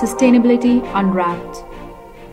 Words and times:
Sustainability 0.00 0.80
Unwrapped, 0.94 1.62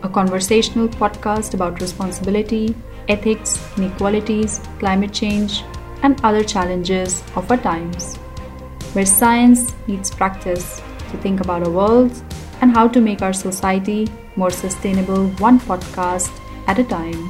a 0.02 0.08
conversational 0.08 0.88
podcast 0.88 1.52
about 1.52 1.82
responsibility, 1.82 2.74
ethics, 3.08 3.58
inequalities, 3.76 4.58
climate 4.78 5.12
change, 5.12 5.64
and 6.02 6.18
other 6.24 6.42
challenges 6.42 7.22
of 7.36 7.50
our 7.50 7.58
times, 7.58 8.16
where 8.94 9.04
science 9.04 9.74
meets 9.86 10.08
practice 10.08 10.80
to 11.10 11.18
think 11.18 11.42
about 11.42 11.62
our 11.62 11.70
world 11.70 12.10
and 12.62 12.74
how 12.74 12.88
to 12.88 13.02
make 13.02 13.20
our 13.20 13.34
society 13.34 14.08
more 14.34 14.50
sustainable 14.50 15.28
one 15.36 15.60
podcast 15.60 16.32
at 16.68 16.78
a 16.78 16.84
time. 16.84 17.28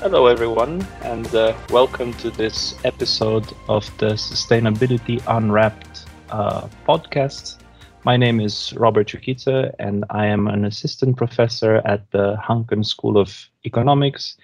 Hello, 0.00 0.26
everyone, 0.26 0.84
and 1.02 1.32
uh, 1.36 1.54
welcome 1.70 2.12
to 2.14 2.30
this 2.30 2.74
episode 2.84 3.46
of 3.68 3.88
the 3.98 4.14
Sustainability 4.14 5.22
Unwrapped 5.28 6.06
uh, 6.30 6.66
podcast. 6.84 7.58
My 8.06 8.16
name 8.16 8.38
is 8.38 8.72
Robert 8.76 9.08
Ciuchita, 9.08 9.74
and 9.80 10.04
I 10.10 10.26
am 10.26 10.46
an 10.46 10.64
assistant 10.64 11.16
professor 11.16 11.82
at 11.84 12.08
the 12.12 12.36
Hanken 12.36 12.86
School 12.86 13.18
of 13.18 13.50
Economics. 13.64 14.36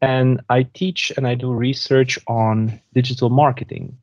And 0.00 0.40
I 0.48 0.62
teach 0.62 1.10
and 1.16 1.26
I 1.26 1.34
do 1.34 1.52
research 1.52 2.20
on 2.28 2.80
digital 2.94 3.28
marketing. 3.28 3.98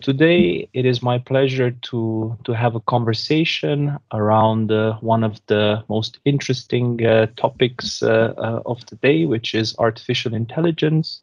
Today, 0.00 0.70
it 0.72 0.86
is 0.86 1.02
my 1.02 1.18
pleasure 1.18 1.70
to, 1.70 2.38
to 2.44 2.52
have 2.54 2.74
a 2.74 2.80
conversation 2.80 3.98
around 4.14 4.72
uh, 4.72 4.94
one 5.00 5.22
of 5.22 5.38
the 5.48 5.84
most 5.90 6.18
interesting 6.24 7.04
uh, 7.04 7.26
topics 7.36 8.02
uh, 8.02 8.32
uh 8.38 8.62
of 8.64 8.78
the 8.86 8.96
day, 8.96 9.26
which 9.26 9.54
is 9.54 9.76
artificial 9.78 10.32
intelligence. 10.32 11.20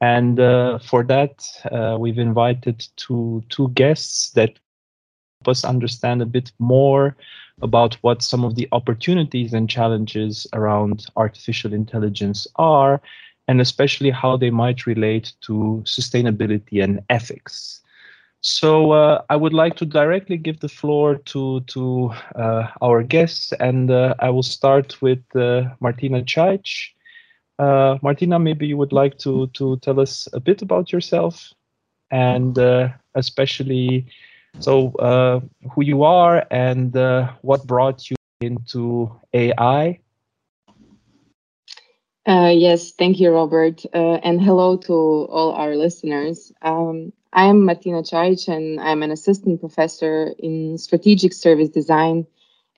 And 0.00 0.40
uh, 0.40 0.78
for 0.78 1.04
that, 1.04 1.46
uh, 1.70 1.98
we've 2.00 2.18
invited 2.18 2.86
two, 2.96 3.44
two 3.50 3.68
guests 3.74 4.30
that 4.30 4.58
us 5.48 5.64
understand 5.64 6.22
a 6.22 6.26
bit 6.26 6.52
more 6.58 7.16
about 7.62 7.94
what 8.02 8.22
some 8.22 8.44
of 8.44 8.56
the 8.56 8.68
opportunities 8.72 9.52
and 9.52 9.68
challenges 9.68 10.46
around 10.52 11.06
artificial 11.16 11.72
intelligence 11.72 12.46
are, 12.56 13.00
and 13.48 13.60
especially 13.60 14.10
how 14.10 14.36
they 14.36 14.50
might 14.50 14.86
relate 14.86 15.32
to 15.42 15.82
sustainability 15.84 16.82
and 16.82 17.00
ethics. 17.10 17.80
So 18.40 18.92
uh, 18.92 19.22
I 19.30 19.36
would 19.36 19.54
like 19.54 19.76
to 19.76 19.86
directly 19.86 20.36
give 20.36 20.60
the 20.60 20.68
floor 20.68 21.16
to 21.16 21.60
to 21.60 22.10
uh, 22.36 22.66
our 22.82 23.02
guests, 23.02 23.52
and 23.52 23.90
uh, 23.90 24.14
I 24.18 24.28
will 24.28 24.42
start 24.42 25.00
with 25.00 25.22
uh, 25.34 25.62
Martina 25.80 26.22
Caic. 26.22 26.92
Uh, 27.58 27.96
Martina, 28.02 28.38
maybe 28.38 28.66
you 28.66 28.76
would 28.76 28.92
like 28.92 29.16
to 29.20 29.46
to 29.54 29.78
tell 29.78 29.98
us 29.98 30.28
a 30.34 30.40
bit 30.40 30.60
about 30.60 30.92
yourself, 30.92 31.54
and 32.10 32.58
uh, 32.58 32.88
especially 33.14 34.06
so 34.58 35.42
who 35.72 35.84
you 35.84 36.02
are 36.02 36.46
and 36.50 36.94
what 37.42 37.66
brought 37.66 38.10
you 38.10 38.16
into 38.40 39.10
AI. 39.32 40.00
yes, 42.26 42.92
thank 42.92 43.20
you, 43.20 43.30
Robert, 43.30 43.84
and 43.92 44.40
hello 44.40 44.76
to 44.76 44.92
all 44.92 45.52
our 45.52 45.76
listeners. 45.76 46.52
Um, 46.62 47.12
I'm 47.36 47.64
Martina 47.64 48.02
Caic, 48.02 48.46
and 48.46 48.80
I'm 48.80 49.02
an 49.02 49.10
assistant 49.10 49.58
professor 49.58 50.32
in 50.38 50.78
strategic 50.78 51.32
service 51.32 51.68
design 51.68 52.26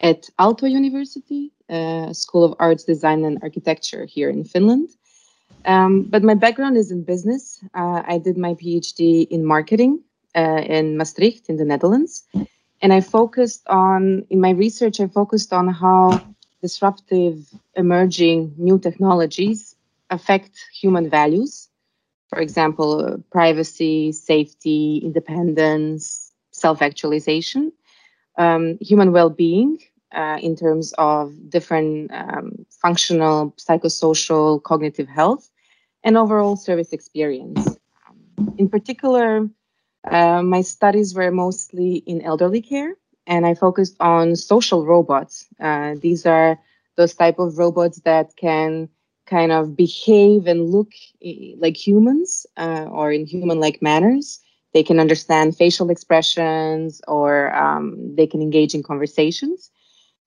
at 0.01 0.31
Aalto 0.39 0.71
University, 0.71 1.53
uh, 1.69 2.13
School 2.15 2.45
of 2.45 2.55
Arts, 2.59 2.85
Design, 2.85 3.25
and 3.25 3.39
Architecture 3.43 4.07
here 4.07 4.31
in 4.31 4.45
Finland. 4.45 4.89
Um, 5.67 6.05
but 6.05 6.23
my 6.23 6.35
background 6.35 6.79
is 6.79 6.91
in 6.91 7.05
business. 7.05 7.63
Uh, 7.75 8.03
I 8.07 8.17
did 8.19 8.39
my 8.39 8.55
PhD 8.55 9.27
in 9.29 9.45
marketing 9.45 10.03
uh, 10.37 10.63
in 10.77 10.97
Maastricht, 10.97 11.49
in 11.49 11.57
the 11.57 11.65
Netherlands. 11.65 12.25
And 12.83 12.93
I 12.93 13.01
focused 13.01 13.67
on, 13.69 14.27
in 14.31 14.41
my 14.41 14.51
research, 14.51 15.01
I 15.01 15.07
focused 15.09 15.53
on 15.53 15.69
how 15.69 16.21
disruptive, 16.63 17.47
emerging 17.75 18.55
new 18.59 18.79
technologies 18.79 19.77
affect 20.11 20.53
human 20.81 21.09
values 21.11 21.69
for 22.29 22.41
example, 22.41 23.23
privacy, 23.31 24.13
safety, 24.13 25.01
independence, 25.05 26.33
self 26.51 26.83
actualization, 26.83 27.73
um, 28.39 28.79
human 28.81 29.13
well 29.13 29.31
being 29.31 29.79
uh, 30.15 30.39
in 30.43 30.57
terms 30.57 30.93
of 30.99 31.33
different 31.51 32.11
um, 32.13 32.67
functional, 32.71 33.53
psychosocial, 33.53 34.63
cognitive 34.63 35.09
health, 35.09 35.51
and 36.05 36.17
overall 36.17 36.57
service 36.57 36.93
experience. 36.93 37.79
In 38.59 38.69
particular, 38.69 39.49
uh, 40.11 40.43
my 40.43 40.61
studies 40.63 41.15
were 41.15 41.31
mostly 41.31 41.97
in 42.07 42.23
elderly 42.23 42.61
care, 42.63 42.95
and 43.27 43.47
I 43.47 43.55
focused 43.55 43.97
on 44.01 44.37
social 44.37 44.85
robots. 44.87 45.47
Uh, 45.61 45.95
these 46.01 46.27
are 46.27 46.59
those 46.97 47.15
type 47.15 47.39
of 47.39 47.59
robots 47.59 48.01
that 48.01 48.37
can 48.37 48.89
kind 49.27 49.53
of 49.53 49.77
behave 49.77 50.47
and 50.47 50.71
look 50.71 50.93
like 51.59 51.77
humans 51.77 52.47
uh, 52.57 52.87
or 52.91 53.13
in 53.13 53.27
human 53.27 53.61
like 53.61 53.83
manners. 53.83 54.41
They 54.73 54.83
can 54.83 55.01
understand 55.01 55.57
facial 55.57 55.91
expressions 55.91 57.01
or 57.09 57.55
um, 57.55 58.15
they 58.17 58.27
can 58.27 58.41
engage 58.41 58.75
in 58.75 58.83
conversations. 58.83 59.71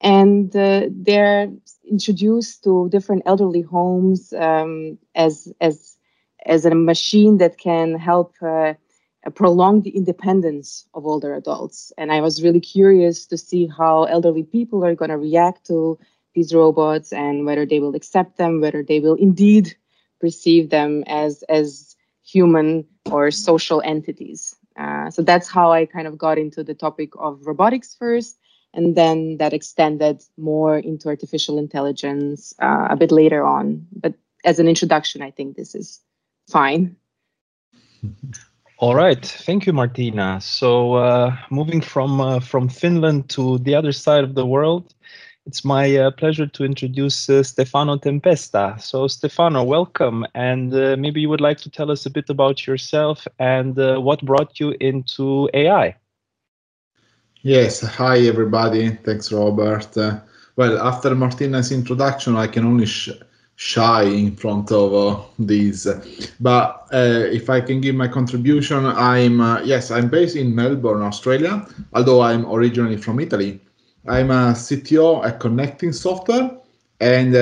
And 0.01 0.55
uh, 0.55 0.87
they're 0.91 1.49
introduced 1.89 2.63
to 2.63 2.89
different 2.89 3.23
elderly 3.25 3.61
homes 3.61 4.33
um, 4.33 4.97
as, 5.15 5.51
as, 5.61 5.97
as 6.45 6.65
a 6.65 6.75
machine 6.75 7.37
that 7.37 7.57
can 7.57 7.95
help 7.97 8.33
uh, 8.41 8.73
prolong 9.35 9.81
the 9.81 9.89
independence 9.91 10.85
of 10.93 11.05
older 11.05 11.33
adults. 11.33 11.91
And 11.97 12.11
I 12.11 12.21
was 12.21 12.41
really 12.41 12.59
curious 12.59 13.25
to 13.27 13.37
see 13.37 13.67
how 13.67 14.05
elderly 14.05 14.43
people 14.43 14.85
are 14.85 14.95
going 14.95 15.11
to 15.11 15.17
react 15.17 15.65
to 15.67 15.99
these 16.35 16.53
robots 16.53 17.11
and 17.11 17.45
whether 17.45 17.65
they 17.65 17.79
will 17.79 17.95
accept 17.95 18.37
them, 18.37 18.61
whether 18.61 18.83
they 18.83 18.99
will 18.99 19.15
indeed 19.15 19.75
perceive 20.21 20.69
them 20.69 21.03
as 21.07 21.43
as 21.43 21.95
human 22.23 22.85
or 23.11 23.31
social 23.31 23.81
entities. 23.83 24.55
Uh, 24.77 25.09
so 25.09 25.21
that's 25.21 25.49
how 25.49 25.71
I 25.71 25.85
kind 25.85 26.07
of 26.07 26.17
got 26.17 26.37
into 26.37 26.63
the 26.63 26.73
topic 26.73 27.09
of 27.17 27.45
robotics 27.45 27.95
first, 27.95 28.39
and 28.73 28.95
then 28.95 29.37
that 29.37 29.53
extended 29.53 30.23
more 30.37 30.77
into 30.77 31.09
artificial 31.09 31.57
intelligence 31.57 32.53
uh, 32.61 32.87
a 32.89 32.95
bit 32.95 33.11
later 33.11 33.43
on. 33.43 33.85
But 33.91 34.13
as 34.45 34.59
an 34.59 34.67
introduction, 34.67 35.21
I 35.21 35.31
think 35.31 35.57
this 35.57 35.75
is 35.75 35.99
fine. 36.47 36.95
All 38.81 38.95
right, 38.95 39.25
thank 39.25 39.65
you, 39.65 39.73
Martina. 39.73 40.39
So 40.39 40.93
uh, 40.93 41.35
moving 41.49 41.81
from 41.81 42.21
uh, 42.21 42.39
from 42.39 42.69
Finland 42.69 43.29
to 43.31 43.57
the 43.57 43.75
other 43.75 43.91
side 43.91 44.23
of 44.23 44.35
the 44.35 44.45
world, 44.45 44.93
it's 45.45 45.65
my 45.65 45.97
uh, 45.97 46.11
pleasure 46.11 46.47
to 46.47 46.63
introduce 46.63 47.29
uh, 47.29 47.43
Stefano 47.43 47.97
Tempesta. 47.97 48.79
So, 48.79 49.07
Stefano, 49.07 49.63
welcome. 49.63 50.25
And 50.33 50.73
uh, 50.73 50.95
maybe 50.97 51.19
you 51.19 51.27
would 51.27 51.41
like 51.41 51.57
to 51.57 51.69
tell 51.69 51.91
us 51.91 52.05
a 52.05 52.09
bit 52.09 52.29
about 52.29 52.65
yourself 52.67 53.27
and 53.37 53.77
uh, 53.77 53.99
what 53.99 54.23
brought 54.23 54.61
you 54.61 54.73
into 54.79 55.49
AI. 55.53 55.97
Yes, 57.41 57.81
hi, 57.81 58.19
everybody. 58.19 58.91
Thanks, 59.03 59.29
Robert. 59.33 59.93
Well, 60.55 60.79
after 60.79 61.13
Martina's 61.15 61.73
introduction, 61.73 62.37
I 62.37 62.47
can 62.47 62.63
only 62.63 62.85
shy 63.59 64.03
in 64.03 64.33
front 64.37 64.71
of 64.71 64.93
uh, 64.93 65.21
these. 65.37 65.85
But 66.39 66.87
uh, 66.93 67.27
if 67.29 67.49
I 67.49 67.59
can 67.59 67.81
give 67.81 67.93
my 67.93 68.07
contribution, 68.07 68.85
I'm, 68.85 69.41
uh, 69.41 69.59
yes, 69.63 69.91
I'm 69.91 70.07
based 70.07 70.37
in 70.37 70.55
Melbourne, 70.55 71.01
Australia, 71.01 71.67
although 71.91 72.21
I'm 72.21 72.49
originally 72.49 72.95
from 72.95 73.19
Italy. 73.19 73.59
I'm 74.07 74.31
a 74.31 74.53
CTO 74.53 75.25
at 75.25 75.41
Connecting 75.41 75.91
Software 75.91 76.51
and 77.01 77.33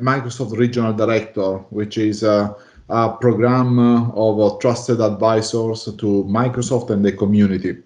Microsoft 0.00 0.56
Regional 0.56 0.92
Director, 0.92 1.58
which 1.70 1.98
is 1.98 2.22
a, 2.22 2.54
a 2.88 3.10
program 3.10 3.80
of 4.14 4.40
uh, 4.40 4.56
trusted 4.58 5.00
advisors 5.00 5.86
to 5.86 6.24
Microsoft 6.30 6.90
and 6.90 7.04
the 7.04 7.10
community. 7.10 7.78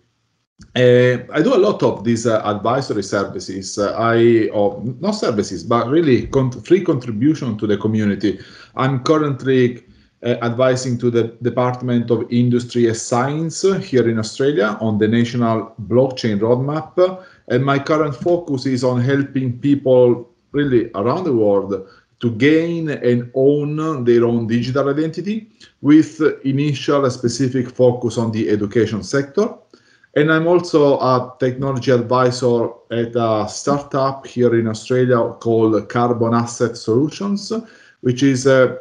Uh, 0.74 1.18
I 1.32 1.40
do 1.42 1.54
a 1.54 1.64
lot 1.68 1.82
of 1.82 2.04
these 2.04 2.26
uh, 2.26 2.42
advisory 2.44 3.02
services. 3.02 3.78
Uh, 3.78 3.92
I, 3.96 4.48
or 4.48 4.82
not 5.00 5.12
services, 5.12 5.62
but 5.62 5.88
really 5.88 6.26
con- 6.26 6.50
free 6.50 6.82
contribution 6.82 7.56
to 7.58 7.66
the 7.66 7.76
community. 7.76 8.40
I'm 8.74 9.02
currently 9.04 9.84
uh, 10.24 10.36
advising 10.42 10.98
to 10.98 11.10
the 11.10 11.24
Department 11.42 12.10
of 12.10 12.26
Industry 12.30 12.86
and 12.88 12.96
Science 12.96 13.62
here 13.62 14.08
in 14.08 14.18
Australia 14.18 14.76
on 14.80 14.98
the 14.98 15.06
national 15.06 15.74
blockchain 15.86 16.40
roadmap 16.40 17.24
and 17.48 17.64
my 17.64 17.78
current 17.78 18.14
focus 18.14 18.66
is 18.66 18.84
on 18.84 19.00
helping 19.00 19.58
people 19.58 20.28
really 20.52 20.90
around 20.94 21.24
the 21.24 21.32
world 21.32 21.86
to 22.20 22.30
gain 22.32 22.90
and 22.90 23.30
own 23.34 24.04
their 24.04 24.24
own 24.24 24.46
digital 24.46 24.88
identity 24.88 25.48
with 25.82 26.20
initial 26.44 27.08
specific 27.10 27.70
focus 27.70 28.18
on 28.18 28.32
the 28.32 28.50
education 28.50 29.02
sector. 29.04 29.54
And 30.18 30.32
I'm 30.32 30.48
also 30.48 30.98
a 30.98 31.36
technology 31.38 31.92
advisor 31.92 32.70
at 32.90 33.14
a 33.14 33.46
startup 33.48 34.26
here 34.26 34.58
in 34.58 34.66
Australia 34.66 35.32
called 35.38 35.88
Carbon 35.88 36.34
Asset 36.34 36.76
Solutions, 36.76 37.52
which 38.00 38.24
is 38.24 38.44
a, 38.48 38.78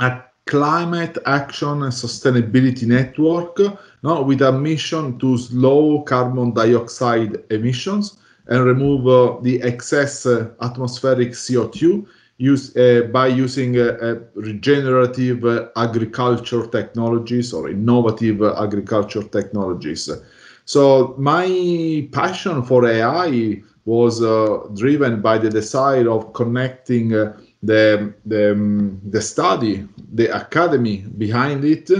a 0.00 0.22
climate 0.44 1.16
action 1.24 1.82
and 1.84 1.92
sustainability 1.92 2.86
network 2.86 3.58
no, 4.02 4.20
with 4.20 4.42
a 4.42 4.52
mission 4.52 5.18
to 5.20 5.38
slow 5.38 6.02
carbon 6.02 6.52
dioxide 6.52 7.42
emissions 7.48 8.18
and 8.48 8.62
remove 8.62 9.06
uh, 9.08 9.40
the 9.40 9.62
excess 9.62 10.26
uh, 10.26 10.50
atmospheric 10.60 11.30
CO2 11.30 12.06
use, 12.36 12.76
uh, 12.76 13.08
by 13.10 13.28
using 13.28 13.78
uh, 13.78 13.96
uh, 14.02 14.14
regenerative 14.34 15.42
uh, 15.42 15.68
agriculture 15.76 16.66
technologies 16.66 17.54
or 17.54 17.70
innovative 17.70 18.42
agriculture 18.42 19.22
technologies. 19.22 20.10
So 20.70 21.16
my 21.18 22.06
passion 22.12 22.62
for 22.62 22.86
AI 22.86 23.60
was 23.86 24.20
driven 24.78 25.20
by 25.20 25.36
the 25.36 25.50
desire 25.50 26.08
of 26.08 26.32
connecting 26.32 27.08
the, 27.08 28.14
the, 28.24 28.52
um, 28.52 29.00
the 29.04 29.20
study, 29.20 29.88
the 30.12 30.26
academy 30.26 30.98
behind 31.18 31.64
it 31.64 31.90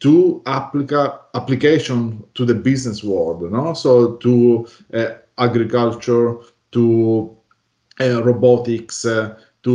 to 0.00 0.42
applica- 0.44 1.18
application 1.32 2.22
to 2.34 2.44
the 2.44 2.54
business 2.54 3.02
world, 3.02 3.50
no? 3.50 3.72
So 3.72 4.16
to 4.16 4.68
uh, 4.92 5.06
agriculture, 5.38 6.36
to 6.72 7.34
uh, 8.00 8.22
robotics, 8.22 9.06
uh, 9.06 9.38
to 9.62 9.72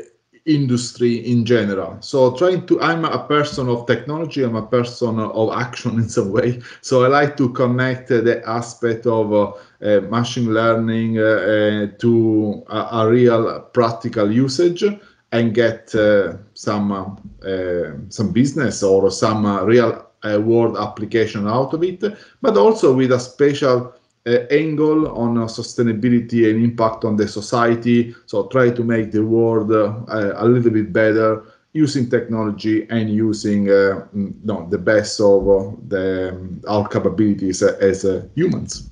uh, 0.00 0.04
industry 0.46 1.16
in 1.16 1.44
general. 1.44 1.96
So 2.00 2.36
trying 2.36 2.66
to, 2.66 2.80
I'm 2.80 3.04
a 3.04 3.26
person 3.26 3.68
of 3.68 3.86
technology, 3.86 4.42
I'm 4.42 4.56
a 4.56 4.66
person 4.66 5.18
of 5.18 5.52
action 5.52 5.92
in 6.02 6.08
some 6.08 6.32
way. 6.32 6.60
So 6.82 7.04
I 7.04 7.08
like 7.08 7.36
to 7.38 7.48
connect 7.50 8.08
the 8.08 8.42
aspect 8.46 9.06
of 9.06 9.32
uh, 9.32 9.52
uh, 9.82 10.00
machine 10.02 10.52
learning 10.52 11.18
uh, 11.18 11.22
uh 11.22 11.86
to 11.98 12.64
a, 12.68 12.78
a, 12.92 13.10
real 13.10 13.60
practical 13.72 14.30
usage 14.30 14.84
and 15.32 15.54
get 15.54 15.94
uh, 15.94 16.36
some 16.54 16.92
uh, 16.92 17.90
some 18.08 18.32
business 18.32 18.82
or 18.82 19.10
some 19.10 19.46
real 19.66 20.06
world 20.24 20.78
application 20.78 21.46
out 21.46 21.74
of 21.74 21.82
it, 21.82 22.02
but 22.40 22.56
also 22.56 22.94
with 22.94 23.12
a 23.12 23.20
special 23.20 23.92
uh, 24.26 24.46
angle 24.50 25.08
on 25.16 25.36
uh, 25.36 25.44
sustainability 25.44 26.48
and 26.50 26.64
impact 26.64 27.04
on 27.04 27.16
the 27.16 27.28
society. 27.28 28.14
So 28.26 28.46
try 28.46 28.70
to 28.70 28.84
make 28.84 29.12
the 29.12 29.24
world 29.24 29.70
uh, 29.72 30.04
a 30.08 30.46
little 30.46 30.70
bit 30.70 30.92
better 30.92 31.44
using 31.74 32.08
technology 32.08 32.86
and 32.88 33.10
using 33.10 33.70
uh, 33.70 34.06
no, 34.12 34.66
the 34.70 34.78
best 34.78 35.20
of 35.20 35.48
uh, 35.48 35.70
the, 35.88 36.30
um, 36.30 36.62
our 36.68 36.88
capabilities 36.88 37.62
as 37.62 38.04
uh, 38.04 38.26
humans. 38.34 38.90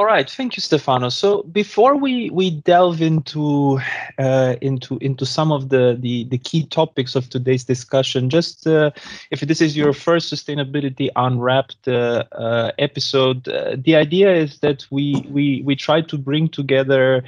All 0.00 0.06
right, 0.06 0.30
thank 0.30 0.56
you, 0.56 0.62
Stefano. 0.62 1.10
So 1.10 1.42
before 1.42 1.94
we 1.94 2.30
we 2.30 2.48
delve 2.48 3.02
into 3.02 3.80
uh, 4.18 4.56
into 4.62 4.96
into 5.02 5.26
some 5.26 5.52
of 5.52 5.68
the, 5.68 5.94
the 6.00 6.24
the 6.24 6.38
key 6.38 6.64
topics 6.64 7.14
of 7.14 7.28
today's 7.28 7.64
discussion, 7.64 8.30
just 8.30 8.66
uh, 8.66 8.92
if 9.30 9.40
this 9.40 9.60
is 9.60 9.76
your 9.76 9.92
first 9.92 10.32
sustainability 10.32 11.10
unwrapped 11.16 11.86
uh, 11.86 12.24
uh 12.32 12.72
episode, 12.78 13.46
uh, 13.48 13.76
the 13.76 13.94
idea 13.94 14.32
is 14.34 14.60
that 14.60 14.86
we 14.90 15.22
we 15.28 15.60
we 15.66 15.76
try 15.76 16.00
to 16.00 16.16
bring 16.16 16.48
together 16.48 17.22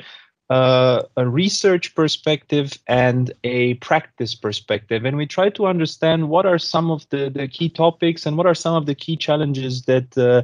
uh, 0.52 1.02
a 1.16 1.26
research 1.26 1.94
perspective 1.94 2.78
and 2.86 3.32
a 3.42 3.72
practice 3.88 4.34
perspective. 4.34 5.06
And 5.06 5.16
we 5.16 5.24
try 5.24 5.48
to 5.48 5.66
understand 5.66 6.28
what 6.28 6.44
are 6.44 6.58
some 6.58 6.90
of 6.90 7.08
the, 7.08 7.30
the 7.30 7.48
key 7.48 7.70
topics 7.70 8.26
and 8.26 8.36
what 8.36 8.46
are 8.46 8.54
some 8.54 8.74
of 8.74 8.84
the 8.84 8.94
key 8.94 9.16
challenges 9.16 9.84
that 9.84 10.08
uh, 10.18 10.42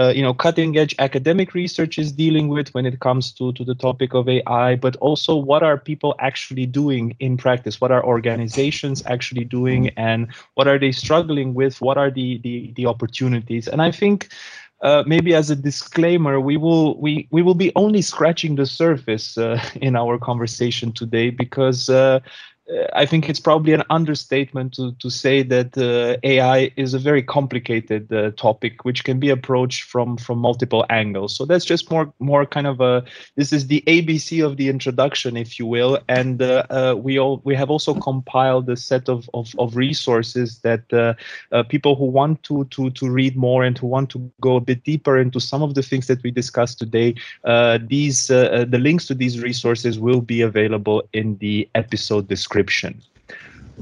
uh, 0.00 0.12
you 0.16 0.22
know 0.22 0.32
cutting 0.32 0.78
edge 0.78 0.94
academic 0.98 1.52
research 1.52 1.98
is 1.98 2.10
dealing 2.10 2.48
with 2.48 2.72
when 2.72 2.86
it 2.86 3.00
comes 3.00 3.32
to, 3.32 3.52
to 3.52 3.62
the 3.62 3.74
topic 3.74 4.14
of 4.14 4.30
AI, 4.30 4.76
but 4.76 4.96
also 4.96 5.36
what 5.36 5.62
are 5.62 5.76
people 5.76 6.14
actually 6.20 6.64
doing 6.64 7.14
in 7.20 7.36
practice? 7.36 7.82
What 7.82 7.92
are 7.92 8.02
organizations 8.02 9.02
actually 9.04 9.44
doing 9.44 9.90
and 9.98 10.28
what 10.54 10.68
are 10.68 10.78
they 10.78 10.92
struggling 10.92 11.52
with? 11.52 11.82
What 11.82 11.98
are 11.98 12.10
the, 12.10 12.38
the, 12.38 12.72
the 12.76 12.86
opportunities? 12.86 13.68
And 13.68 13.82
I 13.82 13.90
think 13.90 14.30
uh, 14.82 15.04
maybe 15.06 15.34
as 15.34 15.50
a 15.50 15.56
disclaimer, 15.56 16.40
we 16.40 16.56
will 16.56 16.98
we 17.00 17.28
we 17.30 17.42
will 17.42 17.54
be 17.54 17.72
only 17.76 18.00
scratching 18.00 18.56
the 18.56 18.66
surface 18.66 19.36
uh, 19.36 19.60
in 19.80 19.96
our 19.96 20.18
conversation 20.18 20.92
today 20.92 21.30
because 21.30 21.88
uh, 21.88 22.20
I 22.94 23.04
think 23.06 23.28
it's 23.28 23.40
probably 23.40 23.72
an 23.72 23.82
understatement 23.90 24.74
to, 24.74 24.92
to 24.92 25.10
say 25.10 25.42
that 25.42 25.76
uh, 25.76 26.18
AI 26.22 26.70
is 26.76 26.94
a 26.94 26.98
very 26.98 27.22
complicated 27.22 28.12
uh, 28.12 28.30
topic, 28.32 28.84
which 28.84 29.02
can 29.04 29.18
be 29.18 29.30
approached 29.30 29.84
from 29.84 30.16
from 30.16 30.38
multiple 30.38 30.84
angles. 30.88 31.34
So 31.34 31.44
that's 31.44 31.64
just 31.64 31.90
more 31.90 32.12
more 32.20 32.46
kind 32.46 32.66
of 32.66 32.80
a 32.80 33.04
this 33.36 33.52
is 33.52 33.66
the 33.66 33.82
ABC 33.86 34.44
of 34.44 34.56
the 34.56 34.68
introduction, 34.68 35.36
if 35.36 35.58
you 35.58 35.66
will. 35.66 35.98
And 36.08 36.42
uh, 36.42 36.66
uh 36.70 36.94
we 36.96 37.18
all 37.18 37.40
we 37.44 37.54
have 37.56 37.70
also 37.70 37.94
compiled 37.94 38.68
a 38.68 38.76
set 38.76 39.08
of 39.08 39.28
of, 39.34 39.52
of 39.58 39.76
resources 39.76 40.60
that 40.60 40.92
uh, 40.92 41.14
uh, 41.52 41.62
people 41.64 41.96
who 41.96 42.04
want 42.04 42.42
to 42.44 42.64
to 42.66 42.90
to 42.90 43.10
read 43.10 43.36
more 43.36 43.64
and 43.64 43.76
who 43.78 43.88
want 43.88 44.10
to 44.10 44.30
go 44.40 44.56
a 44.56 44.60
bit 44.60 44.84
deeper 44.84 45.18
into 45.18 45.40
some 45.40 45.62
of 45.62 45.74
the 45.74 45.82
things 45.82 46.06
that 46.06 46.22
we 46.22 46.30
discussed 46.30 46.78
today. 46.78 47.14
these 47.88 48.28
the 48.28 48.80
links 48.80 49.06
to 49.06 49.14
these 49.14 49.40
resources 49.40 49.98
will 49.98 50.20
be 50.20 50.40
available 50.42 51.02
in 51.12 51.36
the 51.38 51.68
episode 51.74 52.28
description 52.28 52.59
description. 52.60 53.02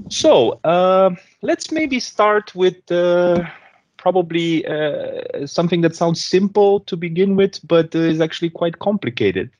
So 0.09 0.61
uh, 0.65 1.11
let's 1.43 1.73
maybe 1.73 2.01
start 2.01 2.55
with 2.55 2.91
uh, 2.91 3.43
probably 3.97 4.65
uh, 4.67 5.47
something 5.47 5.83
that 5.83 5.97
sounds 5.97 6.25
simple 6.25 6.81
to 6.81 6.97
begin 6.97 7.37
with, 7.37 7.61
but 7.67 7.95
is 7.95 8.21
actually 8.21 8.51
quite 8.51 8.79
complicated. 8.79 9.51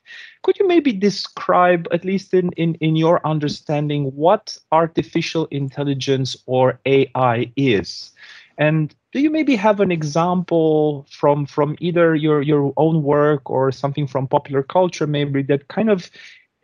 Could 0.43 0.57
you 0.57 0.67
maybe 0.67 0.93
describe, 0.93 1.87
at 1.91 2.05
least 2.05 2.33
in, 2.33 2.51
in, 2.55 2.75
in 2.75 2.95
your 2.95 3.19
understanding, 3.27 4.05
what 4.15 4.57
artificial 4.71 5.47
intelligence 5.51 6.37
or 6.45 6.79
AI 6.85 7.51
is? 7.57 8.11
And 8.57 8.95
do 9.11 9.19
you 9.19 9.29
maybe 9.29 9.55
have 9.55 9.79
an 9.79 9.91
example 9.91 11.05
from 11.09 11.45
from 11.45 11.75
either 11.79 12.15
your 12.15 12.41
your 12.41 12.73
own 12.77 13.03
work 13.03 13.49
or 13.49 13.71
something 13.71 14.07
from 14.07 14.27
popular 14.27 14.61
culture 14.61 15.07
maybe 15.07 15.41
that 15.43 15.67
kind 15.69 15.89
of 15.89 16.11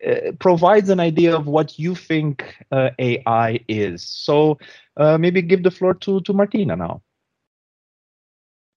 uh, 0.06 0.32
provides 0.40 0.90
an 0.90 1.00
idea 1.00 1.36
of 1.36 1.48
what 1.48 1.80
you 1.80 1.96
think 1.96 2.58
uh, 2.72 2.90
AI 3.00 3.60
is. 3.68 4.04
So 4.04 4.58
uh, 4.98 5.18
maybe 5.18 5.42
give 5.42 5.64
the 5.64 5.72
floor 5.72 5.94
to, 5.94 6.22
to 6.22 6.34
Martina 6.34 6.76
now. 6.76 7.02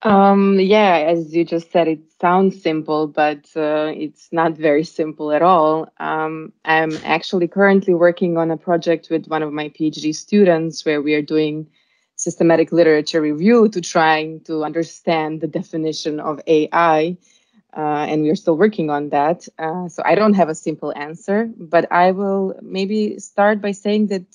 Um, 0.03 0.61
yeah, 0.61 0.99
as 1.09 1.35
you 1.35 1.44
just 1.44 1.73
said, 1.73 1.88
it 1.88 2.00
sounds 2.20 2.62
simple, 2.62 3.09
but 3.09 3.49
uh, 3.56 3.93
it's 3.97 4.29
not 4.31 4.56
very 4.56 4.85
simple 4.85 5.32
at 5.32 5.43
all. 5.43 5.93
Um, 5.99 6.53
I'm 6.65 6.93
actually 7.03 7.49
currently 7.49 7.94
working 7.94 8.37
on 8.37 8.53
a 8.53 8.56
project 8.56 9.09
with 9.11 9.26
one 9.26 9.43
of 9.43 9.53
my 9.53 9.70
PhD 9.70 10.15
students 10.15 10.85
where 10.85 11.03
we 11.03 11.15
are 11.15 11.23
doing 11.23 11.69
systematic 12.15 12.70
literature 12.70 13.20
review 13.20 13.69
to 13.70 13.81
trying 13.81 14.41
to 14.43 14.65
understand 14.65 15.41
the 15.41 15.48
definition 15.48 16.20
of 16.20 16.41
AI 16.46 17.17
uh, 17.77 18.06
and 18.08 18.22
we're 18.22 18.37
still 18.37 18.58
working 18.58 18.91
on 18.91 19.10
that. 19.10 19.48
Uh, 19.58 19.89
so 19.89 20.03
I 20.05 20.17
don't 20.17 20.34
have 20.34 20.51
a 20.51 20.56
simple 20.56 20.93
answer, 20.96 21.51
but 21.56 21.93
I 21.93 22.13
will 22.13 22.58
maybe 22.63 23.19
start 23.20 23.63
by 23.63 23.72
saying 23.72 24.08
that 24.08 24.27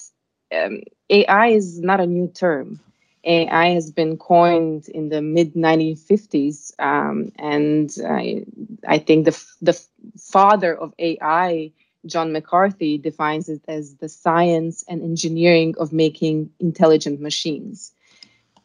um, 0.56 0.82
AI 1.10 1.48
is 1.50 1.82
not 1.82 2.02
a 2.02 2.08
new 2.08 2.30
term. 2.30 2.80
AI 3.26 3.70
has 3.72 3.92
been 3.92 4.18
coined 4.18 4.90
in 4.90 5.10
the 5.10 5.22
mid 5.22 5.56
1950s, 5.56 6.74
um, 6.80 7.32
and 7.40 7.92
I, 8.08 8.46
I 8.88 9.00
think 9.00 9.26
the 9.26 9.46
the 9.62 9.80
father 10.20 10.78
of 10.78 10.94
AI, 11.00 11.72
John 12.08 12.34
McCarthy, 12.34 12.98
defines 13.00 13.50
it 13.50 13.62
as 13.68 13.96
the 13.98 14.10
science 14.10 14.86
and 14.90 15.04
engineering 15.04 15.76
of 15.80 15.94
making 15.94 16.52
intelligent 16.60 17.22
machines. 17.22 17.93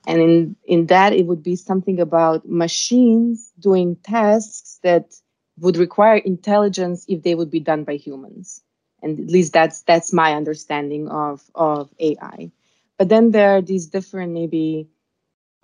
And 0.08 0.22
in, 0.22 0.56
in 0.66 0.86
that, 0.88 1.14
it 1.14 1.26
would 1.28 1.44
be 1.44 1.56
something 1.56 2.00
about 2.00 2.48
machines 2.48 3.52
doing 3.60 3.96
tasks 4.04 4.80
that 4.84 5.14
would 5.60 5.78
require 5.78 6.18
intelligence 6.18 7.06
if 7.08 7.24
they 7.24 7.36
would 7.36 7.52
be 7.52 7.60
done 7.60 7.84
by 7.84 7.96
humans. 7.96 8.62
And 9.02 9.20
at 9.20 9.28
least 9.28 9.54
that's 9.54 9.82
that's 9.82 10.12
my 10.14 10.34
understanding 10.34 11.08
of, 11.10 11.42
of 11.56 11.90
AI. 12.00 12.52
But 12.98 13.10
then 13.10 13.32
there 13.32 13.56
are 13.58 13.62
these 13.62 13.88
different 13.88 14.34
maybe 14.34 14.88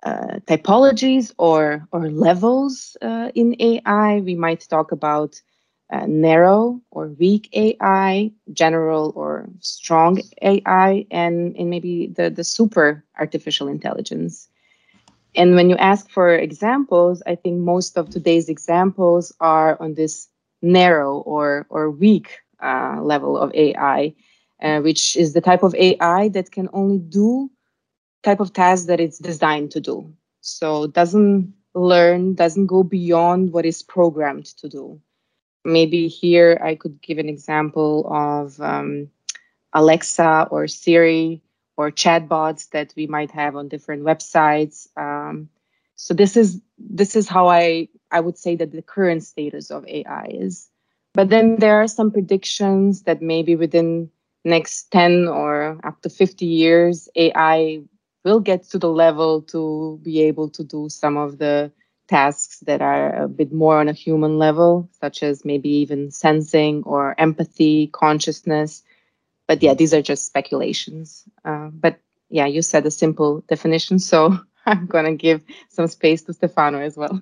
uh, 0.03 0.39
typologies 0.47 1.33
or 1.39 1.87
or 1.93 2.09
levels 2.11 2.97
uh, 3.01 3.31
in 3.35 3.55
AI. 3.61 4.21
We 4.21 4.35
might 4.35 4.67
talk 4.69 4.91
about 4.93 5.41
uh, 5.91 6.05
narrow 6.07 6.81
or 6.91 7.09
weak 7.09 7.49
AI, 7.53 8.31
general 8.53 9.13
or 9.15 9.47
strong 9.59 10.21
AI, 10.41 11.05
and, 11.11 11.55
and 11.57 11.69
maybe 11.69 12.07
the, 12.07 12.29
the 12.29 12.43
super 12.43 13.03
artificial 13.19 13.67
intelligence. 13.67 14.49
And 15.35 15.55
when 15.55 15.69
you 15.69 15.75
ask 15.77 16.09
for 16.09 16.33
examples, 16.35 17.21
I 17.27 17.35
think 17.35 17.59
most 17.59 17.97
of 17.97 18.09
today's 18.09 18.49
examples 18.49 19.33
are 19.39 19.79
on 19.81 19.93
this 19.93 20.27
narrow 20.61 21.19
or, 21.19 21.67
or 21.69 21.91
weak 21.91 22.39
uh, 22.63 22.99
level 23.01 23.37
of 23.37 23.53
AI, 23.53 24.15
uh, 24.61 24.79
which 24.81 25.15
is 25.17 25.33
the 25.33 25.41
type 25.41 25.63
of 25.63 25.75
AI 25.75 26.29
that 26.29 26.51
can 26.51 26.69
only 26.73 26.99
do 26.99 27.49
type 28.23 28.39
of 28.39 28.53
tasks 28.53 28.87
that 28.87 28.99
it's 28.99 29.19
designed 29.19 29.71
to 29.71 29.81
do. 29.81 30.11
So 30.41 30.87
doesn't 30.87 31.53
learn, 31.75 32.35
doesn't 32.35 32.67
go 32.67 32.83
beyond 32.83 33.53
what 33.53 33.65
is 33.65 33.83
programmed 33.83 34.45
to 34.57 34.69
do 34.69 35.01
maybe 35.65 36.07
here 36.07 36.59
I 36.63 36.75
could 36.75 37.01
give 37.01 37.17
an 37.17 37.29
example 37.29 38.07
of 38.09 38.59
um, 38.61 39.09
Alexa 39.73 40.47
or 40.51 40.67
Siri 40.67 41.41
or 41.77 41.91
chatbots 41.91 42.69
that 42.69 42.93
we 42.95 43.07
might 43.07 43.31
have 43.31 43.55
on 43.55 43.67
different 43.67 44.03
websites. 44.03 44.87
Um, 44.97 45.49
so 45.95 46.13
this 46.13 46.37
is 46.37 46.61
this 46.77 47.15
is 47.15 47.27
how 47.27 47.47
I 47.47 47.89
I 48.11 48.19
would 48.19 48.37
say 48.37 48.55
that 48.55 48.71
the 48.71 48.81
current 48.81 49.23
status 49.23 49.71
of 49.71 49.85
AI 49.87 50.27
is. 50.29 50.69
But 51.13 51.29
then 51.29 51.57
there 51.57 51.81
are 51.81 51.87
some 51.87 52.11
predictions 52.11 53.03
that 53.03 53.21
maybe 53.21 53.55
within 53.55 54.09
next 54.43 54.91
10 54.91 55.27
or 55.27 55.79
up 55.83 56.01
to 56.01 56.09
50 56.09 56.45
years, 56.45 57.09
AI 57.15 57.81
will 58.23 58.39
get 58.39 58.63
to 58.69 58.77
the 58.77 58.89
level 58.89 59.41
to 59.43 59.99
be 60.03 60.21
able 60.21 60.49
to 60.49 60.63
do 60.63 60.89
some 60.89 61.15
of 61.15 61.37
the 61.37 61.71
tasks 62.07 62.59
that 62.61 62.81
are 62.81 63.23
a 63.23 63.27
bit 63.27 63.51
more 63.51 63.79
on 63.79 63.87
a 63.87 63.93
human 63.93 64.37
level, 64.37 64.89
such 64.99 65.23
as 65.23 65.45
maybe 65.45 65.69
even 65.69 66.11
sensing 66.11 66.83
or 66.83 67.15
empathy, 67.19 67.87
consciousness. 67.87 68.83
But 69.47 69.61
yeah, 69.63 69.73
these 69.73 69.93
are 69.93 70.01
just 70.01 70.25
speculations. 70.25 71.23
Uh, 71.43 71.69
but 71.71 71.99
yeah, 72.29 72.45
you 72.45 72.61
said 72.61 72.85
a 72.85 72.91
simple 72.91 73.43
definition, 73.47 73.99
so 73.99 74.37
I'm 74.65 74.87
going 74.87 75.05
to 75.05 75.15
give 75.15 75.41
some 75.69 75.87
space 75.87 76.23
to 76.23 76.33
Stefano 76.33 76.79
as 76.79 76.97
well. 76.97 77.21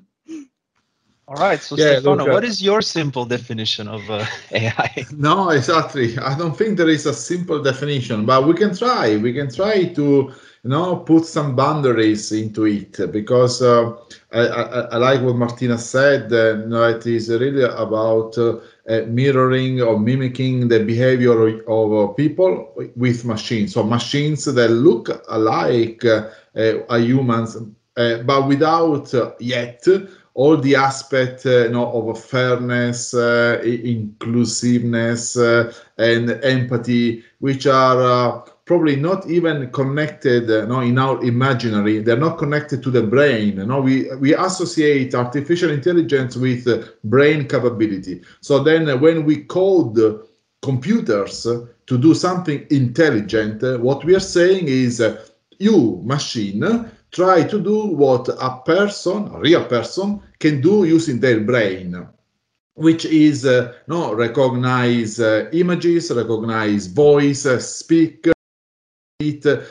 All 1.25 1.35
right, 1.35 1.61
so 1.61 1.77
yeah, 1.77 1.99
Stefano, 1.99 2.17
look, 2.17 2.27
uh, 2.27 2.31
what 2.33 2.43
is 2.43 2.61
your 2.61 2.81
simple 2.81 3.23
definition 3.23 3.87
of 3.87 4.09
uh, 4.11 4.25
AI? 4.51 5.05
No, 5.15 5.51
exactly. 5.51 6.17
I 6.17 6.37
don't 6.37 6.57
think 6.57 6.77
there 6.77 6.89
is 6.89 7.05
a 7.05 7.13
simple 7.13 7.63
definition, 7.63 8.25
but 8.25 8.45
we 8.45 8.53
can 8.53 8.75
try. 8.75 9.15
We 9.15 9.31
can 9.31 9.49
try 9.49 9.85
to 9.85 10.03
you 10.03 10.69
know 10.69 10.97
put 10.97 11.25
some 11.25 11.55
boundaries 11.55 12.29
into 12.33 12.65
it 12.65 12.99
because 13.13 13.61
uh, 13.61 13.93
I, 14.33 14.39
I, 14.39 14.79
I, 14.81 14.97
like 14.97 15.21
what 15.21 15.37
Martina 15.37 15.77
said. 15.77 16.33
Uh, 16.33 16.57
you 16.57 16.65
know, 16.67 16.83
it 16.89 17.07
is 17.07 17.29
really 17.29 17.63
about 17.63 18.37
uh, 18.37 18.59
uh 18.89 19.03
mirroring 19.07 19.81
or 19.81 19.97
mimicking 19.97 20.67
the 20.67 20.83
behavior 20.83 21.47
of, 21.47 21.61
of 21.69 22.09
uh, 22.09 22.13
people 22.13 22.73
with 22.97 23.23
machines. 23.23 23.75
So 23.75 23.83
machines 23.83 24.43
that 24.43 24.69
look 24.69 25.07
alike 25.29 26.03
uh, 26.03 26.97
humans, 26.97 27.55
but 27.95 28.47
without 28.49 29.13
yet 29.39 29.87
all 30.35 30.57
the 30.57 30.75
aspect 30.75 31.45
uh, 31.45 31.65
you 31.65 31.69
know, 31.69 31.91
of 31.91 32.23
fairness, 32.23 33.13
uh, 33.13 33.61
inclusiveness, 33.63 35.37
uh, 35.37 35.71
and 35.97 36.31
empathy, 36.43 37.23
which 37.39 37.67
are 37.67 38.43
probably 38.65 38.95
not 38.95 39.29
even 39.29 39.69
connected 39.71 40.49
uh, 40.49 40.65
no, 40.65 40.79
in 40.79 40.97
our 40.97 41.23
imaginary. 41.23 41.99
They're 41.99 42.17
not 42.17 42.37
connected 42.37 42.81
to 42.83 42.91
the 42.91 43.03
brain. 43.03 43.55
No 43.67 43.81
we 43.81 44.13
we 44.15 44.33
associate 44.33 45.13
artificial 45.13 45.69
intelligence 45.69 46.35
with 46.35 46.67
uh, 46.67 46.83
brain 47.03 47.47
capability. 47.47 48.21
So 48.41 48.63
then 48.63 48.89
uh, 48.89 48.97
when 48.97 49.25
we 49.25 49.43
code 49.43 50.21
computers 50.61 51.43
to 51.43 51.97
do 51.97 52.13
something 52.13 52.65
intelligent 52.69 53.61
what 53.81 54.05
we 54.05 54.15
are 54.15 54.19
saying 54.21 54.65
is 54.69 55.03
you 55.59 56.01
machine 56.05 56.89
try 57.13 57.43
to 57.43 57.61
do 57.61 57.85
what 57.85 58.27
a 58.27 58.61
person 58.65 59.29
a 59.33 59.39
real 59.39 59.65
person 59.65 60.19
can 60.39 60.59
do 60.61 60.83
using 60.83 61.19
their 61.19 61.39
brain 61.39 62.07
which 62.75 63.05
is 63.05 63.45
uh, 63.45 63.71
no 63.87 64.13
recognize 64.13 65.19
uh, 65.19 65.47
images 65.53 66.11
recognize 66.11 66.87
voice 66.87 67.45
uh, 67.45 67.59
speak 67.59 68.27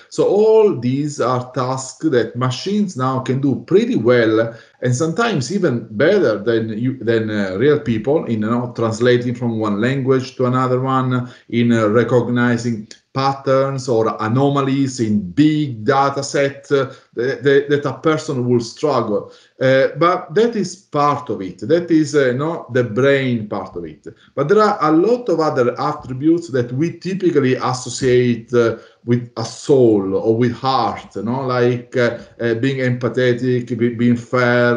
so 0.08 0.26
all 0.26 0.78
these 0.78 1.20
are 1.20 1.52
tasks 1.52 2.08
that 2.08 2.36
machines 2.36 2.96
now 2.96 3.20
can 3.20 3.40
do 3.40 3.62
pretty 3.66 3.96
well, 3.96 4.54
and 4.82 4.94
sometimes 4.94 5.52
even 5.54 5.86
better 5.92 6.38
than 6.38 6.76
you, 6.76 6.98
than 6.98 7.30
uh, 7.30 7.56
real 7.56 7.78
people 7.78 8.24
in 8.24 8.42
you 8.42 8.50
know, 8.50 8.72
translating 8.76 9.34
from 9.34 9.58
one 9.58 9.80
language 9.80 10.36
to 10.36 10.46
another 10.46 10.80
one, 10.80 11.30
in 11.48 11.72
uh, 11.72 11.86
recognizing 11.86 12.88
patterns 13.14 13.88
or 13.88 14.16
anomalies 14.20 14.98
in 14.98 15.20
big 15.32 15.84
data 15.84 16.22
set 16.22 16.70
uh, 16.72 16.90
that, 17.14 17.66
that, 17.68 17.84
a 17.84 17.98
person 17.98 18.48
will 18.48 18.60
struggle. 18.60 19.30
Uh, 19.60 19.88
but 19.98 20.34
that 20.34 20.56
is 20.56 20.74
part 20.74 21.28
of 21.28 21.42
it. 21.42 21.58
That 21.60 21.90
is 21.90 22.14
uh, 22.14 22.32
not 22.32 22.72
the 22.72 22.84
brain 22.84 23.48
part 23.48 23.76
of 23.76 23.84
it. 23.84 24.06
But 24.34 24.48
there 24.48 24.62
are 24.62 24.78
a 24.80 24.92
lot 24.92 25.28
of 25.28 25.40
other 25.40 25.78
attributes 25.78 26.48
that 26.48 26.72
we 26.72 26.98
typically 26.98 27.54
associate 27.54 28.52
uh, 28.54 28.78
with 29.04 29.30
a 29.36 29.44
soul 29.44 30.14
or 30.14 30.36
with 30.36 30.52
heart, 30.52 31.16
you 31.16 31.22
know, 31.22 31.42
like 31.42 31.94
uh, 31.96 32.18
being 32.54 32.78
empathetic, 32.78 33.76
be, 33.76 33.94
being 33.94 34.16
fair, 34.16 34.71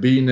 being 0.00 0.28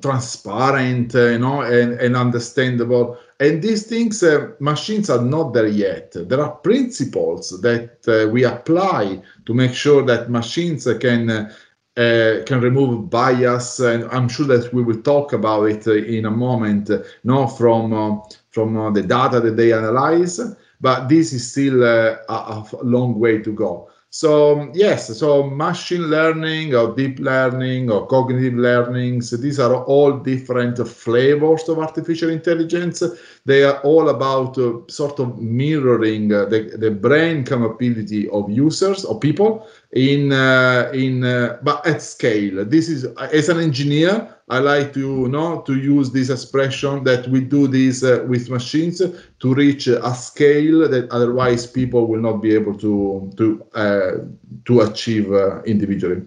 transparent, 0.00 1.14
you 1.14 1.38
know, 1.38 1.62
and, 1.62 1.92
and 2.00 2.16
understandable. 2.16 3.18
And 3.40 3.62
these 3.62 3.86
things, 3.86 4.22
uh, 4.22 4.52
machines 4.60 5.10
are 5.10 5.22
not 5.22 5.52
there 5.52 5.66
yet. 5.66 6.12
There 6.14 6.40
are 6.40 6.50
principles 6.50 7.60
that 7.60 7.98
uh, 8.08 8.30
we 8.30 8.44
apply 8.44 9.20
to 9.44 9.54
make 9.54 9.74
sure 9.74 10.02
that 10.06 10.30
machines 10.30 10.88
can 11.00 11.50
uh, 11.96 12.42
can 12.44 12.60
remove 12.60 13.08
bias, 13.08 13.80
and 13.80 14.04
I'm 14.10 14.28
sure 14.28 14.46
that 14.46 14.72
we 14.74 14.82
will 14.82 15.00
talk 15.00 15.32
about 15.32 15.64
it 15.64 15.86
in 15.86 16.26
a 16.26 16.30
moment. 16.30 16.90
No, 17.24 17.46
from 17.46 17.92
uh, 17.92 18.20
from 18.50 18.76
uh, 18.76 18.90
the 18.90 19.02
data 19.02 19.40
that 19.40 19.56
they 19.56 19.72
analyze, 19.72 20.38
but 20.80 21.08
this 21.08 21.32
is 21.32 21.50
still 21.50 21.82
uh, 21.82 22.16
a, 22.28 22.66
a 22.70 22.84
long 22.84 23.18
way 23.18 23.38
to 23.38 23.50
go. 23.50 23.88
So 24.10 24.70
yes, 24.72 25.18
so 25.18 25.50
machine 25.50 26.08
learning 26.08 26.74
or 26.74 26.94
deep 26.94 27.18
learning 27.18 27.90
or 27.90 28.06
cognitive 28.06 28.54
learning, 28.54 29.20
so 29.20 29.36
these 29.36 29.58
are 29.58 29.84
all 29.84 30.12
different 30.18 30.78
flavors 30.88 31.68
of 31.68 31.78
artificial 31.80 32.30
intelligence. 32.30 33.02
They 33.44 33.64
are 33.64 33.78
all 33.82 34.08
about 34.08 34.56
uh, 34.58 34.78
sort 34.88 35.18
of 35.20 35.38
mirroring 35.38 36.32
uh, 36.32 36.46
the, 36.46 36.76
the 36.78 36.90
brain 36.90 37.44
capability 37.44 38.28
of 38.30 38.48
users 38.48 39.04
or 39.04 39.20
people 39.20 39.68
in 39.96 40.30
uh, 40.30 40.90
in 40.92 41.24
uh, 41.24 41.58
but 41.62 41.84
at 41.86 42.02
scale. 42.02 42.64
This 42.64 42.88
is 42.88 43.06
as 43.32 43.48
an 43.48 43.58
engineer, 43.58 44.28
I 44.50 44.58
like 44.58 44.92
to 44.92 45.00
you 45.00 45.28
know 45.28 45.62
to 45.62 45.74
use 45.74 46.10
this 46.10 46.28
expression 46.28 47.02
that 47.04 47.26
we 47.28 47.40
do 47.40 47.66
this 47.66 48.04
uh, 48.04 48.24
with 48.28 48.50
machines 48.50 49.00
to 49.00 49.54
reach 49.54 49.86
a 49.86 50.14
scale 50.14 50.86
that 50.88 51.10
otherwise 51.10 51.66
people 51.66 52.06
will 52.06 52.20
not 52.20 52.42
be 52.42 52.54
able 52.54 52.76
to 52.78 53.32
to 53.38 53.64
uh, 53.74 54.12
to 54.66 54.80
achieve 54.82 55.32
uh, 55.32 55.62
individually. 55.62 56.22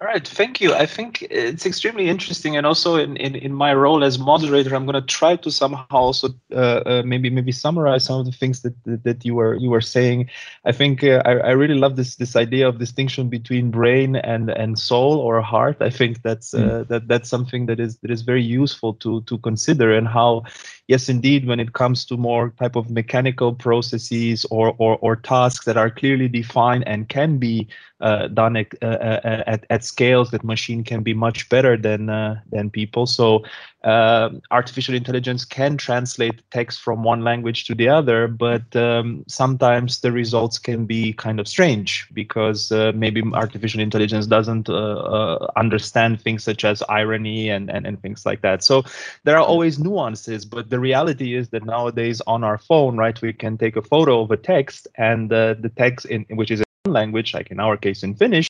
All 0.00 0.06
right, 0.06 0.26
thank 0.26 0.60
you. 0.60 0.74
I 0.74 0.86
think 0.86 1.22
it's 1.22 1.66
extremely 1.66 2.08
interesting, 2.08 2.56
and 2.56 2.64
also 2.64 2.94
in, 2.94 3.16
in, 3.16 3.34
in 3.34 3.52
my 3.52 3.74
role 3.74 4.04
as 4.04 4.16
moderator, 4.16 4.76
I'm 4.76 4.86
going 4.86 4.94
to 4.94 5.02
try 5.02 5.34
to 5.34 5.50
somehow 5.50 5.86
also 5.90 6.28
uh, 6.52 6.82
uh, 6.86 7.02
maybe 7.04 7.30
maybe 7.30 7.50
summarize 7.50 8.04
some 8.04 8.20
of 8.20 8.26
the 8.26 8.30
things 8.30 8.62
that 8.62 8.74
that 8.84 9.24
you 9.24 9.34
were 9.34 9.56
you 9.56 9.70
were 9.70 9.80
saying. 9.80 10.30
I 10.64 10.70
think 10.70 11.02
uh, 11.02 11.22
I, 11.24 11.32
I 11.38 11.50
really 11.50 11.74
love 11.74 11.96
this 11.96 12.14
this 12.14 12.36
idea 12.36 12.68
of 12.68 12.78
distinction 12.78 13.28
between 13.28 13.72
brain 13.72 14.14
and 14.14 14.50
and 14.50 14.78
soul 14.78 15.18
or 15.18 15.42
heart. 15.42 15.78
I 15.80 15.90
think 15.90 16.22
that's 16.22 16.52
mm. 16.52 16.86
that 16.86 17.08
that's 17.08 17.28
something 17.28 17.66
that 17.66 17.80
is 17.80 17.98
that 17.98 18.12
is 18.12 18.22
very 18.22 18.44
useful 18.44 18.94
to 18.94 19.22
to 19.22 19.38
consider 19.38 19.92
and 19.92 20.06
how 20.06 20.44
yes, 20.88 21.08
indeed, 21.08 21.46
when 21.46 21.60
it 21.60 21.74
comes 21.74 22.04
to 22.06 22.16
more 22.16 22.50
type 22.58 22.74
of 22.74 22.90
mechanical 22.90 23.54
processes 23.54 24.44
or, 24.50 24.74
or, 24.78 24.96
or 25.00 25.14
tasks 25.14 25.66
that 25.66 25.76
are 25.76 25.90
clearly 25.90 26.28
defined 26.28 26.82
and 26.88 27.08
can 27.08 27.38
be 27.38 27.68
uh, 28.00 28.28
done 28.28 28.56
at, 28.56 28.74
uh, 28.82 28.86
uh, 28.86 29.42
at, 29.46 29.66
at 29.70 29.84
scales 29.88 30.30
that 30.30 30.44
machine 30.44 30.84
can 30.84 31.02
be 31.02 31.14
much 31.14 31.48
better 31.48 31.76
than 31.76 32.08
uh, 32.10 32.40
than 32.50 32.70
people. 32.70 33.06
So 33.06 33.42
uh, 33.84 34.30
artificial 34.50 34.94
intelligence 34.94 35.44
can 35.44 35.76
translate 35.76 36.42
text 36.50 36.80
from 36.80 37.04
one 37.04 37.22
language 37.22 37.64
to 37.66 37.74
the 37.74 37.88
other, 37.88 38.26
but 38.26 38.74
um, 38.74 39.24
sometimes 39.28 40.00
the 40.00 40.10
results 40.10 40.58
can 40.58 40.84
be 40.84 41.12
kind 41.12 41.38
of 41.38 41.46
strange 41.46 42.08
because 42.12 42.72
uh, 42.72 42.92
maybe 42.94 43.22
artificial 43.34 43.80
intelligence 43.80 44.26
doesn't 44.26 44.68
uh, 44.68 44.74
uh 44.74 45.46
understand 45.56 46.20
things 46.20 46.42
such 46.44 46.64
as 46.64 46.82
irony 46.88 47.48
and, 47.50 47.70
and, 47.70 47.86
and 47.86 48.02
things 48.02 48.26
like 48.26 48.42
that. 48.42 48.64
So 48.64 48.82
there 49.24 49.36
are 49.36 49.44
always 49.44 49.78
nuances, 49.78 50.44
but 50.44 50.70
the 50.70 50.80
reality 50.80 51.36
is 51.36 51.48
that 51.50 51.64
nowadays 51.64 52.20
on 52.26 52.42
our 52.44 52.58
phone, 52.58 52.96
right, 52.96 53.20
we 53.22 53.32
can 53.32 53.56
take 53.56 53.76
a 53.76 53.82
photo 53.82 54.22
of 54.22 54.30
a 54.30 54.36
text 54.36 54.88
and 54.96 55.32
uh, 55.32 55.54
the 55.54 55.70
text 55.70 56.06
in 56.06 56.24
which 56.30 56.50
is 56.50 56.62
language, 56.84 57.34
like 57.34 57.50
in 57.50 57.60
our 57.60 57.76
case 57.76 58.02
in 58.02 58.14
Finnish, 58.14 58.48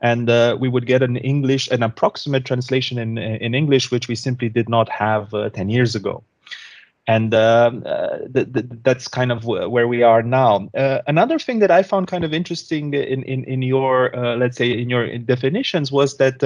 and 0.00 0.30
uh, 0.30 0.56
we 0.58 0.68
would 0.68 0.86
get 0.86 1.02
an 1.02 1.16
English, 1.16 1.68
an 1.70 1.82
approximate 1.82 2.44
translation 2.44 2.98
in 2.98 3.18
in 3.18 3.54
English, 3.54 3.90
which 3.90 4.08
we 4.08 4.14
simply 4.14 4.48
did 4.48 4.68
not 4.68 4.88
have 4.88 5.34
uh, 5.34 5.50
ten 5.50 5.68
years 5.68 5.94
ago. 5.94 6.22
And 7.06 7.34
um, 7.34 7.82
uh, 7.86 8.18
th- 8.32 8.52
th- 8.52 8.66
that's 8.84 9.08
kind 9.08 9.32
of 9.32 9.44
where 9.44 9.88
we 9.88 10.02
are 10.02 10.22
now. 10.22 10.68
Uh, 10.76 11.00
another 11.08 11.38
thing 11.40 11.58
that 11.58 11.70
I 11.70 11.82
found 11.82 12.06
kind 12.06 12.24
of 12.24 12.32
interesting 12.32 12.94
in 12.94 13.22
in, 13.24 13.44
in 13.44 13.62
your 13.62 14.14
uh, 14.14 14.36
let's 14.36 14.56
say 14.56 14.70
in 14.70 14.90
your 14.90 15.18
definitions 15.18 15.90
was 15.90 16.16
that 16.18 16.40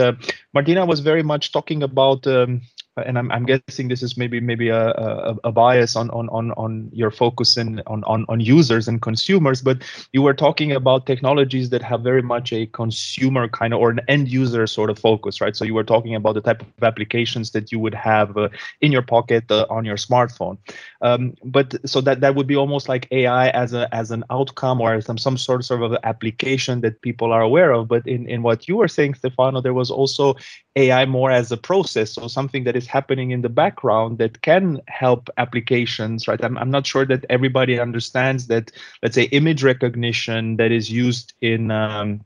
Martina 0.54 0.87
was 0.87 1.00
very 1.00 1.23
much 1.23 1.52
talking 1.52 1.82
about 1.82 2.26
um, 2.26 2.62
and 2.96 3.18
I'm, 3.18 3.30
I'm 3.32 3.44
guessing 3.44 3.88
this 3.88 4.02
is 4.02 4.16
maybe 4.16 4.40
maybe 4.40 4.68
a, 4.68 4.90
a, 4.90 5.36
a 5.44 5.52
bias 5.52 5.96
on, 5.96 6.10
on 6.10 6.28
on 6.28 6.52
on 6.52 6.90
your 6.92 7.10
focus 7.10 7.56
in 7.56 7.82
on, 7.86 8.04
on 8.04 8.24
on 8.28 8.40
users 8.40 8.86
and 8.86 9.02
consumers, 9.02 9.62
but 9.62 9.82
you 10.12 10.22
were 10.22 10.34
talking 10.34 10.72
about 10.72 11.06
technologies 11.06 11.70
that 11.70 11.82
have 11.82 12.02
very 12.02 12.22
much 12.22 12.52
a 12.52 12.66
consumer 12.66 13.48
kind 13.48 13.74
of 13.74 13.80
or 13.80 13.90
an 13.90 14.00
end 14.08 14.28
user 14.28 14.66
sort 14.66 14.90
of 14.90 14.98
focus, 14.98 15.40
right? 15.40 15.56
So 15.56 15.64
you 15.64 15.74
were 15.74 15.84
talking 15.84 16.14
about 16.14 16.34
the 16.34 16.40
type 16.40 16.62
of 16.62 16.84
applications 16.84 17.50
that 17.50 17.72
you 17.72 17.78
would 17.80 17.94
have 17.94 18.36
uh, 18.36 18.48
in 18.80 18.92
your 18.92 19.02
pocket 19.02 19.50
uh, 19.50 19.66
on 19.70 19.84
your 19.84 19.96
smartphone. 19.96 20.58
Um, 21.02 21.34
but 21.44 21.74
so 21.88 22.00
that 22.02 22.20
that 22.20 22.34
would 22.36 22.46
be 22.46 22.56
almost 22.56 22.88
like 22.88 23.08
AI 23.10 23.48
as 23.48 23.72
a 23.72 23.92
as 23.94 24.10
an 24.10 24.24
outcome 24.30 24.80
or 24.80 25.00
some 25.00 25.18
some 25.18 25.36
sort 25.36 25.64
sort 25.64 25.82
of 25.82 25.96
application 26.04 26.80
that 26.82 27.00
people 27.02 27.32
are 27.32 27.42
aware 27.42 27.72
of. 27.72 27.88
But 27.88 28.06
in 28.06 28.28
in 28.28 28.42
what 28.42 28.68
you 28.68 28.76
were 28.76 28.88
saying, 28.88 29.14
Stefano, 29.14 29.60
there 29.60 29.74
was 29.74 29.90
also 29.90 30.36
AI 30.76 31.04
more 31.04 31.30
as 31.30 31.52
a 31.52 31.56
process, 31.56 32.12
so 32.12 32.26
something 32.26 32.64
that 32.64 32.74
is 32.74 32.86
happening 32.86 33.30
in 33.30 33.42
the 33.42 33.48
background 33.48 34.18
that 34.18 34.42
can 34.42 34.80
help 34.88 35.30
applications, 35.36 36.26
right? 36.26 36.42
I'm, 36.42 36.58
I'm 36.58 36.70
not 36.70 36.86
sure 36.86 37.06
that 37.06 37.24
everybody 37.30 37.78
understands 37.78 38.48
that, 38.48 38.72
let's 39.02 39.14
say, 39.14 39.24
image 39.24 39.62
recognition 39.62 40.56
that 40.56 40.72
is 40.72 40.90
used 40.90 41.32
in, 41.40 41.70
um, 41.70 42.24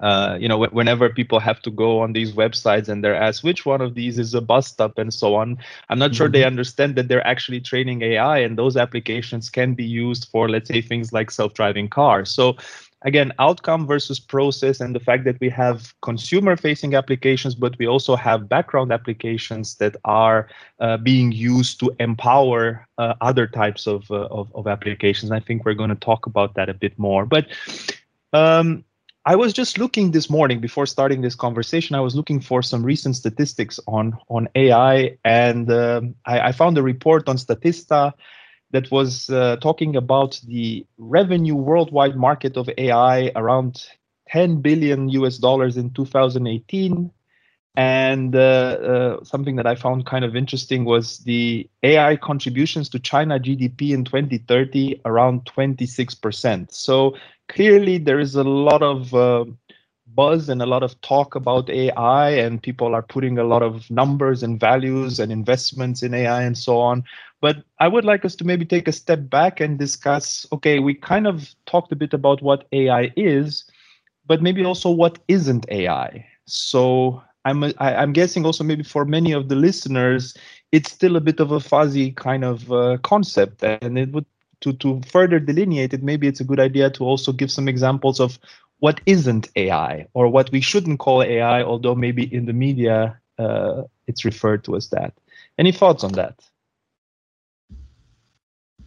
uh, 0.00 0.38
you 0.40 0.48
know, 0.48 0.66
whenever 0.66 1.10
people 1.10 1.40
have 1.40 1.60
to 1.62 1.70
go 1.70 2.00
on 2.00 2.12
these 2.12 2.32
websites 2.32 2.88
and 2.88 3.04
they're 3.04 3.14
asked 3.14 3.44
which 3.44 3.66
one 3.66 3.80
of 3.80 3.94
these 3.94 4.18
is 4.18 4.34
a 4.34 4.40
bus 4.40 4.68
stop 4.68 4.96
and 4.96 5.12
so 5.12 5.34
on, 5.34 5.58
I'm 5.88 5.98
not 5.98 6.12
mm-hmm. 6.12 6.16
sure 6.16 6.28
they 6.28 6.40
mm-hmm. 6.40 6.46
understand 6.46 6.94
that 6.94 7.08
they're 7.08 7.26
actually 7.26 7.60
training 7.60 8.02
AI 8.02 8.38
and 8.38 8.56
those 8.56 8.76
applications 8.76 9.50
can 9.50 9.74
be 9.74 9.84
used 9.84 10.28
for, 10.30 10.48
let's 10.48 10.68
say, 10.68 10.80
things 10.80 11.12
like 11.12 11.30
self-driving 11.30 11.88
cars. 11.88 12.30
So 12.30 12.56
again 13.02 13.32
outcome 13.38 13.86
versus 13.86 14.20
process 14.20 14.80
and 14.80 14.94
the 14.94 15.00
fact 15.00 15.24
that 15.24 15.40
we 15.40 15.48
have 15.48 15.94
consumer 16.02 16.56
facing 16.56 16.94
applications 16.94 17.54
but 17.54 17.76
we 17.78 17.86
also 17.86 18.16
have 18.16 18.48
background 18.48 18.92
applications 18.92 19.76
that 19.76 19.96
are 20.04 20.48
uh, 20.80 20.96
being 20.96 21.32
used 21.32 21.80
to 21.80 21.90
empower 21.98 22.86
uh, 22.98 23.14
other 23.20 23.46
types 23.46 23.86
of, 23.86 24.10
uh, 24.10 24.26
of, 24.26 24.54
of 24.54 24.66
applications 24.66 25.30
i 25.30 25.40
think 25.40 25.64
we're 25.64 25.74
going 25.74 25.90
to 25.90 25.96
talk 25.96 26.26
about 26.26 26.54
that 26.54 26.68
a 26.68 26.74
bit 26.74 26.98
more 26.98 27.24
but 27.24 27.46
um, 28.32 28.84
I 29.26 29.36
was 29.36 29.52
just 29.52 29.76
looking 29.76 30.12
this 30.12 30.30
morning 30.30 30.60
before 30.60 30.86
starting 30.86 31.20
this 31.20 31.34
conversation. 31.34 31.94
I 31.94 32.00
was 32.00 32.16
looking 32.16 32.40
for 32.40 32.62
some 32.62 32.82
recent 32.82 33.16
statistics 33.16 33.78
on 33.86 34.16
on 34.28 34.48
AI, 34.54 35.18
and 35.24 35.70
um, 35.70 36.14
I, 36.24 36.40
I, 36.40 36.52
found 36.52 36.78
a 36.78 36.82
report 36.82 37.28
on 37.28 37.36
Statista 37.36 38.14
that 38.72 38.90
was 38.90 39.28
uh, 39.30 39.56
talking 39.56 39.96
about 39.96 40.40
the 40.46 40.86
revenue 40.98 41.54
worldwide 41.54 42.16
market 42.16 42.56
of 42.56 42.70
AI 42.78 43.32
around 43.34 43.84
10 44.28 44.60
billion 44.60 45.08
US 45.10 45.38
dollars 45.38 45.76
in 45.76 45.90
2018. 45.90 47.10
And 47.76 48.34
uh, 48.34 48.38
uh, 48.38 49.24
something 49.24 49.56
that 49.56 49.66
I 49.66 49.74
found 49.74 50.04
kind 50.04 50.24
of 50.24 50.34
interesting 50.34 50.84
was 50.84 51.18
the 51.18 51.68
AI 51.82 52.16
contributions 52.16 52.88
to 52.90 52.98
China 52.98 53.38
GDP 53.38 53.92
in 53.92 54.04
2030 54.04 55.00
around 55.04 55.44
26%. 55.44 56.72
So 56.72 57.16
clearly, 57.48 57.98
there 57.98 58.18
is 58.18 58.34
a 58.34 58.42
lot 58.42 58.82
of 58.82 59.14
uh, 59.14 59.44
buzz 60.14 60.48
and 60.48 60.62
a 60.62 60.66
lot 60.66 60.82
of 60.82 61.00
talk 61.00 61.34
about 61.34 61.70
AI, 61.70 62.30
and 62.30 62.62
people 62.62 62.94
are 62.94 63.02
putting 63.02 63.38
a 63.38 63.44
lot 63.44 63.62
of 63.62 63.90
numbers 63.90 64.42
and 64.42 64.58
values 64.58 65.18
and 65.18 65.30
investments 65.32 66.02
in 66.02 66.14
AI 66.14 66.42
and 66.42 66.56
so 66.56 66.78
on. 66.78 67.04
But 67.40 67.64
I 67.78 67.88
would 67.88 68.04
like 68.04 68.24
us 68.24 68.36
to 68.36 68.44
maybe 68.44 68.64
take 68.64 68.88
a 68.88 68.92
step 68.92 69.30
back 69.30 69.60
and 69.60 69.78
discuss 69.78 70.46
okay, 70.52 70.78
we 70.78 70.94
kind 70.94 71.26
of 71.26 71.54
talked 71.66 71.92
a 71.92 71.96
bit 71.96 72.12
about 72.12 72.42
what 72.42 72.66
AI 72.72 73.12
is, 73.16 73.64
but 74.26 74.42
maybe 74.42 74.64
also 74.64 74.90
what 74.90 75.18
isn't 75.28 75.66
AI. 75.70 76.26
So 76.46 77.22
I'm, 77.44 77.64
I, 77.64 77.68
am 77.68 77.74
i 77.78 78.02
am 78.02 78.12
guessing 78.12 78.44
also 78.44 78.64
maybe 78.64 78.82
for 78.82 79.04
many 79.04 79.32
of 79.32 79.48
the 79.48 79.56
listeners, 79.56 80.36
it's 80.72 80.92
still 80.92 81.16
a 81.16 81.20
bit 81.20 81.40
of 81.40 81.50
a 81.50 81.60
fuzzy 81.60 82.12
kind 82.12 82.44
of 82.44 82.70
uh, 82.72 82.98
concept. 83.02 83.62
And 83.62 83.98
it 83.98 84.12
would 84.12 84.26
to, 84.60 84.72
to 84.74 85.00
further 85.06 85.38
delineate 85.38 85.94
it, 85.94 86.02
maybe 86.02 86.28
it's 86.28 86.40
a 86.40 86.44
good 86.44 86.60
idea 86.60 86.90
to 86.90 87.04
also 87.04 87.32
give 87.32 87.50
some 87.50 87.68
examples 87.68 88.20
of 88.20 88.38
what 88.80 89.00
isn't 89.06 89.48
AI 89.56 90.06
or 90.14 90.28
what 90.28 90.50
we 90.50 90.60
shouldn't 90.60 90.98
call 90.98 91.22
AI, 91.22 91.62
although 91.62 91.94
maybe 91.94 92.22
in 92.34 92.46
the 92.46 92.52
media 92.52 93.18
uh, 93.38 93.82
it's 94.06 94.24
referred 94.24 94.64
to 94.64 94.76
as 94.76 94.88
that. 94.88 95.14
Any 95.58 95.72
thoughts 95.72 96.02
on 96.02 96.12
that? 96.12 96.42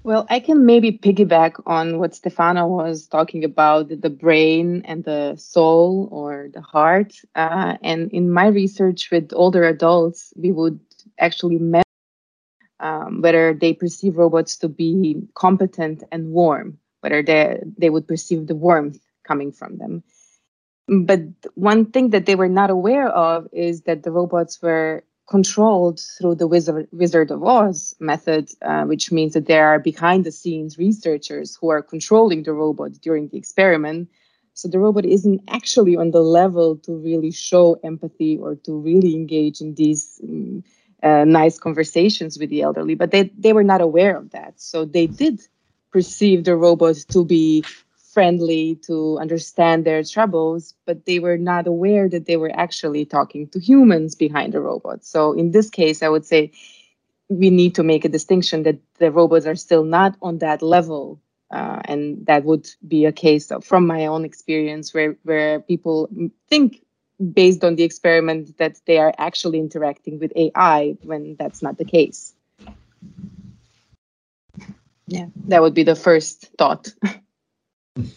Well, 0.03 0.27
I 0.29 0.41
can 0.41 0.65
maybe 0.65 0.91
piggyback 0.91 1.61
on 1.65 1.97
what 1.97 2.13
Stefano 2.13 2.67
was 2.67 3.07
talking 3.07 3.45
about 3.45 3.87
the 3.87 4.09
brain 4.09 4.81
and 4.83 5.03
the 5.05 5.35
soul 5.37 6.09
or 6.11 6.49
the 6.53 6.59
heart. 6.59 7.13
Uh, 7.35 7.77
and 7.81 8.11
in 8.11 8.29
my 8.29 8.47
research 8.47 9.09
with 9.11 9.31
older 9.33 9.63
adults, 9.63 10.33
we 10.35 10.51
would 10.51 10.77
actually 11.19 11.57
measure 11.57 11.83
um, 12.81 13.21
whether 13.21 13.53
they 13.53 13.73
perceive 13.73 14.17
robots 14.17 14.57
to 14.57 14.67
be 14.67 15.21
competent 15.35 16.03
and 16.11 16.31
warm, 16.31 16.79
whether 16.99 17.23
they, 17.23 17.61
they 17.77 17.89
would 17.89 18.05
perceive 18.05 18.47
the 18.47 18.55
warmth 18.55 18.99
coming 19.23 19.51
from 19.51 19.77
them. 19.77 20.03
But 20.87 21.21
one 21.55 21.85
thing 21.85 22.09
that 22.09 22.25
they 22.25 22.35
were 22.35 22.49
not 22.49 22.69
aware 22.69 23.07
of 23.07 23.47
is 23.53 23.81
that 23.83 24.03
the 24.03 24.11
robots 24.11 24.61
were 24.61 25.03
controlled 25.29 26.01
through 26.17 26.35
the 26.35 26.47
Wizard, 26.47 26.87
Wizard 26.91 27.31
of 27.31 27.43
Oz 27.43 27.95
method, 27.99 28.49
uh, 28.61 28.83
which 28.83 29.11
means 29.11 29.33
that 29.33 29.47
there 29.47 29.67
are 29.67 29.79
behind 29.79 30.25
the 30.25 30.31
scenes 30.31 30.77
researchers 30.77 31.57
who 31.59 31.69
are 31.69 31.81
controlling 31.81 32.43
the 32.43 32.51
robot 32.53 32.91
during 33.01 33.29
the 33.29 33.37
experiment. 33.37 34.09
So 34.53 34.67
the 34.67 34.79
robot 34.79 35.05
isn't 35.05 35.41
actually 35.47 35.95
on 35.95 36.11
the 36.11 36.21
level 36.21 36.77
to 36.79 36.95
really 36.95 37.31
show 37.31 37.79
empathy 37.83 38.37
or 38.37 38.55
to 38.65 38.77
really 38.77 39.15
engage 39.15 39.61
in 39.61 39.75
these 39.75 40.19
um, 40.23 40.63
uh, 41.01 41.25
nice 41.25 41.57
conversations 41.57 42.37
with 42.37 42.49
the 42.49 42.61
elderly, 42.61 42.95
but 42.95 43.11
they, 43.11 43.31
they 43.37 43.53
were 43.53 43.63
not 43.63 43.81
aware 43.81 44.15
of 44.15 44.31
that. 44.31 44.53
So 44.59 44.85
they 44.85 45.07
did 45.07 45.41
perceive 45.91 46.43
the 46.43 46.55
robot 46.55 46.95
to 47.09 47.25
be 47.25 47.63
friendly 48.13 48.75
to 48.75 49.17
understand 49.19 49.85
their 49.85 50.03
troubles, 50.03 50.75
but 50.85 51.05
they 51.05 51.19
were 51.19 51.37
not 51.37 51.67
aware 51.67 52.07
that 52.07 52.25
they 52.25 52.37
were 52.37 52.51
actually 52.53 53.05
talking 53.05 53.47
to 53.47 53.59
humans 53.59 54.15
behind 54.15 54.53
the 54.53 54.61
robot. 54.61 55.03
So 55.03 55.33
in 55.33 55.51
this 55.51 55.69
case, 55.69 56.03
I 56.03 56.09
would 56.09 56.25
say 56.25 56.51
we 57.29 57.49
need 57.49 57.75
to 57.75 57.83
make 57.83 58.05
a 58.05 58.09
distinction 58.09 58.63
that 58.63 58.77
the 58.99 59.11
robots 59.11 59.45
are 59.45 59.55
still 59.55 59.83
not 59.83 60.15
on 60.21 60.37
that 60.39 60.61
level. 60.61 61.19
Uh, 61.49 61.81
and 61.85 62.25
that 62.25 62.43
would 62.43 62.69
be 62.87 63.05
a 63.05 63.11
case 63.11 63.51
of, 63.51 63.63
from 63.63 63.85
my 63.85 64.07
own 64.07 64.25
experience 64.25 64.93
where, 64.93 65.15
where 65.23 65.59
people 65.59 66.09
think 66.49 66.83
based 67.33 67.63
on 67.63 67.75
the 67.75 67.83
experiment 67.83 68.57
that 68.57 68.79
they 68.85 68.97
are 68.97 69.13
actually 69.17 69.59
interacting 69.59 70.19
with 70.19 70.31
AI 70.35 70.97
when 71.03 71.35
that's 71.37 71.61
not 71.61 71.77
the 71.77 71.85
case. 71.85 72.33
Yeah, 75.07 75.27
that 75.47 75.61
would 75.61 75.73
be 75.73 75.83
the 75.83 75.95
first 75.95 76.49
thought. 76.57 76.93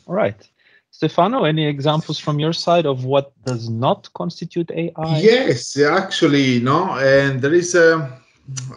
All 0.07 0.15
right. 0.15 0.49
Stefano, 0.91 1.45
any 1.45 1.67
examples 1.67 2.19
from 2.19 2.39
your 2.39 2.55
side 2.55 2.87
of 2.87 3.05
what 3.05 3.33
does 3.45 3.69
not 3.69 4.09
constitute 4.15 4.71
AI? 4.71 5.19
Yes, 5.19 5.79
actually, 5.79 6.61
no. 6.61 6.97
And 6.99 7.43
there 7.43 7.53
is 7.53 7.75
a, 7.75 7.95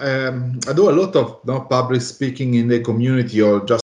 um, 0.02 0.60
I 0.68 0.74
do 0.74 0.90
a 0.90 0.92
lot 0.92 1.16
of 1.16 1.40
no, 1.46 1.62
public 1.62 2.02
speaking 2.02 2.56
in 2.56 2.68
the 2.68 2.82
community 2.82 3.42
or 3.42 3.66
just 3.66 3.82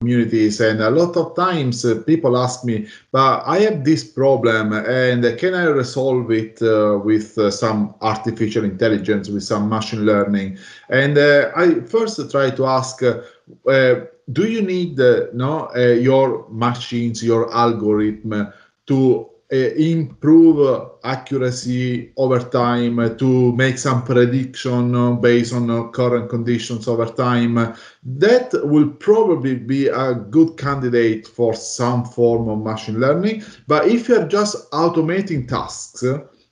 communities 0.00 0.60
and 0.60 0.80
a 0.80 0.90
lot 0.90 1.16
of 1.16 1.36
times 1.36 1.84
uh, 1.84 2.02
people 2.04 2.36
ask 2.36 2.64
me 2.64 2.86
but 3.10 3.42
i 3.46 3.60
have 3.60 3.84
this 3.84 4.04
problem 4.04 4.72
and 4.72 5.38
can 5.38 5.54
i 5.54 5.64
resolve 5.64 6.30
it 6.30 6.60
uh, 6.60 6.98
with 7.02 7.38
uh, 7.38 7.50
some 7.50 7.94
artificial 8.02 8.64
intelligence 8.64 9.30
with 9.30 9.42
some 9.44 9.66
machine 9.68 10.04
learning 10.04 10.58
and 10.90 11.16
uh, 11.16 11.50
i 11.56 11.80
first 11.80 12.30
try 12.30 12.50
to 12.50 12.66
ask 12.66 13.02
uh, 13.02 13.20
do 14.32 14.48
you 14.48 14.62
need 14.62 14.98
no 15.34 15.70
uh, 15.76 15.80
your 15.80 16.46
machines 16.50 17.22
your 17.22 17.52
algorithm 17.54 18.52
to 18.86 19.28
uh, 19.52 19.56
improve 19.56 20.88
accuracy 21.04 22.12
over 22.16 22.40
time 22.40 23.16
to 23.18 23.52
make 23.52 23.76
some 23.76 24.02
prediction 24.02 25.20
based 25.20 25.52
on 25.52 25.92
current 25.92 26.30
conditions 26.30 26.88
over 26.88 27.06
time? 27.06 27.74
That 28.02 28.50
will 28.64 28.90
probably 28.90 29.56
be 29.56 29.88
a 29.88 30.14
good 30.14 30.56
candidate 30.56 31.26
for 31.26 31.54
some 31.54 32.04
form 32.04 32.48
of 32.48 32.60
machine 32.60 33.00
learning. 33.00 33.42
But 33.66 33.88
if 33.88 34.08
you're 34.08 34.26
just 34.26 34.70
automating 34.72 35.46
tasks 35.46 36.02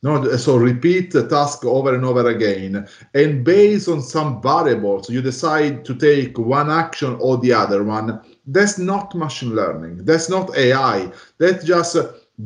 no, 0.05 0.37
so 0.37 0.57
repeat 0.57 1.12
the 1.12 1.29
task 1.29 1.65
over 1.65 1.95
and 1.95 2.05
over 2.05 2.29
again. 2.29 2.88
And 3.15 3.45
based 3.45 3.88
on 3.88 4.03
some 4.03 4.43
variables, 4.43 5.09
you 5.09 5.23
decide 5.23 5.85
to 5.85 5.95
take 5.95 6.37
one 6.38 6.71
action 6.71 7.17
or 7.21 7.38
the 7.38 7.53
other 7.53 7.85
one. 7.85 8.21
That's 8.45 8.79
not 8.79 9.15
machine 9.15 9.55
learning. 9.55 10.05
That's 10.05 10.29
not 10.29 10.57
AI. 10.57 11.12
That's 11.38 11.65
just 11.65 11.97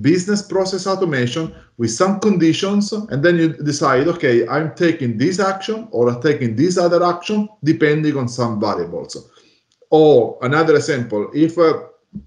business 0.02 0.42
process 0.42 0.86
automation 0.86 1.54
with 1.78 1.90
some 1.92 2.20
conditions. 2.20 2.92
And 2.92 3.24
then 3.24 3.36
you 3.36 3.54
decide, 3.54 4.06
okay, 4.08 4.46
I'm 4.48 4.74
taking 4.74 5.16
this 5.16 5.40
action 5.40 5.88
or 5.92 6.10
I'm 6.10 6.20
taking 6.20 6.56
this 6.56 6.76
other 6.76 7.02
action, 7.02 7.48
depending 7.64 8.18
on 8.18 8.28
some 8.28 8.60
variables. 8.60 9.30
Or 9.88 10.38
another 10.42 10.76
example, 10.76 11.30
if 11.32 11.56
uh, 11.56 11.84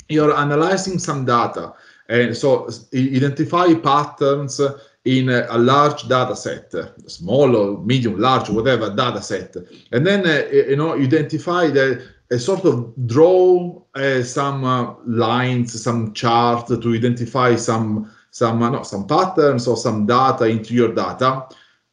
you're 0.08 0.36
analyzing 0.36 0.98
some 0.98 1.26
data, 1.26 1.74
and 2.08 2.36
so 2.36 2.68
identify 2.96 3.76
patterns 3.76 4.60
in 5.06 5.30
a, 5.30 5.48
a, 5.50 5.58
large 5.58 6.08
data 6.08 6.36
set, 6.36 6.74
small 7.08 7.56
or 7.56 7.78
medium, 7.84 8.20
large, 8.20 8.50
whatever 8.50 8.94
data 8.94 9.22
set, 9.22 9.56
and 9.92 10.06
then 10.06 10.28
uh, 10.28 10.46
you 10.52 10.76
know 10.76 10.94
identify 10.94 11.68
the 11.68 12.04
a 12.32 12.38
sort 12.38 12.64
of 12.66 12.94
draw 13.08 13.82
uh, 13.96 14.22
some 14.22 14.64
uh, 14.64 14.94
lines, 15.06 15.82
some 15.82 16.14
chart 16.14 16.68
to 16.68 16.94
identify 16.94 17.56
some 17.56 18.12
some 18.32 18.60
no, 18.60 18.84
some 18.84 19.08
patterns 19.08 19.68
or 19.68 19.78
some 19.78 20.06
data 20.06 20.46
into 20.46 20.74
your 20.74 20.94
data. 20.94 21.48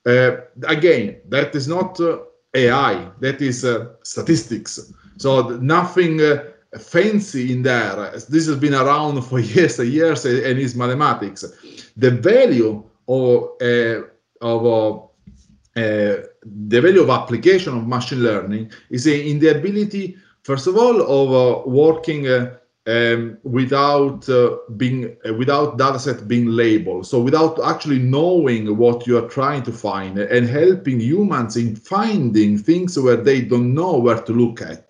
Again, 0.04 1.16
that 1.28 1.54
is 1.54 1.66
not 1.66 1.98
AI. 2.54 3.10
That 3.20 3.40
is 3.40 3.66
statistics. 4.02 4.92
So 5.18 5.48
nothing 5.60 6.20
fancy 6.78 7.52
in 7.52 7.62
there. 7.62 8.12
This 8.28 8.46
has 8.46 8.56
been 8.56 8.74
around 8.74 9.22
for 9.22 9.38
years 9.54 9.78
and 9.78 9.88
years, 9.88 10.24
and 10.24 10.58
is 10.58 10.76
mathematics. 10.76 11.44
The 11.96 12.10
value 12.10 12.84
of 13.08 13.50
of 14.40 15.00
the 15.84 16.80
value 16.80 17.02
of 17.02 17.10
application 17.10 17.76
of 17.76 17.86
machine 17.86 18.22
learning 18.22 18.70
is 18.90 19.06
in 19.06 19.38
the 19.38 19.48
ability 19.48 20.16
First 20.46 20.68
of 20.68 20.76
all, 20.76 21.00
of 21.02 21.28
uh, 21.34 21.68
working 21.68 22.28
uh, 22.28 22.54
um, 22.86 23.36
without 23.42 24.28
uh, 24.28 24.58
being 24.76 25.16
uh, 25.28 25.34
without 25.34 25.76
dataset 25.76 26.28
being 26.28 26.46
labeled. 26.46 27.08
So 27.08 27.20
without 27.20 27.58
actually 27.64 27.98
knowing 27.98 28.76
what 28.76 29.08
you 29.08 29.18
are 29.18 29.28
trying 29.28 29.64
to 29.64 29.72
find 29.72 30.16
and 30.16 30.48
helping 30.48 31.00
humans 31.00 31.56
in 31.56 31.74
finding 31.74 32.58
things 32.58 32.96
where 32.96 33.16
they 33.16 33.40
don't 33.40 33.74
know 33.74 33.98
where 33.98 34.22
to 34.22 34.32
look 34.32 34.62
at. 34.62 34.88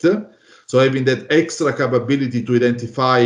So 0.66 0.78
having 0.78 1.06
that 1.06 1.26
extra 1.32 1.74
capability 1.74 2.42
to 2.44 2.56
identify 2.56 3.20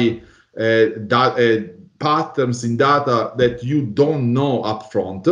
uh, 0.56 0.94
that, 1.10 1.32
uh, 1.36 1.79
patterns 2.00 2.64
in 2.64 2.76
data 2.76 3.32
that 3.36 3.62
you 3.62 3.82
don't 3.82 4.32
know 4.32 4.62
upfront 4.62 5.26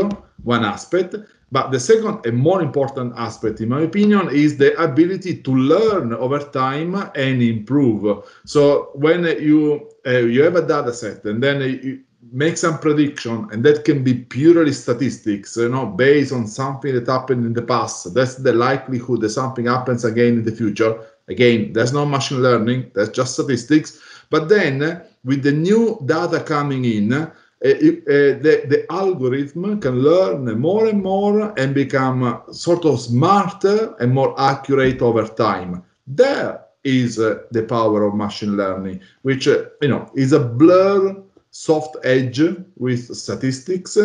one 0.44 0.64
aspect 0.64 1.16
but 1.50 1.70
the 1.70 1.80
second 1.80 2.26
and 2.26 2.36
more 2.36 2.60
important 2.60 3.14
aspect, 3.16 3.60
in 3.60 3.70
my 3.70 3.80
opinion, 3.80 4.28
is 4.30 4.58
the 4.58 4.78
ability 4.82 5.42
to 5.42 5.50
learn 5.50 6.12
over 6.12 6.40
time 6.40 6.94
and 7.14 7.42
improve. 7.42 8.24
So 8.44 8.90
when 8.94 9.24
you 9.24 9.88
uh, 10.06 10.18
you 10.18 10.42
have 10.42 10.56
a 10.56 10.66
data 10.66 10.92
set 10.92 11.24
and 11.24 11.42
then 11.42 11.62
you 11.62 12.00
make 12.30 12.58
some 12.58 12.78
prediction, 12.78 13.48
and 13.50 13.64
that 13.64 13.84
can 13.84 14.04
be 14.04 14.12
purely 14.12 14.72
statistics, 14.72 15.56
you 15.56 15.70
know, 15.70 15.86
based 15.86 16.32
on 16.32 16.46
something 16.46 16.94
that 16.94 17.06
happened 17.06 17.46
in 17.46 17.54
the 17.54 17.62
past. 17.62 18.12
That's 18.12 18.34
the 18.34 18.52
likelihood 18.52 19.22
that 19.22 19.30
something 19.30 19.64
happens 19.64 20.04
again 20.04 20.34
in 20.34 20.44
the 20.44 20.52
future. 20.52 21.00
Again, 21.28 21.72
there's 21.72 21.92
no 21.92 22.04
machine 22.04 22.42
learning, 22.42 22.90
that's 22.94 23.10
just 23.10 23.34
statistics. 23.34 24.00
But 24.30 24.48
then 24.48 25.02
with 25.24 25.42
the 25.42 25.52
new 25.52 26.00
data 26.04 26.40
coming 26.40 26.84
in, 26.84 27.12
uh, 27.12 27.30
the, 27.60 28.62
the 28.68 28.86
algorithm 28.90 29.80
can 29.80 30.00
learn 30.00 30.60
more 30.60 30.86
and 30.86 31.02
more 31.02 31.52
and 31.58 31.74
become 31.74 32.42
sort 32.52 32.84
of 32.84 33.00
smarter 33.00 33.94
and 34.00 34.12
more 34.12 34.38
accurate 34.40 35.02
over 35.02 35.26
time. 35.26 35.82
There 36.06 36.60
is 36.84 37.18
uh, 37.18 37.40
the 37.50 37.64
power 37.64 38.04
of 38.04 38.14
machine 38.14 38.56
learning, 38.56 39.00
which 39.22 39.48
uh, 39.48 39.64
you 39.82 39.88
know 39.88 40.10
is 40.14 40.32
a 40.32 40.40
blur 40.40 41.16
soft 41.50 41.96
edge 42.04 42.40
with 42.76 43.14
statistics, 43.16 43.98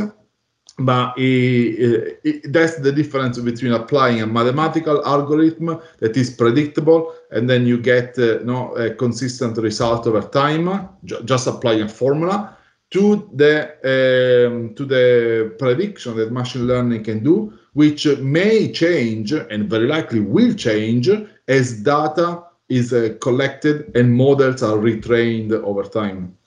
but 0.80 1.14
it, 1.18 2.20
it, 2.24 2.52
that's 2.52 2.78
the 2.78 2.92
difference 2.92 3.38
between 3.38 3.74
applying 3.74 4.22
a 4.22 4.28
mathematical 4.28 5.06
algorithm 5.06 5.80
that 6.00 6.18
is 6.18 6.32
predictable 6.32 7.14
and 7.34 7.50
then 7.50 7.66
you 7.66 7.78
get 7.78 8.18
uh, 8.18 8.40
know, 8.44 8.74
a 8.76 8.94
consistent 8.94 9.58
result 9.58 10.08
over 10.08 10.22
time, 10.22 10.90
just 11.04 11.48
applying 11.48 11.82
a 11.82 11.90
formula 11.90 12.58
to 12.92 13.30
the 13.34 13.74
um, 13.84 14.76
to 14.76 14.86
the 14.86 15.56
prediction 15.58 16.16
that 16.16 16.32
machine 16.32 16.68
learning 16.68 17.04
can 17.04 17.24
do, 17.24 17.52
which 17.74 18.06
may 18.20 18.72
change 18.72 19.32
and 19.32 19.70
very 19.70 19.88
likely 19.88 20.20
will 20.20 20.54
change 20.54 21.10
as 21.48 21.82
data 21.82 22.44
is 22.70 22.94
uh, 22.94 23.16
collected 23.20 23.96
and 23.96 24.14
models 24.14 24.62
are 24.62 24.78
retrained 24.78 25.52
over 25.52 25.84
time. 25.84 26.38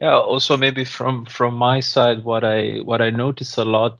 Yeah. 0.00 0.16
Also, 0.16 0.56
maybe 0.56 0.84
from 0.84 1.24
from 1.26 1.54
my 1.54 1.80
side, 1.80 2.22
what 2.22 2.44
I 2.44 2.78
what 2.84 3.00
I 3.00 3.10
notice 3.10 3.56
a 3.56 3.64
lot, 3.64 3.98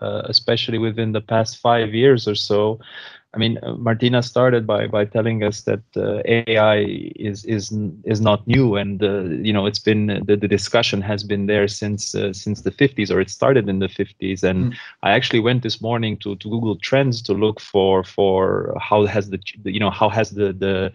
uh, 0.00 0.22
especially 0.24 0.78
within 0.78 1.12
the 1.12 1.20
past 1.20 1.58
five 1.58 1.94
years 1.94 2.26
or 2.26 2.34
so, 2.34 2.80
I 3.34 3.38
mean, 3.38 3.58
uh, 3.62 3.74
Martina 3.74 4.22
started 4.22 4.66
by 4.66 4.86
by 4.86 5.04
telling 5.04 5.42
us 5.42 5.62
that 5.62 5.82
uh, 5.96 6.22
AI 6.24 6.78
is 7.16 7.44
is 7.44 7.72
is 8.04 8.20
not 8.20 8.46
new, 8.46 8.76
and 8.76 9.02
uh, 9.02 9.24
you 9.24 9.52
know 9.52 9.66
it's 9.66 9.78
been 9.78 10.24
the, 10.26 10.36
the 10.36 10.48
discussion 10.48 11.02
has 11.02 11.22
been 11.22 11.46
there 11.46 11.68
since 11.68 12.14
uh, 12.14 12.32
since 12.32 12.62
the 12.62 12.70
50s, 12.70 13.10
or 13.10 13.20
it 13.20 13.28
started 13.28 13.68
in 13.68 13.80
the 13.80 13.88
50s. 13.88 14.42
And 14.42 14.72
mm. 14.72 14.76
I 15.02 15.10
actually 15.10 15.40
went 15.40 15.62
this 15.62 15.82
morning 15.82 16.16
to 16.18 16.36
to 16.36 16.48
Google 16.48 16.76
Trends 16.76 17.20
to 17.22 17.34
look 17.34 17.60
for 17.60 18.04
for 18.04 18.74
how 18.80 19.04
has 19.04 19.28
the 19.28 19.40
you 19.64 19.80
know 19.80 19.90
how 19.90 20.08
has 20.08 20.30
the 20.30 20.52
the 20.52 20.92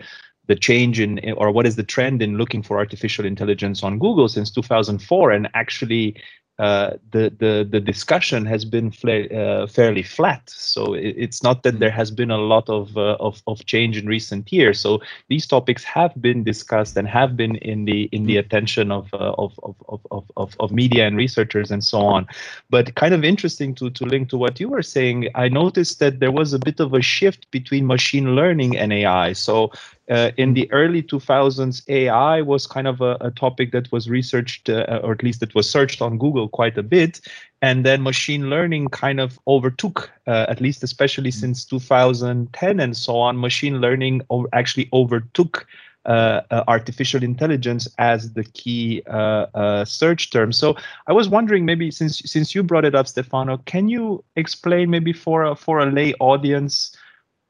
the 0.48 0.56
change 0.56 1.00
in 1.00 1.20
or 1.38 1.52
what 1.52 1.68
is 1.68 1.76
the 1.76 1.84
trend 1.84 2.22
in 2.22 2.38
looking 2.38 2.64
for 2.64 2.78
artificial 2.78 3.26
intelligence 3.26 3.84
on 3.84 4.00
Google 4.00 4.28
since 4.28 4.52
2004 4.52 5.32
and 5.32 5.48
actually 5.54 6.16
uh, 6.62 6.96
the 7.10 7.34
the 7.40 7.68
the 7.68 7.80
discussion 7.80 8.46
has 8.46 8.66
been 8.66 8.94
uh, 9.04 9.66
fairly 9.66 10.04
flat. 10.04 10.44
So 10.46 10.94
it, 10.94 11.16
it's 11.18 11.42
not 11.42 11.64
that 11.64 11.80
there 11.80 11.90
has 11.90 12.12
been 12.12 12.30
a 12.30 12.38
lot 12.38 12.70
of, 12.70 12.96
uh, 12.96 13.18
of 13.20 13.42
of 13.48 13.66
change 13.66 13.98
in 13.98 14.06
recent 14.06 14.54
years. 14.54 14.80
So 14.80 15.02
these 15.28 15.48
topics 15.48 15.84
have 15.84 16.14
been 16.22 16.44
discussed 16.44 16.96
and 16.98 17.08
have 17.08 17.36
been 17.36 17.56
in 17.56 17.86
the 17.86 18.04
in 18.12 18.28
the 18.28 18.38
attention 18.38 18.92
of 18.92 19.12
uh, 19.12 19.34
of, 19.40 19.60
of, 19.64 19.76
of, 20.12 20.32
of 20.38 20.56
of 20.60 20.72
media 20.72 21.08
and 21.08 21.18
researchers 21.18 21.72
and 21.72 21.84
so 21.84 21.98
on. 21.98 22.28
But 22.70 22.94
kind 22.94 23.16
of 23.16 23.24
interesting 23.24 23.74
to 23.76 23.90
to 23.90 24.06
link 24.06 24.30
to 24.30 24.38
what 24.38 24.60
you 24.60 24.70
were 24.70 24.84
saying. 24.84 25.30
I 25.34 25.50
noticed 25.50 25.98
that 25.98 26.20
there 26.20 26.32
was 26.32 26.54
a 26.54 26.60
bit 26.60 26.80
of 26.80 26.94
a 26.94 27.02
shift 27.02 27.50
between 27.50 27.88
machine 27.88 28.36
learning 28.36 28.78
and 28.78 28.94
AI. 28.94 29.34
So 29.34 29.72
uh, 30.12 30.32
in 30.36 30.54
the 30.54 30.70
early 30.72 31.02
2000s, 31.02 31.82
AI 31.88 32.42
was 32.42 32.68
kind 32.68 32.86
of 32.86 33.00
a, 33.00 33.18
a 33.22 33.32
topic 33.32 33.72
that 33.72 33.90
was 33.94 34.10
researched, 34.10 34.70
uh, 34.70 35.00
or 35.04 35.14
at 35.14 35.24
least 35.24 35.42
it 35.42 35.56
was 35.56 35.70
searched 35.70 36.02
on 36.02 36.18
Google 36.18 36.50
quite 36.50 36.78
a 36.78 36.84
bit. 36.84 37.22
And 37.62 37.86
then 37.86 38.04
machine 38.04 38.50
learning 38.50 38.90
kind 38.90 39.22
of 39.22 39.40
overtook, 39.48 40.12
uh, 40.28 40.48
at 40.50 40.60
least 40.60 40.84
especially 40.84 41.30
mm-hmm. 41.30 41.40
since 41.40 41.64
2010 41.64 42.80
and 42.80 42.98
so 42.98 43.18
on. 43.18 43.40
Machine 43.40 43.80
learning 43.80 44.22
actually 44.52 44.90
overtook 44.92 45.66
uh, 46.06 46.42
uh, 46.50 46.64
artificial 46.68 47.24
intelligence 47.24 47.88
as 48.00 48.34
the 48.34 48.44
key 48.44 49.04
uh, 49.08 49.46
uh, 49.54 49.86
search 49.86 50.32
term. 50.32 50.52
So 50.52 50.76
I 51.08 51.14
was 51.14 51.30
wondering, 51.30 51.64
maybe 51.64 51.92
since 51.92 52.20
since 52.26 52.56
you 52.56 52.64
brought 52.64 52.86
it 52.86 52.96
up, 52.96 53.08
Stefano, 53.08 53.58
can 53.66 53.88
you 53.88 54.24
explain 54.36 54.90
maybe 54.90 55.14
for 55.14 55.44
a, 55.44 55.56
for 55.56 55.80
a 55.80 55.86
lay 55.86 56.16
audience 56.16 56.98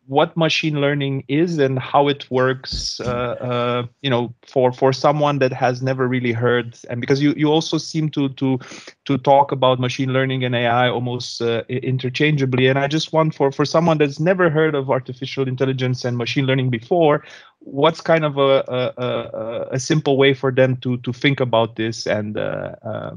what 0.07 0.35
machine 0.35 0.81
learning 0.81 1.23
is 1.27 1.57
and 1.59 1.77
how 1.77 2.07
it 2.07 2.29
works 2.31 2.99
uh, 3.01 3.03
uh, 3.05 3.85
you 4.01 4.09
know 4.09 4.33
for 4.45 4.71
for 4.71 4.91
someone 4.91 5.39
that 5.39 5.53
has 5.53 5.81
never 5.81 6.07
really 6.07 6.31
heard. 6.31 6.77
And 6.89 6.99
because 6.99 7.21
you 7.21 7.33
you 7.37 7.47
also 7.47 7.77
seem 7.77 8.09
to 8.11 8.29
to 8.29 8.59
to 9.05 9.17
talk 9.19 9.51
about 9.51 9.79
machine 9.79 10.11
learning 10.11 10.43
and 10.43 10.55
ai 10.55 10.89
almost 10.89 11.41
uh, 11.41 11.63
interchangeably. 11.69 12.67
And 12.67 12.79
i 12.79 12.87
just 12.87 13.13
want 13.13 13.35
for 13.35 13.51
for 13.51 13.63
someone 13.63 13.99
that's 13.99 14.19
never 14.19 14.49
heard 14.49 14.75
of 14.75 14.89
artificial 14.89 15.47
intelligence 15.47 16.03
and 16.03 16.17
machine 16.17 16.45
learning 16.45 16.71
before 16.71 17.23
what's 17.59 18.01
kind 18.01 18.25
of 18.25 18.37
a 18.37 18.63
a, 18.67 19.03
a, 19.03 19.67
a 19.73 19.79
simple 19.79 20.17
way 20.17 20.33
for 20.33 20.51
them 20.51 20.77
to 20.77 20.97
to 20.97 21.13
think 21.13 21.39
about 21.39 21.75
this 21.75 22.07
and 22.07 22.37
uh, 22.37 22.75
uh, 22.83 23.15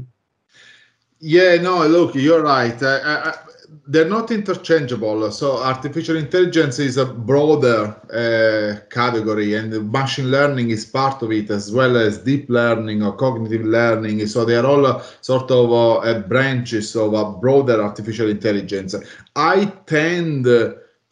yeah 1.18 1.56
no 1.56 1.86
look 1.86 2.14
you're 2.14 2.42
right. 2.42 2.82
I, 2.82 3.30
I, 3.30 3.34
they're 3.86 4.08
not 4.08 4.30
interchangeable. 4.30 5.30
So 5.30 5.62
artificial 5.62 6.16
intelligence 6.16 6.78
is 6.78 6.96
a 6.96 7.06
broader 7.06 7.94
uh, 8.12 8.86
category, 8.90 9.54
and 9.54 9.90
machine 9.90 10.30
learning 10.30 10.70
is 10.70 10.84
part 10.84 11.22
of 11.22 11.32
it, 11.32 11.50
as 11.50 11.72
well 11.72 11.96
as 11.96 12.18
deep 12.18 12.48
learning 12.48 13.02
or 13.02 13.12
cognitive 13.16 13.64
learning. 13.64 14.26
So 14.26 14.44
they 14.44 14.56
are 14.56 14.66
all 14.66 14.86
uh, 14.86 15.02
sort 15.20 15.50
of 15.50 15.72
uh, 15.72 16.20
branches 16.20 16.94
of 16.96 17.14
a 17.14 17.32
broader 17.32 17.82
artificial 17.82 18.28
intelligence. 18.28 18.94
I 19.36 19.66
tend 19.86 20.46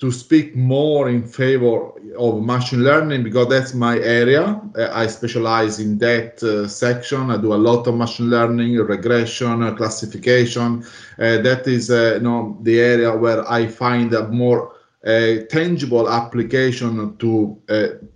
to 0.03 0.11
speak 0.11 0.57
more 0.57 1.09
in 1.09 1.23
favor 1.23 1.93
of 2.19 2.43
machine 2.43 2.83
learning 2.83 3.23
because 3.23 3.47
that's 3.47 3.73
my 3.73 3.97
area. 4.01 4.61
Uh, 4.77 4.89
I 4.93 5.07
specialize 5.07 5.79
in 5.79 5.97
that 5.99 6.43
uh, 6.43 6.67
section. 6.67 7.31
I 7.31 7.37
do 7.37 7.55
a 7.55 7.63
lot 7.69 7.87
of 7.87 7.95
machine 7.95 8.29
learning, 8.29 8.75
regression, 8.79 9.63
uh, 9.63 9.73
classification. 9.77 10.85
Uh, 11.21 11.39
that 11.43 11.69
is, 11.69 11.89
uh, 11.89 12.15
you 12.15 12.21
know, 12.21 12.59
the 12.63 12.81
area 12.81 13.17
where 13.17 13.49
I 13.49 13.69
find 13.69 14.13
a 14.13 14.27
more 14.27 14.75
uh, 15.07 15.45
tangible 15.49 16.11
application 16.11 17.17
to 17.19 17.57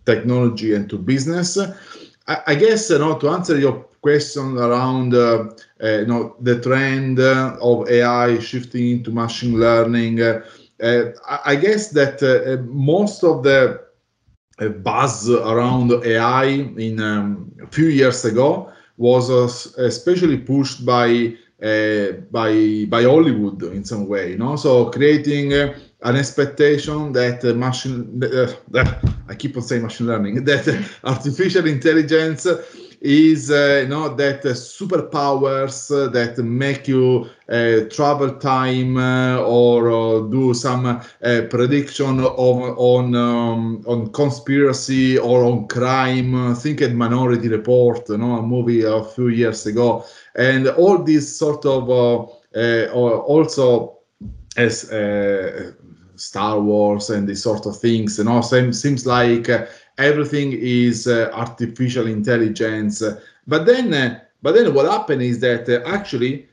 technology 0.07 0.75
and 0.75 0.91
to 0.91 0.99
business. 0.99 1.57
I, 2.27 2.37
I, 2.49 2.55
guess, 2.57 2.91
you 2.91 2.99
know, 2.99 3.17
to 3.17 3.29
answer 3.29 3.57
your 3.57 3.85
question 4.03 4.59
around, 4.59 5.13
you 5.13 6.07
know, 6.11 6.35
the 6.41 6.61
trend 6.61 7.21
of 7.21 7.89
AI 7.89 8.41
shifting 8.41 8.91
into 8.91 9.13
machine 9.13 9.61
learning. 9.61 10.19
Uh, 10.83 11.13
I 11.45 11.57
guess 11.57 11.91
that 11.91 12.23
uh, 12.23 12.63
most 12.65 13.25
of 13.25 13.43
the 13.43 13.81
uh, 14.59 14.69
buzz 14.69 15.29
around 15.31 15.93
AI 16.05 16.45
in 16.45 17.01
um, 17.01 17.53
a 17.63 17.67
few 17.67 17.89
years 17.89 18.25
ago 18.25 18.71
was 18.97 19.31
especially 19.77 20.39
pushed 20.39 20.85
by 20.85 21.35
uh, 21.63 22.13
by 22.31 22.85
by 22.89 23.03
Hollywood 23.03 23.63
in 23.63 23.85
some 23.85 24.07
way. 24.07 24.31
You 24.31 24.39
know, 24.39 24.57
so 24.57 24.91
creating 24.91 25.55
uh, 25.55 25.79
an 26.03 26.17
expectation 26.17 27.13
that 27.13 27.45
uh, 27.45 27.55
machine, 27.55 28.23
I 29.29 29.35
keep 29.35 29.57
on 29.57 29.63
saying 29.63 29.83
machine 29.83 30.07
learning, 30.07 30.45
that 30.51 30.67
artificial 31.05 31.67
intelligence 31.67 32.47
is 33.01 33.51
uh, 33.51 33.81
you 33.83 33.89
know 33.89 34.15
that 34.15 34.45
uh, 34.45 34.51
superpowers 34.51 35.91
uh, 35.91 36.09
that 36.11 36.39
make 36.39 36.89
you 36.89 37.27
uh, 37.49 37.81
travel 37.91 38.37
time 38.37 38.97
uh, 38.97 39.39
or 39.43 39.91
uh, 39.91 40.21
do 40.29 40.55
some 40.55 41.01
prediction 41.51 42.21
of, 42.21 42.37
on 42.39 43.15
um, 43.15 43.83
on 43.87 44.11
conspiracy 44.13 45.19
or 45.19 45.45
on 45.45 45.67
crime. 45.69 46.55
think 46.55 46.81
at 46.83 46.93
Minority 46.93 47.49
Report, 47.49 48.09
you 48.09 48.19
know, 48.19 48.37
a 48.37 48.43
movie 48.43 48.83
a 48.85 49.05
few 49.05 49.29
years 49.29 49.67
ago, 49.67 50.05
and 50.35 50.69
all 50.69 51.03
these 51.03 51.37
sort 51.37 51.65
of 51.65 51.89
also 52.55 53.99
as 54.57 54.91
Star 56.19 56.59
Wars 56.61 57.11
and 57.11 57.29
these 57.29 57.43
sort 57.43 57.67
of 57.67 57.79
things. 57.79 58.19
You 58.19 58.25
know, 58.25 58.41
seems 58.41 58.81
seems 58.81 59.07
like 59.07 59.49
everything 59.99 60.53
is 60.53 61.07
uh, 61.07 61.31
artificial 61.33 62.07
intelligence. 62.07 63.03
But 63.47 63.67
then, 63.67 63.95
uh, 63.95 64.21
but 64.43 64.55
then 64.55 64.75
what 64.75 64.91
happened 64.91 65.23
is 65.23 65.41
that 65.41 65.69
uh, 65.69 65.87
actually 65.89 66.49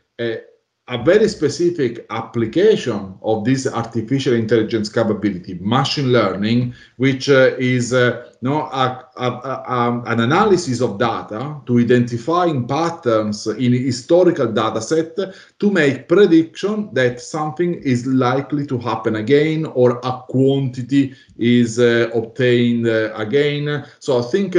a 0.89 1.01
very 1.01 1.29
specific 1.29 2.05
application 2.09 3.17
of 3.21 3.45
this 3.45 3.65
artificial 3.65 4.33
intelligence 4.33 4.89
capability, 4.89 5.57
machine 5.61 6.11
learning, 6.11 6.73
which 6.97 7.29
uh, 7.29 7.51
is 7.57 7.93
uh, 7.93 8.29
no, 8.41 8.63
a, 8.63 9.07
a, 9.15 9.27
a, 9.27 10.03
an 10.07 10.19
analysis 10.19 10.81
of 10.81 10.99
data 10.99 11.61
to 11.65 11.79
identifying 11.79 12.67
patterns 12.67 13.47
in 13.47 13.71
historical 13.71 14.51
data 14.51 14.81
set 14.81 15.15
to 15.57 15.71
make 15.71 16.09
prediction 16.09 16.89
that 16.93 17.21
something 17.21 17.75
is 17.75 18.05
likely 18.05 18.67
to 18.67 18.77
happen 18.77 19.15
again 19.15 19.65
or 19.65 20.01
a 20.03 20.21
quantity 20.27 21.15
is 21.37 21.79
uh, 21.79 22.09
obtained 22.13 22.87
uh, 22.87 23.13
again. 23.15 23.85
So 23.99 24.19
I 24.19 24.23
think 24.23 24.57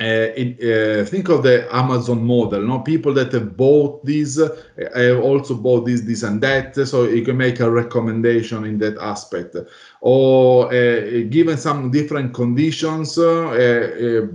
uh, 0.00 0.32
in, 0.34 0.56
uh, 0.62 1.04
think 1.04 1.28
of 1.28 1.42
the 1.42 1.68
Amazon 1.74 2.24
model. 2.24 2.62
No, 2.62 2.80
people 2.80 3.12
that 3.12 3.32
have 3.32 3.54
bought 3.56 4.04
this 4.04 4.38
uh, 4.40 4.48
have 4.94 5.20
also 5.20 5.54
bought 5.54 5.84
this, 5.84 6.00
this, 6.00 6.22
and 6.22 6.40
that. 6.40 6.74
So 6.86 7.04
you 7.04 7.22
can 7.22 7.36
make 7.36 7.60
a 7.60 7.70
recommendation 7.70 8.64
in 8.64 8.78
that 8.78 8.96
aspect. 8.98 9.56
Or 10.00 10.66
uh, 10.68 11.24
given 11.28 11.58
some 11.58 11.90
different 11.90 12.32
conditions, 12.32 13.18
uh, 13.18 14.26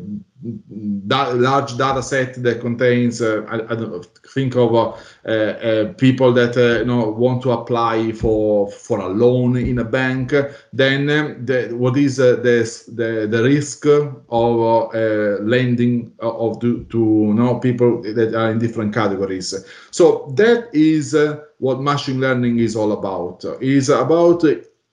da- 1.08 1.34
large 1.34 1.78
data 1.78 2.02
set 2.04 2.36
that 2.44 2.62
contains 2.62 3.22
uh, 3.22 3.46
I, 3.50 3.56
I, 3.56 3.76
don't 3.76 4.06
think 4.34 4.56
of 4.56 4.74
uh, 4.74 5.28
uh, 5.28 5.94
people 5.94 6.34
that 6.34 6.56
uh, 6.56 6.80
you 6.80 6.86
know 6.86 7.10
want 7.10 7.42
to 7.44 7.52
apply 7.52 8.12
for 8.12 8.70
for 8.70 9.00
a 9.00 9.08
loan 9.08 9.58
in 9.58 9.80
a 9.80 9.84
bank 9.84 10.34
then 10.72 11.10
um, 11.10 11.46
the, 11.46 11.70
what 11.76 11.98
is 11.98 12.20
uh, 12.20 12.36
the, 12.38 12.62
the 12.94 13.28
the 13.28 13.44
risk 13.44 13.86
of 13.86 14.16
uh, 14.30 15.42
lending 15.42 16.12
of 16.20 16.60
to, 16.62 16.84
to 16.86 16.98
you 17.00 17.34
know 17.34 17.60
people 17.60 18.02
that 18.02 18.36
are 18.36 18.52
in 18.52 18.60
different 18.60 18.94
categories. 18.94 19.54
So 19.92 20.32
that 20.36 20.70
is 20.74 21.16
what 21.60 21.82
machine 21.82 22.20
learning 22.20 22.60
is 22.60 22.76
all 22.76 22.92
about. 22.92 23.44
Is 23.62 23.90
about 23.90 24.44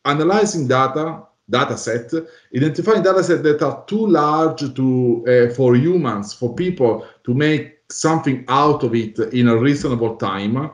analyzing 0.05 0.69
data 0.69 1.23
data 1.50 1.76
set, 1.76 2.11
identifying 2.55 3.02
data 3.02 3.22
sets 3.22 3.42
that 3.42 3.62
are 3.62 3.85
too 3.87 4.07
large 4.07 4.74
to 4.74 5.24
uh, 5.28 5.55
for 5.55 5.76
humans, 5.76 6.33
for 6.33 6.55
people 6.55 7.07
to 7.24 7.35
make 7.35 7.78
something 7.90 8.44
out 8.48 8.83
of 8.85 8.94
it 8.94 9.18
in 9.18 9.48
a 9.48 9.57
reasonable 9.57 10.16
time. 10.16 10.70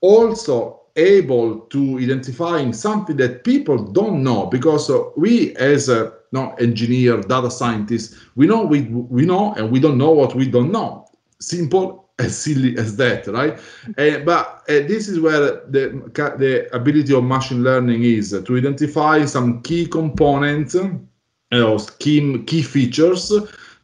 Also 0.00 0.78
able 0.98 1.60
to 1.60 1.98
identifying 1.98 2.72
something 2.72 3.16
that 3.16 3.44
people 3.44 3.78
don't 3.78 4.22
know 4.22 4.46
because 4.46 4.90
uh, 4.90 5.00
we 5.16 5.54
as 5.56 5.88
a 5.88 6.12
no 6.32 6.52
engineer 6.60 7.20
data 7.22 7.50
scientists 7.50 8.16
we 8.34 8.46
know 8.46 8.64
we 8.64 8.82
we 8.82 9.24
know 9.24 9.54
and 9.54 9.70
we 9.70 9.80
don't 9.80 9.96
know 9.96 10.10
what 10.10 10.34
we 10.34 10.46
don't 10.46 10.72
know 10.72 11.06
simple 11.40 12.07
as 12.18 12.36
silly 12.36 12.76
as 12.76 12.96
that, 12.96 13.26
right? 13.28 13.58
Uh, 13.96 14.18
but 14.24 14.62
uh, 14.68 14.86
this 14.86 15.08
is 15.08 15.20
where 15.20 15.40
the, 15.40 16.02
the 16.38 16.68
ability 16.74 17.14
of 17.14 17.24
machine 17.24 17.62
learning 17.62 18.02
is 18.02 18.30
to 18.30 18.56
identify 18.56 19.24
some 19.24 19.62
key 19.62 19.86
components 19.86 20.76
or 21.52 21.78
key, 21.98 22.42
key 22.46 22.62
features 22.62 23.32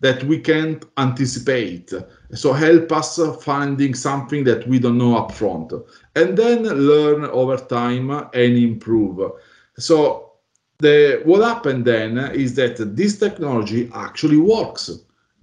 that 0.00 0.22
we 0.24 0.38
can't 0.38 0.84
anticipate. 0.98 1.92
So 2.34 2.52
help 2.52 2.92
us 2.92 3.18
finding 3.42 3.94
something 3.94 4.44
that 4.44 4.66
we 4.68 4.78
don't 4.78 4.98
know 4.98 5.14
upfront, 5.14 5.72
and 6.16 6.36
then 6.36 6.64
learn 6.64 7.24
over 7.24 7.56
time 7.56 8.10
and 8.10 8.56
improve. 8.56 9.32
So 9.78 10.32
the 10.78 11.22
what 11.24 11.42
happened 11.42 11.84
then 11.84 12.18
is 12.34 12.54
that 12.56 12.96
this 12.96 13.18
technology 13.18 13.90
actually 13.94 14.38
works 14.38 14.90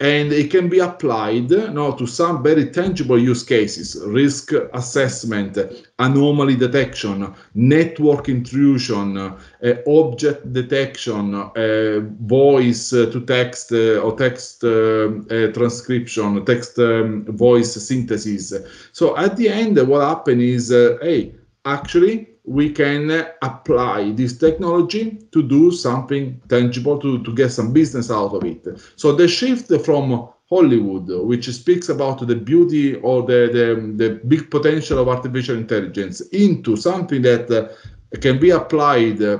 and 0.02 0.34
it 0.34 0.50
can 0.50 0.68
be 0.68 0.80
applied 0.80 1.52
know, 1.52 1.92
to 1.92 2.08
some 2.08 2.42
very 2.42 2.66
tangible 2.72 3.20
use 3.20 3.44
cases 3.44 3.96
risk 4.08 4.52
assessment 4.74 5.58
anomaly 6.00 6.56
detection 6.56 7.32
network 7.54 8.28
intrusion 8.28 9.18
uh, 9.18 9.38
object 9.88 10.52
detection 10.54 11.36
uh, 11.36 12.00
voice 12.22 12.90
to 12.90 13.24
text 13.28 13.72
uh, 13.72 14.00
or 14.00 14.18
text 14.18 14.64
uh, 14.64 15.12
uh, 15.30 15.52
transcription 15.54 16.44
text 16.46 16.80
um, 16.80 17.24
voice 17.26 17.74
synthesis. 17.76 18.54
So 18.94 19.16
at 19.18 19.38
the 19.38 19.50
end 19.50 19.78
what 19.88 20.02
happens 20.02 20.42
is 20.42 20.72
uh, 20.72 20.98
hey 21.02 21.36
actually 21.66 22.31
we 22.44 22.72
can 22.72 23.28
apply 23.42 24.12
this 24.12 24.38
technology 24.38 25.20
to 25.32 25.44
do 25.44 25.72
something 25.72 26.42
tangible, 26.50 27.00
to, 27.00 27.24
to 27.24 27.34
get 27.36 27.50
some 27.50 27.72
business 27.72 28.10
out 28.10 28.34
of 28.34 28.44
it. 28.44 28.68
So 28.96 29.14
the 29.14 29.28
shift 29.28 29.72
from 29.86 30.30
Hollywood, 30.50 31.08
which 31.28 31.48
speaks 31.50 31.90
about 31.90 32.26
the 32.28 32.36
beauty 32.36 32.96
or 32.96 33.22
the, 33.24 33.50
the, 33.54 33.94
the 34.04 34.20
big 34.28 34.50
potential 34.50 35.00
of 35.00 35.08
artificial 35.08 35.56
intelligence, 35.56 36.22
into 36.32 36.76
something 36.76 37.22
that 37.22 37.50
uh, 37.50 38.18
can 38.18 38.40
be 38.40 38.50
applied 38.50 39.22
uh, 39.22 39.40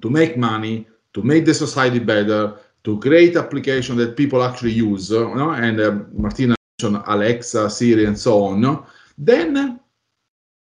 to 0.00 0.10
make 0.10 0.36
money, 0.36 0.86
to 1.14 1.22
make 1.22 1.44
the 1.44 1.54
society 1.54 1.98
better, 1.98 2.58
to 2.82 2.98
create 2.98 3.36
application 3.36 3.96
that 3.96 4.16
people 4.16 4.42
actually 4.42 4.72
use, 4.72 5.10
you 5.10 5.34
know? 5.34 5.50
and 5.50 5.80
uh, 5.80 5.98
Martina 6.12 6.56
mentioned 6.80 7.04
Alexa, 7.06 7.70
Siri, 7.70 8.06
and 8.06 8.18
so 8.18 8.42
on, 8.42 8.84
then 9.18 9.78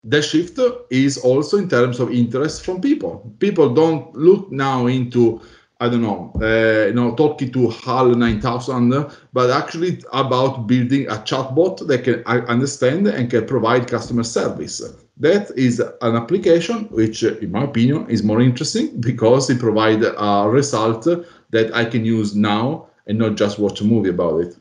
the 0.04 0.20
shift 0.20 0.58
is 0.90 1.18
also 1.18 1.58
in 1.58 1.68
terms 1.68 2.00
of 2.00 2.10
interest 2.10 2.64
from 2.64 2.80
people. 2.80 3.34
People 3.38 3.72
don't 3.72 4.14
look 4.14 4.50
now 4.50 4.86
into 4.86 5.40
I 5.82 5.88
don't 5.88 6.02
know, 6.02 6.32
uh, 6.40 6.86
you 6.86 6.92
know, 6.92 7.16
talking 7.16 7.50
to 7.54 7.68
HAL 7.68 8.10
9000, 8.10 9.10
but 9.32 9.50
actually 9.50 10.00
about 10.12 10.68
building 10.68 11.08
a 11.08 11.16
chatbot 11.16 11.84
that 11.88 12.04
can 12.04 12.22
understand 12.24 13.08
and 13.08 13.28
can 13.28 13.46
provide 13.46 13.88
customer 13.88 14.22
service. 14.22 14.80
That 15.16 15.50
is 15.56 15.80
an 15.80 16.14
application 16.14 16.84
which, 16.90 17.24
in 17.24 17.50
my 17.50 17.64
opinion, 17.64 18.08
is 18.08 18.22
more 18.22 18.40
interesting 18.40 19.00
because 19.00 19.50
it 19.50 19.58
provides 19.58 20.06
a 20.06 20.48
result 20.48 21.02
that 21.50 21.74
I 21.74 21.84
can 21.84 22.04
use 22.04 22.36
now 22.36 22.86
and 23.08 23.18
not 23.18 23.34
just 23.34 23.58
watch 23.58 23.80
a 23.80 23.84
movie 23.84 24.10
about 24.10 24.40
it. 24.42 24.56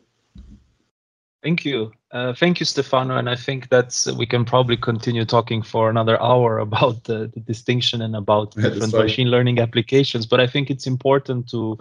Thank 1.44 1.66
you. 1.66 1.92
Uh, 2.12 2.34
thank 2.34 2.60
you, 2.60 2.66
Stefano. 2.66 3.16
And 3.16 3.30
I 3.30 3.36
think 3.36 3.70
that's 3.70 4.06
we 4.12 4.26
can 4.26 4.44
probably 4.44 4.76
continue 4.76 5.24
talking 5.24 5.62
for 5.62 5.90
another 5.90 6.22
hour 6.22 6.60
about 6.68 7.06
the, 7.06 7.32
the 7.34 7.40
distinction 7.40 8.02
and 8.02 8.16
about 8.16 8.54
different 8.56 8.94
machine 8.94 9.30
learning 9.30 9.60
applications. 9.60 10.26
But 10.26 10.42
I 10.42 10.48
think 10.48 10.70
it's 10.70 10.88
important 10.88 11.50
to 11.52 11.78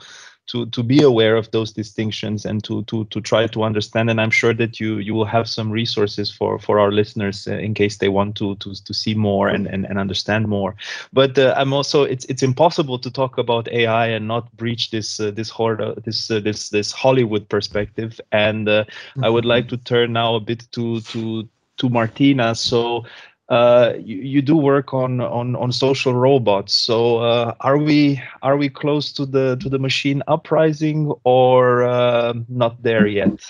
to 0.50 0.66
to 0.66 0.82
be 0.82 1.02
aware 1.02 1.36
of 1.36 1.50
those 1.52 1.72
distinctions 1.72 2.44
and 2.44 2.62
to 2.64 2.82
to 2.84 3.04
to 3.06 3.20
try 3.20 3.46
to 3.46 3.62
understand. 3.62 4.10
And 4.10 4.20
i'm 4.20 4.30
sure 4.30 4.54
that 4.54 4.80
you 4.80 4.98
you 4.98 5.14
will 5.14 5.24
have 5.24 5.48
some 5.48 5.70
resources 5.70 6.30
for 6.30 6.58
for 6.58 6.80
our 6.80 6.92
listeners 6.92 7.46
uh, 7.46 7.54
in 7.54 7.74
case 7.74 7.98
they 7.98 8.08
want 8.08 8.36
to 8.36 8.56
to 8.56 8.74
to 8.74 8.94
see 8.94 9.14
more 9.14 9.48
and 9.48 9.66
and, 9.66 9.86
and 9.86 9.98
understand 9.98 10.48
more. 10.48 10.74
But 11.12 11.38
uh, 11.38 11.54
i'm 11.56 11.72
also 11.72 12.02
it's 12.02 12.24
it's 12.26 12.42
impossible 12.42 12.98
to 12.98 13.10
talk 13.10 13.38
about 13.38 13.68
ai 13.68 14.06
and 14.06 14.26
not 14.26 14.50
breach 14.56 14.90
this 14.90 15.20
uh, 15.20 15.30
this 15.30 15.50
horde 15.50 15.80
uh, 15.80 15.94
this 16.04 16.30
uh, 16.30 16.40
this 16.40 16.70
this 16.70 16.92
hollywood 16.92 17.48
perspective. 17.48 18.20
And 18.32 18.66
mm-hmm. 18.66 19.24
i 19.24 19.28
would 19.28 19.44
like 19.44 19.68
to 19.68 19.76
turn 19.76 20.12
now 20.12 20.34
a 20.34 20.40
bit 20.40 20.66
to 20.72 21.00
to 21.00 21.48
to 21.80 21.88
martina. 21.88 22.54
So 22.54 23.04
uh, 23.50 23.94
you, 23.98 24.16
you, 24.18 24.42
do 24.42 24.56
work 24.56 24.94
on, 24.94 25.20
on 25.20 25.56
on 25.56 25.72
social 25.72 26.14
robots. 26.14 26.72
So 26.72 27.18
uh, 27.18 27.54
are 27.60 27.78
we 27.78 28.22
are 28.42 28.56
we 28.56 28.68
close 28.68 29.12
to 29.14 29.26
the 29.26 29.56
to 29.56 29.68
the 29.68 29.78
machine 29.78 30.22
uprising 30.28 31.12
or 31.24 31.82
uh, 31.82 32.34
not 32.48 32.80
there 32.84 33.08
yet? 33.08 33.44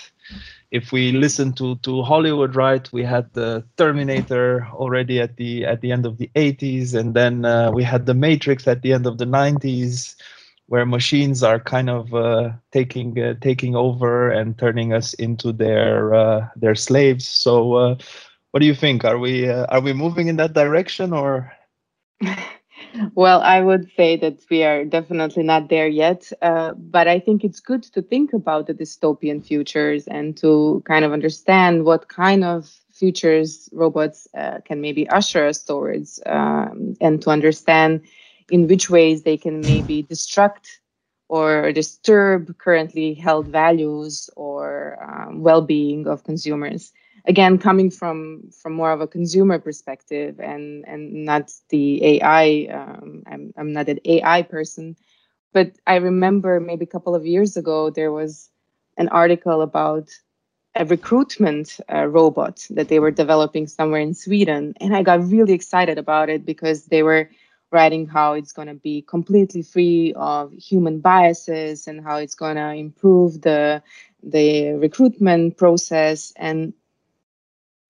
If 0.71 0.91
we 0.91 1.11
listen 1.11 1.53
to 1.53 1.75
to 1.83 2.01
Hollywood, 2.01 2.55
right, 2.55 2.91
we 2.91 3.03
had 3.03 3.31
the 3.33 3.63
Terminator 3.77 4.67
already 4.73 5.21
at 5.21 5.37
the 5.37 5.65
at 5.65 5.81
the 5.81 5.91
end 5.91 6.07
of 6.07 6.17
the 6.17 6.31
80s, 6.35 6.95
and 6.95 7.13
then 7.13 7.45
uh, 7.45 7.69
we 7.71 7.83
had 7.83 8.07
the 8.07 8.15
Matrix 8.15 8.67
at 8.67 8.81
the 8.81 8.93
end 8.93 9.05
of 9.05 9.19
the 9.19 9.25
90s. 9.25 10.15
where 10.71 10.85
machines 10.85 11.43
are 11.43 11.59
kind 11.59 11.89
of 11.89 12.13
uh, 12.15 12.49
taking 12.71 13.13
taking 13.41 13.75
over 13.75 14.31
and 14.31 14.57
turning 14.57 14.93
us 14.93 15.13
into 15.15 15.51
their 15.51 16.49
their 16.55 16.75
slaves. 16.75 17.27
So, 17.27 17.97
what 18.51 18.59
do 18.59 18.65
you 18.65 18.75
think? 18.75 19.03
Are 19.03 19.17
we 19.17 19.49
uh, 19.49 19.65
are 19.69 19.81
we 19.81 19.93
moving 19.93 20.27
in 20.27 20.35
that 20.37 20.53
direction 20.53 21.13
or? 21.13 21.51
well, 23.15 23.41
I 23.41 23.61
would 23.61 23.89
say 23.95 24.17
that 24.17 24.39
we 24.49 24.63
are 24.63 24.85
definitely 24.85 25.43
not 25.43 25.69
there 25.69 25.87
yet, 25.87 26.31
uh, 26.41 26.73
but 26.73 27.07
I 27.07 27.19
think 27.19 27.43
it's 27.43 27.59
good 27.59 27.83
to 27.83 28.01
think 28.01 28.33
about 28.33 28.67
the 28.67 28.73
dystopian 28.73 29.43
futures 29.43 30.07
and 30.07 30.35
to 30.37 30.83
kind 30.85 31.05
of 31.05 31.13
understand 31.13 31.85
what 31.85 32.09
kind 32.09 32.43
of 32.43 32.69
futures 32.91 33.69
robots 33.71 34.27
uh, 34.37 34.59
can 34.65 34.81
maybe 34.81 35.09
usher 35.09 35.47
us 35.47 35.63
towards, 35.63 36.21
um, 36.25 36.95
and 37.01 37.21
to 37.21 37.29
understand 37.29 38.01
in 38.51 38.67
which 38.67 38.89
ways 38.89 39.23
they 39.23 39.37
can 39.37 39.63
maybe 39.63 40.03
destruct 40.03 40.67
or 41.29 41.71
disturb 41.71 42.57
currently 42.57 43.13
held 43.13 43.47
values 43.47 44.29
or 44.35 45.01
um, 45.01 45.41
well-being 45.41 46.05
of 46.05 46.25
consumers 46.25 46.91
again 47.25 47.57
coming 47.57 47.89
from 47.89 48.49
from 48.61 48.73
more 48.73 48.91
of 48.91 49.01
a 49.01 49.07
consumer 49.07 49.59
perspective 49.59 50.39
and 50.39 50.85
and 50.87 51.25
not 51.25 51.51
the 51.69 52.03
ai 52.05 52.67
um, 52.71 53.23
I'm, 53.27 53.53
I'm 53.57 53.73
not 53.73 53.89
an 53.89 53.99
ai 54.05 54.41
person 54.43 54.95
but 55.53 55.71
i 55.87 55.95
remember 55.95 56.59
maybe 56.59 56.83
a 56.83 56.93
couple 56.95 57.15
of 57.15 57.25
years 57.25 57.57
ago 57.57 57.89
there 57.89 58.11
was 58.11 58.49
an 58.97 59.09
article 59.09 59.61
about 59.61 60.09
a 60.75 60.85
recruitment 60.85 61.79
uh, 61.93 62.05
robot 62.05 62.65
that 62.69 62.87
they 62.87 62.99
were 62.99 63.11
developing 63.11 63.67
somewhere 63.67 64.01
in 64.01 64.13
sweden 64.13 64.73
and 64.79 64.95
i 64.95 65.03
got 65.03 65.23
really 65.27 65.53
excited 65.53 65.97
about 65.97 66.29
it 66.29 66.45
because 66.45 66.85
they 66.85 67.03
were 67.03 67.29
writing 67.71 68.05
how 68.05 68.33
it's 68.33 68.51
going 68.51 68.67
to 68.67 68.73
be 68.73 69.01
completely 69.01 69.61
free 69.61 70.13
of 70.17 70.51
human 70.53 70.99
biases 70.99 71.87
and 71.87 72.03
how 72.03 72.17
it's 72.17 72.35
going 72.35 72.55
to 72.55 72.73
improve 72.73 73.41
the 73.41 73.81
the 74.23 74.73
recruitment 74.73 75.57
process 75.57 76.33
and 76.35 76.73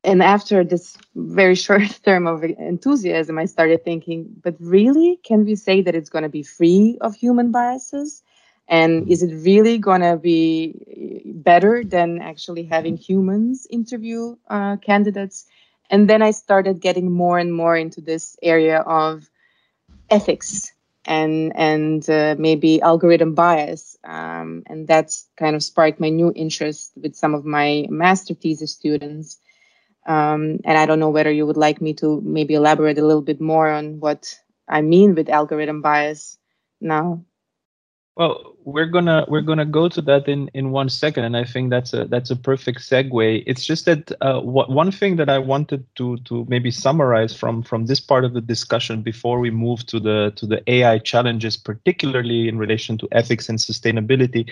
and 0.04 0.24
after 0.24 0.64
this 0.64 0.98
very 1.16 1.56
short 1.66 2.00
term 2.04 2.28
of 2.28 2.44
enthusiasm 2.44 3.38
i 3.38 3.46
started 3.46 3.84
thinking 3.84 4.28
but 4.44 4.56
really 4.60 5.20
can 5.24 5.46
we 5.46 5.56
say 5.56 5.82
that 5.82 5.96
it's 5.96 6.10
going 6.10 6.24
to 6.24 6.30
be 6.30 6.44
free 6.44 6.98
of 7.02 7.16
human 7.16 7.52
biases? 7.52 8.24
And 8.68 9.10
is 9.12 9.22
it 9.22 9.34
really 9.44 9.78
going 9.78 10.00
to 10.02 10.16
be 10.16 11.24
better 11.26 11.84
than 11.84 12.22
actually 12.22 12.64
having 12.64 12.96
humans 12.96 13.68
interview 13.70 14.38
uh, 14.50 14.78
candidates? 14.78 15.46
And 15.90 16.10
then 16.10 16.22
i 16.22 16.32
started 16.32 16.80
getting 16.80 17.12
more 17.12 17.38
and 17.38 17.54
more 17.54 17.76
into 17.76 18.00
this 18.00 18.38
area 18.42 18.80
of 18.80 19.30
ethics 20.10 20.72
and 21.06 21.52
and 21.56 22.10
uh, 22.10 22.36
maybe 22.38 22.82
algorithm 22.82 23.34
bias 23.34 23.98
um, 24.06 24.64
and 24.68 24.88
that's 24.88 25.28
kind 25.36 25.56
of 25.56 25.64
sparked 25.64 26.00
my 26.00 26.10
new 26.10 26.32
interest 26.36 26.92
with 26.96 27.16
some 27.16 27.34
of 27.34 27.44
my 27.44 27.88
master 27.90 28.34
thesis 28.36 28.72
students 28.72 29.38
um, 30.08 30.60
and 30.66 30.78
I 30.78 30.86
don't 30.86 31.00
know 31.00 31.10
whether 31.10 31.32
you 31.32 31.46
would 31.46 31.58
like 31.58 31.82
me 31.82 31.94
to 31.96 32.22
maybe 32.22 32.54
elaborate 32.56 32.98
a 32.98 33.06
little 33.06 33.22
bit 33.22 33.42
more 33.42 33.70
on 33.70 34.00
what 34.00 34.40
I 34.68 34.82
mean 34.82 35.16
with 35.16 35.30
algorithm 35.30 35.82
bias 35.82 36.38
now. 36.82 37.24
Well, 38.18 38.58
we're 38.66 38.88
gonna 38.88 39.26
we're 39.30 39.42
gonna 39.42 39.66
go 39.66 39.88
to 39.88 40.02
that 40.02 40.28
in 40.28 40.50
in 40.54 40.72
one 40.72 40.90
second, 40.90 41.24
and 41.24 41.38
I 41.38 41.46
think 41.46 41.70
that's 41.70 41.94
a 41.94 42.06
that's 42.06 42.30
a 42.30 42.36
perfect 42.36 42.80
segue. 42.80 43.44
It's 43.48 43.66
just 43.66 43.86
that 43.86 44.12
uh, 44.20 44.42
what 44.42 44.70
one 44.70 44.92
thing 44.92 45.16
that 45.16 45.30
I 45.30 45.38
wanted 45.40 45.86
to 45.96 46.18
to 46.26 46.46
maybe 46.50 46.72
summarize 46.72 47.34
from 47.34 47.64
from 47.64 47.86
this 47.86 48.02
part 48.02 48.26
of 48.26 48.34
the 48.34 48.42
discussion 48.42 49.02
before 49.02 49.40
we 49.40 49.50
move 49.50 49.86
to 49.88 50.00
the 50.00 50.34
to 50.36 50.46
the 50.46 50.62
AI 50.70 51.00
challenges, 51.00 51.56
particularly 51.56 52.50
in 52.50 52.58
relation 52.58 52.98
to 52.98 53.08
ethics 53.14 53.48
and 53.48 53.58
sustainability. 53.58 54.50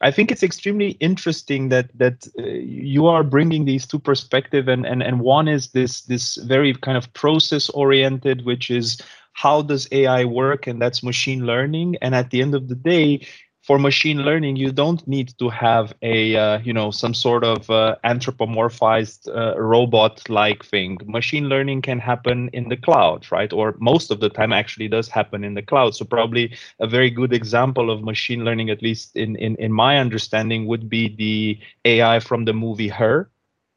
I 0.00 0.10
think 0.10 0.32
it's 0.32 0.42
extremely 0.42 0.92
interesting 0.92 1.68
that 1.68 1.90
that 1.98 2.26
uh, 2.38 2.42
you 2.44 3.06
are 3.06 3.22
bringing 3.22 3.66
these 3.66 3.86
two 3.86 3.98
perspective, 3.98 4.68
and 4.68 4.86
and 4.86 5.02
and 5.02 5.20
one 5.20 5.48
is 5.48 5.68
this 5.72 6.00
this 6.02 6.36
very 6.36 6.72
kind 6.74 6.96
of 6.96 7.12
process 7.12 7.68
oriented, 7.70 8.46
which 8.46 8.70
is 8.70 9.02
how 9.32 9.62
does 9.62 9.88
AI 9.92 10.24
work? 10.24 10.66
And 10.66 10.80
that's 10.80 11.02
machine 11.02 11.46
learning. 11.46 11.96
And 12.02 12.14
at 12.14 12.30
the 12.30 12.42
end 12.42 12.54
of 12.54 12.68
the 12.68 12.74
day, 12.74 13.26
for 13.62 13.78
machine 13.78 14.18
learning, 14.18 14.56
you 14.56 14.72
don't 14.72 15.06
need 15.06 15.32
to 15.38 15.48
have 15.48 15.92
a 16.02 16.34
uh, 16.36 16.58
you 16.58 16.72
know 16.72 16.90
some 16.90 17.14
sort 17.14 17.44
of 17.44 17.70
uh, 17.70 17.96
anthropomorphized 18.04 19.28
uh, 19.34 19.58
robot-like 19.60 20.64
thing. 20.64 20.98
Machine 21.06 21.48
learning 21.48 21.82
can 21.82 21.98
happen 21.98 22.50
in 22.52 22.68
the 22.68 22.76
cloud, 22.76 23.30
right? 23.30 23.52
Or 23.52 23.76
most 23.78 24.10
of 24.10 24.20
the 24.20 24.28
time, 24.28 24.52
actually, 24.52 24.88
does 24.88 25.08
happen 25.08 25.44
in 25.44 25.54
the 25.54 25.62
cloud. 25.62 25.94
So 25.94 26.04
probably 26.04 26.54
a 26.80 26.86
very 26.86 27.10
good 27.10 27.32
example 27.32 27.90
of 27.90 28.02
machine 28.02 28.44
learning, 28.44 28.70
at 28.70 28.82
least 28.82 29.16
in 29.16 29.36
in, 29.36 29.56
in 29.56 29.72
my 29.72 29.98
understanding, 29.98 30.66
would 30.66 30.88
be 30.88 31.14
the 31.16 31.58
AI 31.84 32.18
from 32.20 32.44
the 32.44 32.52
movie 32.54 32.88
Her 32.88 33.30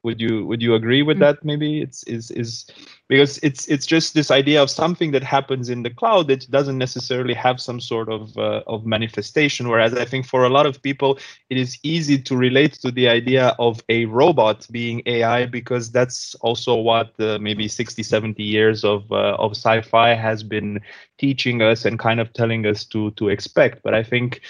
would 0.05 0.21
you 0.21 0.45
would 0.45 0.61
you 0.61 0.75
agree 0.75 1.01
with 1.01 1.17
mm. 1.17 1.21
that? 1.21 1.43
Maybe 1.43 1.81
it's 1.81 2.03
is 2.03 2.31
is 2.31 2.65
because 3.09 3.39
it's 3.39 3.67
it's 3.67 3.85
just 3.85 4.13
this 4.13 4.31
idea 4.31 4.61
of 4.61 4.69
something 4.69 5.11
that 5.11 5.23
happens 5.23 5.67
in 5.69 5.83
the 5.83 5.89
cloud 5.89 6.27
that 6.27 6.49
doesn't 6.49 6.77
necessarily 6.77 7.33
have 7.33 7.59
some 7.59 7.81
sort 7.81 8.09
of 8.09 8.37
uh, 8.37 8.61
of 8.67 8.85
manifestation. 8.85 9.67
Whereas 9.67 9.93
I 9.95 10.05
think 10.05 10.25
for 10.27 10.45
a 10.45 10.49
lot 10.49 10.65
of 10.67 10.81
people, 10.81 11.17
it 11.49 11.57
is 11.57 11.77
easy 11.83 12.17
to 12.19 12.37
relate 12.37 12.73
to 12.83 12.91
the 12.91 13.09
idea 13.09 13.55
of 13.59 13.81
a 13.89 14.05
robot 14.05 14.67
being 14.71 15.01
AI 15.07 15.47
because 15.47 15.91
that's 15.91 16.35
also 16.35 16.75
what 16.75 17.19
uh, 17.19 17.39
maybe 17.39 17.67
60, 17.67 18.03
70 18.03 18.43
years 18.43 18.85
of 18.85 19.11
uh, 19.11 19.35
of 19.39 19.51
sci-fi 19.51 20.13
has 20.13 20.43
been 20.43 20.79
teaching 21.17 21.61
us 21.61 21.85
and 21.85 21.97
kind 21.97 22.19
of 22.19 22.31
telling 22.33 22.65
us 22.65 22.85
to 22.85 23.11
to 23.11 23.29
expect. 23.29 23.81
But 23.83 23.93
I 23.95 24.03
think 24.03 24.41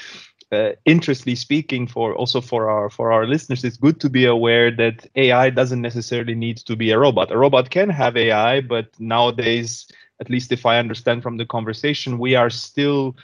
uh, 0.52 0.72
interestingly 0.86 1.36
speaking 1.36 1.88
for 1.88 2.16
also 2.16 2.42
for 2.42 2.70
our 2.70 2.90
for 2.90 3.12
our 3.12 3.26
listeners 3.26 3.64
it's 3.64 3.78
good 3.78 4.00
to 4.00 4.10
be 4.10 4.26
aware 4.26 4.70
that 4.70 5.06
ai 5.16 5.50
doesn't 5.50 5.82
necessarily 5.82 6.36
need 6.36 6.58
to 6.58 6.76
be 6.76 6.92
a 6.92 7.00
robot. 7.00 7.32
A 7.32 7.38
robot 7.38 7.70
can 7.70 7.90
have 7.90 8.16
ai 8.16 8.62
but 8.62 8.88
nowadays 9.00 9.88
at 10.20 10.30
least 10.30 10.52
if 10.52 10.66
i 10.66 10.78
understand 10.78 11.24
from 11.24 11.38
the 11.38 11.46
conversation 11.46 12.20
we 12.20 12.36
are 12.36 12.50
still 12.50 13.16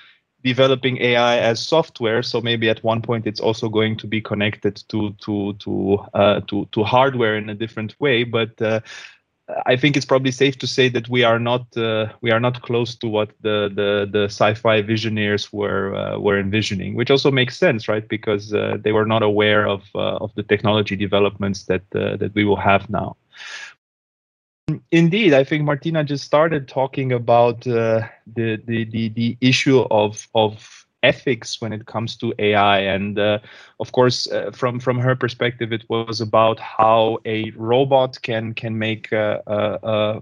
developing 0.44 0.98
ai 1.02 1.38
as 1.38 1.60
software. 1.60 2.24
So 2.24 2.42
maybe 2.42 2.70
at 2.70 2.84
one 2.84 3.02
point 3.02 3.28
it's 3.28 3.40
also 3.40 3.70
going 3.70 3.98
to 3.98 4.08
be 4.08 4.22
connected 4.22 4.84
to 4.90 5.16
to 5.22 5.54
to 5.54 6.00
uh, 6.14 6.42
to 6.48 6.68
to 6.72 6.84
hardware 6.84 7.38
in 7.38 7.50
a 7.50 7.56
different 7.56 8.00
way. 8.00 8.24
But 8.24 8.62
uh, 8.62 8.82
I 9.66 9.76
think 9.76 9.98
it's 9.98 10.06
probably 10.06 10.32
safe 10.32 10.58
to 10.60 10.68
say 10.68 10.90
that 10.90 11.10
we 11.10 11.24
are 11.24 11.40
not 11.40 11.66
uh, 11.78 12.08
we 12.22 12.32
are 12.32 12.40
not 12.40 12.62
close 12.62 12.96
to 12.96 13.08
what 13.08 13.30
the 13.42 13.72
the, 13.74 14.08
the 14.12 14.26
sci-fi 14.26 14.82
visionaries 14.82 15.52
were 15.52 15.96
uh, 15.96 16.20
were 16.20 16.40
envisioning, 16.40 16.96
which 16.96 17.12
also 17.12 17.32
makes 17.32 17.58
sense, 17.58 17.88
right? 17.88 18.08
Because 18.08 18.54
uh, 18.54 18.78
they 18.82 18.92
were 18.92 19.06
not 19.06 19.24
aware 19.24 19.68
of 19.68 19.84
uh, 19.96 20.18
of 20.18 20.34
the 20.36 20.44
technology 20.44 20.96
developments 20.96 21.66
that 21.66 21.84
uh, 21.96 22.18
that 22.18 22.34
we 22.36 22.44
will 22.44 22.56
have 22.58 22.90
now. 22.90 23.16
Indeed, 24.92 25.34
I 25.34 25.44
think 25.44 25.64
Martina 25.64 26.04
just 26.04 26.24
started 26.24 26.68
talking 26.68 27.12
about 27.12 27.68
uh, 27.68 28.08
the, 28.28 28.62
the 28.66 28.86
the 28.86 29.10
the 29.10 29.38
issue 29.42 29.82
of 29.92 30.28
of 30.34 30.86
ethics 31.04 31.62
when 31.62 31.74
it 31.74 31.86
comes 31.86 32.16
to 32.18 32.34
AI. 32.40 32.80
And 32.80 33.18
uh, 33.20 33.40
of 33.80 33.92
course, 33.92 34.30
uh, 34.32 34.52
from 34.52 34.80
from 34.80 35.00
her 35.00 35.16
perspective, 35.16 35.74
it 35.74 35.84
was 35.90 36.22
about 36.22 36.60
how 36.60 37.20
a 37.26 37.52
robot 37.52 38.22
can 38.22 38.54
can 38.54 38.78
make 38.78 39.12
a, 39.12 39.42
a, 39.48 40.22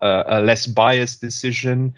a, 0.00 0.24
a 0.28 0.40
less 0.40 0.66
biased 0.66 1.20
decision 1.20 1.94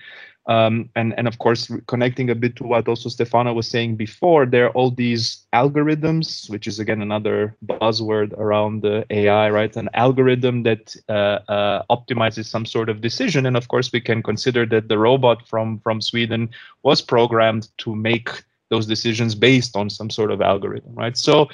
um, 0.47 0.91
and 0.95 1.15
and 1.17 1.27
of 1.27 1.39
course, 1.39 1.71
connecting 1.87 2.29
a 2.29 2.35
bit 2.35 2.57
to 2.57 2.65
what 2.65 2.87
also 2.87 3.09
Stefano 3.09 3.55
was 3.55 3.69
saying 3.69 3.97
before, 3.97 4.45
there 4.45 4.67
are 4.67 4.71
all 4.71 4.91
these 4.91 5.47
algorithms, 5.55 6.51
which 6.51 6.67
is 6.67 6.79
again 6.79 7.01
another 7.01 7.57
buzzword 7.65 8.33
around 8.35 8.83
the 8.83 9.07
AI, 9.09 9.49
right? 9.49 9.75
An 9.75 9.89
algorithm 9.95 10.63
that 10.65 10.95
uh, 11.09 11.39
uh, 11.49 11.83
optimizes 11.89 12.45
some 12.45 12.67
sort 12.67 12.91
of 12.91 13.01
decision, 13.01 13.47
and 13.47 13.57
of 13.57 13.69
course, 13.69 13.91
we 13.91 14.03
can 14.03 14.23
consider 14.23 14.67
that 14.67 14.89
the 14.89 14.99
robot 14.99 15.49
from 15.49 15.81
from 15.81 16.03
Sweden 16.03 16.51
was 16.83 17.01
programmed 17.01 17.69
to 17.79 17.95
make 17.95 18.29
those 18.69 18.87
decisions 18.87 19.35
based 19.35 19.77
on 19.77 19.89
some 19.89 20.11
sort 20.11 20.31
of 20.31 20.43
algorithm, 20.43 20.95
right? 20.95 21.17
So, 21.17 21.49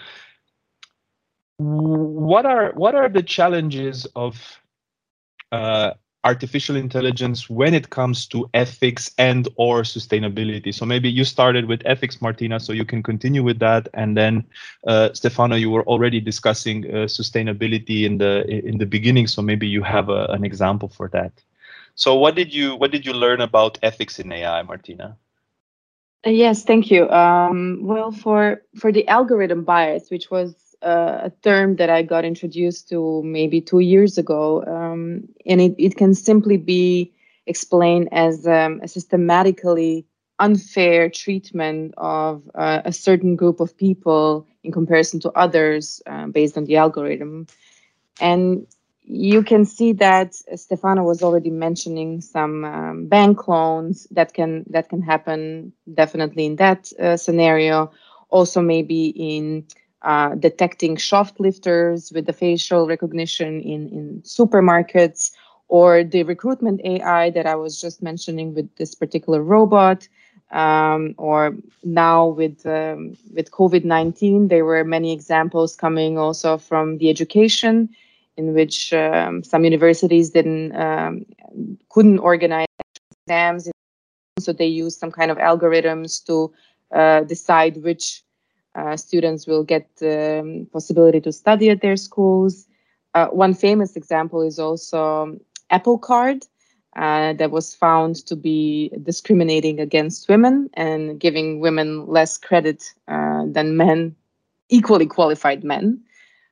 what 1.59 2.44
are 2.44 2.72
what 2.72 2.96
are 2.96 3.09
the 3.09 3.22
challenges 3.22 4.05
of 4.16 4.61
uh, 5.53 5.92
artificial 6.24 6.76
intelligence 6.76 7.48
when 7.48 7.72
it 7.72 7.90
comes 7.90 8.26
to 8.26 8.48
ethics 8.52 9.11
and 9.16 9.48
or 9.56 9.83
sustainability. 9.83 10.74
So 10.74 10.85
maybe 10.85 11.11
you 11.11 11.24
started 11.24 11.66
with 11.66 11.83
ethics 11.87 12.20
martina 12.20 12.61
so 12.61 12.72
you 12.72 12.85
can 12.85 13.02
continue 13.02 13.42
with 13.42 13.59
that. 13.61 13.88
And 13.94 14.16
then 14.16 14.44
uh, 14.87 15.12
stefano 15.14 15.56
you 15.56 15.70
were 15.70 15.85
already 15.85 16.20
discussing 16.20 16.85
uh, 16.87 17.06
sustainability 17.06 18.04
in 18.04 18.18
the 18.18 18.46
in 18.48 18.78
the 18.78 18.87
beginning 18.87 19.26
so 19.26 19.40
maybe 19.40 19.66
you 19.66 19.83
have 19.83 20.09
a, 20.09 20.26
an 20.26 20.44
example 20.44 20.88
for 20.88 21.09
that. 21.09 21.33
So 21.94 22.14
what 22.14 22.35
did 22.35 22.52
you 22.52 22.76
what 22.76 22.90
did 22.90 23.06
you 23.06 23.12
learn 23.12 23.40
about 23.40 23.78
ethics 23.83 24.18
in 24.18 24.30
ai 24.32 24.62
martina? 24.62 25.16
Yes 26.26 26.64
thank 26.64 26.90
you. 26.90 27.09
Um, 27.09 27.80
well 27.82 28.12
for 28.12 28.62
for 28.76 28.92
the 28.92 29.09
algorithm 29.09 29.64
bias 29.64 30.11
which 30.11 30.30
was 30.30 30.69
a 30.83 31.33
term 31.43 31.76
that 31.76 31.91
I 31.91 32.03
got 32.03 32.24
introduced 32.24 32.89
to 32.91 33.22
maybe 33.22 33.61
two 33.61 33.81
years 33.81 34.18
ago, 34.18 34.64
um, 34.64 35.28
and 35.47 35.61
it, 35.61 35.74
it 35.78 35.97
can 35.97 36.14
simply 36.14 36.57
be 36.57 37.12
explained 37.47 38.09
as 38.12 38.47
um, 38.47 38.81
a 38.83 38.89
systematically 38.89 40.07
unfair 40.39 41.11
treatment 41.11 41.93
of 41.99 42.43
uh, 42.55 42.81
a 42.85 42.93
certain 42.93 43.37
group 43.37 43.61
of 43.61 43.76
people 43.76 44.47
in 44.64 44.72
comparison 44.72 45.20
to 45.20 45.31
others 45.33 46.03
uh, 46.07 46.26
based 46.26 46.57
on 46.57 46.64
the 46.64 46.76
algorithm. 46.76 47.47
And 48.20 48.66
you 49.03 49.43
can 49.43 49.64
see 49.64 49.93
that 49.95 50.35
Stefano 50.35 51.03
was 51.03 51.22
already 51.22 51.51
mentioning 51.51 52.20
some 52.20 52.64
um, 52.64 53.07
bank 53.07 53.49
loans 53.49 54.07
that 54.12 54.33
can 54.35 54.64
that 54.70 54.89
can 54.89 55.03
happen 55.03 55.72
definitely 55.93 56.47
in 56.47 56.57
that 56.57 56.93
uh, 56.99 57.16
scenario. 57.16 57.91
Also, 58.28 58.61
maybe 58.61 59.09
in 59.09 59.66
uh, 60.03 60.34
detecting 60.34 60.96
shoplifters 60.96 62.11
with 62.12 62.26
the 62.26 62.32
facial 62.32 62.86
recognition 62.86 63.61
in 63.61 63.88
in 63.88 64.22
supermarkets, 64.22 65.30
or 65.68 66.03
the 66.05 66.22
recruitment 66.22 66.80
AI 66.84 67.30
that 67.30 67.46
I 67.46 67.55
was 67.55 67.80
just 67.80 68.03
mentioning 68.03 68.55
with 68.55 68.74
this 68.76 68.94
particular 68.94 69.42
robot. 69.42 70.09
Um, 70.53 71.14
or 71.16 71.55
now 71.84 72.26
with 72.26 72.66
um, 72.66 73.16
with 73.32 73.53
COVID 73.53 73.84
nineteen, 73.84 74.48
there 74.48 74.64
were 74.64 74.82
many 74.84 75.12
examples 75.12 75.76
coming 75.76 76.18
also 76.18 76.59
from 76.59 76.98
the 76.98 77.09
education 77.09 77.88
in 78.36 78.55
which 78.55 78.92
um, 78.92 79.44
some 79.44 79.64
universities 79.64 80.30
didn't 80.30 80.74
um, 80.74 81.24
couldn't 81.90 82.18
organize 82.18 82.66
exams, 83.26 83.68
so 84.38 84.53
they 84.53 84.66
used 84.66 84.98
some 84.98 85.12
kind 85.12 85.30
of 85.30 85.38
algorithms 85.38 86.24
to 86.24 86.53
uh, 86.92 87.20
decide 87.24 87.82
which 87.84 88.24
uh, 88.74 88.96
students 88.96 89.46
will 89.46 89.64
get 89.64 89.88
the 89.96 90.40
um, 90.40 90.66
possibility 90.72 91.20
to 91.20 91.32
study 91.32 91.70
at 91.70 91.80
their 91.80 91.96
schools. 91.96 92.66
Uh, 93.14 93.26
one 93.26 93.54
famous 93.54 93.96
example 93.96 94.42
is 94.42 94.58
also 94.58 95.38
Apple 95.70 95.98
Card. 95.98 96.46
Uh, 96.96 97.32
that 97.34 97.52
was 97.52 97.72
found 97.72 98.16
to 98.26 98.34
be 98.34 98.90
discriminating 99.04 99.78
against 99.78 100.28
women 100.28 100.68
and 100.74 101.20
giving 101.20 101.60
women 101.60 102.04
less 102.08 102.36
credit 102.36 102.82
uh, 103.06 103.44
than 103.46 103.76
men, 103.76 104.16
equally 104.70 105.06
qualified 105.06 105.62
men. 105.62 106.02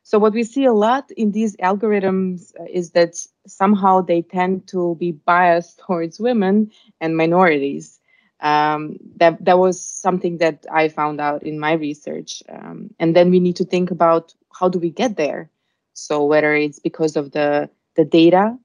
So 0.05 0.19
what 0.19 0.33
we 0.33 0.45
see 0.45 0.65
a 0.65 0.73
lot 0.73 1.11
in 1.17 1.33
these 1.33 1.57
algorithms 1.57 2.53
is 2.71 2.93
that 2.93 3.17
somehow 3.47 4.01
they 4.01 4.23
tend 4.23 4.67
to 4.69 4.97
be 5.01 5.11
biased 5.11 5.81
towards 5.87 6.21
women 6.21 6.71
and 7.01 7.17
minorities. 7.17 7.98
Um, 8.41 8.99
that 9.17 9.45
that 9.45 9.59
was 9.59 9.81
something 9.81 10.39
that 10.39 10.65
I 10.73 10.89
found 10.89 11.21
out 11.21 11.43
in 11.43 11.59
my 11.59 11.73
research, 11.73 12.43
um, 12.49 12.91
and 13.01 13.17
then 13.17 13.31
we 13.31 13.41
need 13.41 13.57
to 13.57 13.65
think 13.65 13.91
about 13.91 14.33
how 14.59 14.69
do 14.69 14.79
we 14.79 14.91
get 14.91 15.17
there. 15.17 15.51
So 15.95 16.25
whether 16.25 16.55
it's 16.55 16.79
because 16.79 17.17
of 17.17 17.33
the 17.33 17.69
the 17.97 18.05
data, 18.05 18.57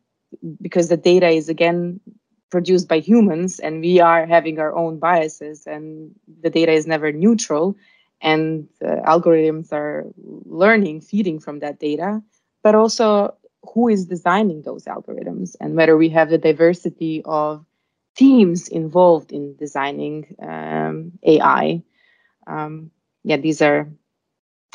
because 0.61 0.89
the 0.89 0.97
data 0.97 1.30
is 1.30 1.49
again 1.49 1.99
produced 2.51 2.88
by 2.88 2.99
humans, 2.99 3.59
and 3.59 3.82
we 3.82 3.99
are 3.99 4.28
having 4.28 4.59
our 4.59 4.76
own 4.76 4.99
biases, 4.99 5.65
and 5.65 6.11
the 6.41 6.51
data 6.51 6.71
is 6.71 6.86
never 6.86 7.11
neutral 7.11 7.76
and 8.24 8.67
algorithms 8.82 9.71
are 9.71 10.05
learning, 10.45 11.01
feeding 11.01 11.39
from 11.39 11.59
that 11.59 11.80
data, 11.80 12.21
but 12.63 12.74
also 12.74 13.36
who 13.74 13.89
is 13.89 14.05
designing 14.05 14.61
those 14.63 14.86
algorithms 14.86 15.55
and 15.59 15.76
whether 15.76 15.97
we 15.97 16.09
have 16.09 16.30
the 16.30 16.38
diversity 16.38 17.21
of 17.26 17.65
teams 18.16 18.68
involved 18.68 19.32
in 19.32 19.55
designing 19.55 20.36
um, 20.41 21.14
AI. 21.24 21.84
Um, 22.47 22.91
yeah, 23.24 23.38
these 23.38 23.61
are 23.61 23.89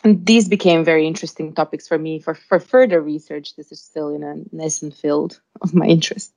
these 0.05 0.49
became 0.49 0.85
very 0.85 1.07
interesting 1.07 1.55
topics 1.55 1.89
for 1.89 1.99
me 1.99 2.21
for, 2.21 2.35
for 2.35 2.61
further 2.61 3.01
research. 3.01 3.57
This 3.57 3.73
is 3.73 3.83
still 3.83 4.15
in 4.15 4.23
a 4.23 4.37
nascent 4.55 4.95
field 4.95 5.41
of 5.61 5.75
my 5.75 5.87
interest. 5.87 6.33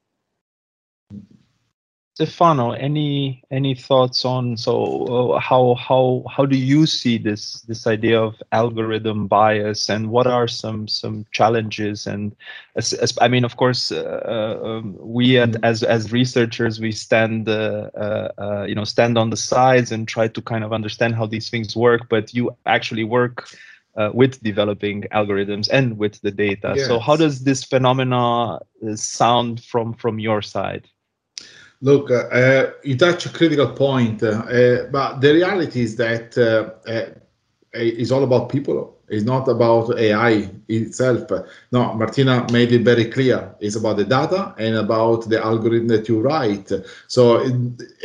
Stefano, 2.16 2.72
any 2.72 3.42
any 3.52 3.74
thoughts 3.74 4.26
on 4.26 4.58
so 4.58 5.06
uh, 5.06 5.40
how 5.40 5.76
how 5.76 6.24
how 6.30 6.46
do 6.46 6.58
you 6.58 6.86
see 6.86 7.18
this 7.18 7.62
this 7.62 7.88
idea 7.88 8.22
of 8.22 8.36
algorithm 8.52 9.28
bias 9.28 9.90
and 9.90 10.10
what 10.10 10.28
are 10.28 10.46
some 10.46 10.90
some 10.90 11.26
challenges 11.32 12.06
and 12.08 12.36
as, 12.76 12.92
as, 12.92 13.18
I 13.22 13.30
mean 13.30 13.46
of 13.46 13.56
course 13.56 13.94
uh, 13.94 14.22
uh 14.26 14.68
um, 14.68 14.98
we 15.00 15.40
at, 15.40 15.52
mm-hmm. 15.52 15.64
as 15.64 15.84
as 15.84 16.12
researchers 16.12 16.82
we 16.82 16.92
stand 16.92 17.48
uh, 17.48 17.90
uh, 17.96 18.32
uh, 18.38 18.66
you 18.68 18.76
know 18.76 18.84
stand 18.84 19.18
on 19.18 19.30
the 19.30 19.38
sides 19.38 19.90
and 19.94 20.06
try 20.06 20.28
to 20.28 20.42
kind 20.42 20.66
of 20.66 20.74
understand 20.74 21.16
how 21.16 21.26
these 21.26 21.50
things 21.50 21.78
work 21.78 22.10
but 22.10 22.34
you 22.34 22.52
actually 22.66 23.06
work 23.06 23.48
with 24.14 24.42
developing 24.42 25.04
algorithms 25.12 25.70
and 25.72 25.98
with 25.98 26.20
the 26.22 26.32
data 26.32 26.74
yes. 26.76 26.88
so 26.88 26.98
how 26.98 27.16
does 27.16 27.44
this 27.44 27.64
phenomena 27.64 28.60
sound 28.96 29.64
from 29.64 29.94
from 29.94 30.20
your 30.20 30.42
side 30.42 30.88
Look, 31.82 32.12
uh, 32.12 32.72
you 32.84 32.96
touch 32.96 33.26
a 33.26 33.30
critical 33.30 33.70
point, 33.70 34.22
uh, 34.22 34.86
but 34.92 35.20
the 35.20 35.34
reality 35.34 35.82
is 35.82 35.96
that 35.96 36.38
uh, 36.38 36.90
uh, 36.90 37.06
it's 37.74 38.12
all 38.12 38.24
about 38.24 38.50
people. 38.50 38.98
It's 39.12 39.26
not 39.26 39.48
about 39.50 40.00
AI 40.00 40.50
itself. 40.70 41.30
No, 41.74 41.94
Martina 41.96 42.48
made 42.52 42.72
it 42.72 42.84
very 42.84 43.06
clear. 43.06 43.54
It's 43.60 43.76
about 43.76 43.98
the 43.98 44.06
data 44.06 44.56
and 44.58 44.76
about 44.78 45.28
the 45.28 45.44
algorithm 45.44 45.90
that 45.90 46.08
you 46.08 46.22
write. 46.22 46.72
So 47.08 47.46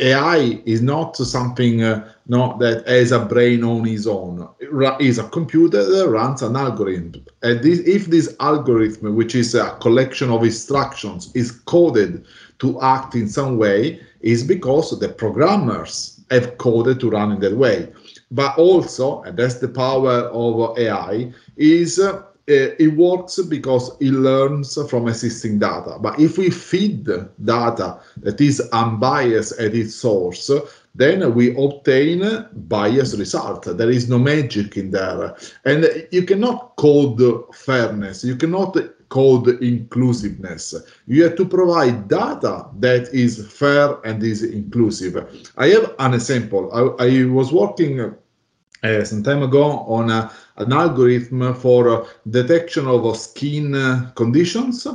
AI 0.01 0.61
is 0.65 0.81
not 0.81 1.15
something 1.15 1.81
uh, 1.83 2.13
no, 2.27 2.57
that 2.59 2.85
has 2.87 3.13
a 3.13 3.19
brain 3.19 3.63
on 3.63 3.87
its 3.87 4.05
own. 4.05 4.49
It 4.59 5.01
is 5.01 5.17
a 5.17 5.29
computer 5.29 5.81
that 5.85 6.09
runs 6.09 6.41
an 6.41 6.57
algorithm. 6.57 7.25
And 7.41 7.63
this, 7.63 7.79
if 7.79 8.07
this 8.07 8.35
algorithm, 8.41 9.15
which 9.15 9.33
is 9.33 9.55
a 9.55 9.77
collection 9.79 10.29
of 10.29 10.43
instructions, 10.43 11.31
is 11.35 11.51
coded 11.51 12.25
to 12.59 12.81
act 12.81 13.15
in 13.15 13.27
some 13.27 13.57
way 13.57 13.99
is 14.21 14.43
because 14.43 14.97
the 14.99 15.09
programmers 15.09 16.21
have 16.31 16.57
coded 16.57 16.99
to 16.99 17.09
run 17.09 17.31
in 17.31 17.39
that 17.39 17.55
way. 17.55 17.91
But 18.31 18.57
also, 18.57 19.21
and 19.23 19.37
that's 19.37 19.55
the 19.55 19.69
power 19.69 20.29
of 20.31 20.77
AI, 20.77 21.31
is 21.55 21.99
uh, 21.99 22.21
it 22.47 22.95
works 22.95 23.39
because 23.41 23.91
it 23.99 24.11
learns 24.11 24.77
from 24.89 25.07
existing 25.07 25.59
data. 25.59 25.97
But 25.99 26.19
if 26.19 26.37
we 26.37 26.49
feed 26.49 27.05
data 27.43 27.99
that 28.17 28.39
is 28.39 28.61
unbiased 28.71 29.59
at 29.59 29.75
its 29.75 29.95
source, 29.95 30.49
then 30.95 31.33
we 31.35 31.55
obtain 31.57 32.45
biased 32.69 33.17
result. 33.17 33.65
There 33.77 33.91
is 33.91 34.09
no 34.09 34.17
magic 34.17 34.77
in 34.77 34.91
there. 34.91 35.35
And 35.65 36.07
you 36.11 36.23
cannot 36.23 36.75
code 36.77 37.21
fairness. 37.53 38.23
You 38.23 38.35
cannot 38.35 38.77
code 39.09 39.47
inclusiveness. 39.61 40.75
You 41.07 41.23
have 41.23 41.35
to 41.37 41.45
provide 41.45 42.07
data 42.07 42.65
that 42.79 43.13
is 43.13 43.47
fair 43.51 43.97
and 44.03 44.21
is 44.23 44.43
inclusive. 44.43 45.15
I 45.57 45.67
have 45.69 45.95
an 45.99 46.13
example. 46.13 46.69
I, 46.99 47.05
I 47.05 47.25
was 47.25 47.51
working 47.51 47.99
uh, 48.01 49.03
some 49.03 49.23
time 49.23 49.43
ago 49.43 49.79
on 49.87 50.11
a, 50.11 50.31
an 50.57 50.71
algorithm 50.71 51.53
for 51.55 51.89
uh, 51.89 52.07
detection 52.29 52.87
of 52.87 53.17
skin 53.17 53.73
uh, 53.75 54.11
conditions 54.15 54.87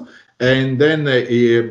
and 0.42 0.80
then 0.80 1.06
uh, 1.06 1.12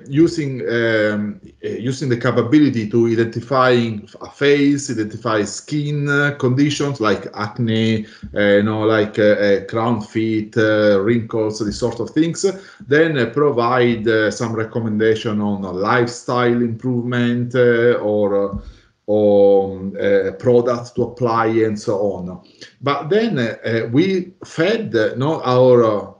using 0.08 0.62
um, 0.62 1.42
uh, 1.62 1.68
using 1.68 2.08
the 2.08 2.16
capability 2.16 2.90
to 2.90 3.08
identifying 3.08 4.08
a 4.22 4.30
face, 4.30 4.90
identify 4.90 5.44
skin 5.44 6.08
uh, 6.08 6.34
conditions 6.40 7.02
like 7.02 7.28
acne, 7.34 8.06
uh, 8.34 8.40
you 8.40 8.64
know, 8.64 8.84
like 8.84 9.20
uh, 9.20 9.24
uh, 9.24 9.66
crown 9.66 10.00
feet, 10.00 10.56
wrinkles, 10.56 11.60
these 11.60 11.78
sort 11.78 12.00
of 12.00 12.12
things. 12.12 12.46
Then 12.88 13.32
provide 13.34 14.06
some 14.32 14.54
recommendation 14.54 15.42
on 15.42 15.64
lifestyle 15.64 16.62
improvement 16.62 17.54
or 17.54 18.62
or 19.08 19.92
uh, 20.00 20.32
products 20.40 20.92
to 20.92 21.04
apply 21.04 21.48
and 21.48 21.78
so 21.78 21.98
on. 21.98 22.42
But 22.82 23.10
then 23.10 23.38
uh, 23.40 23.90
we 23.92 24.32
fed 24.46 24.96
uh, 24.96 25.16
our 25.44 25.84
uh, 25.84 26.12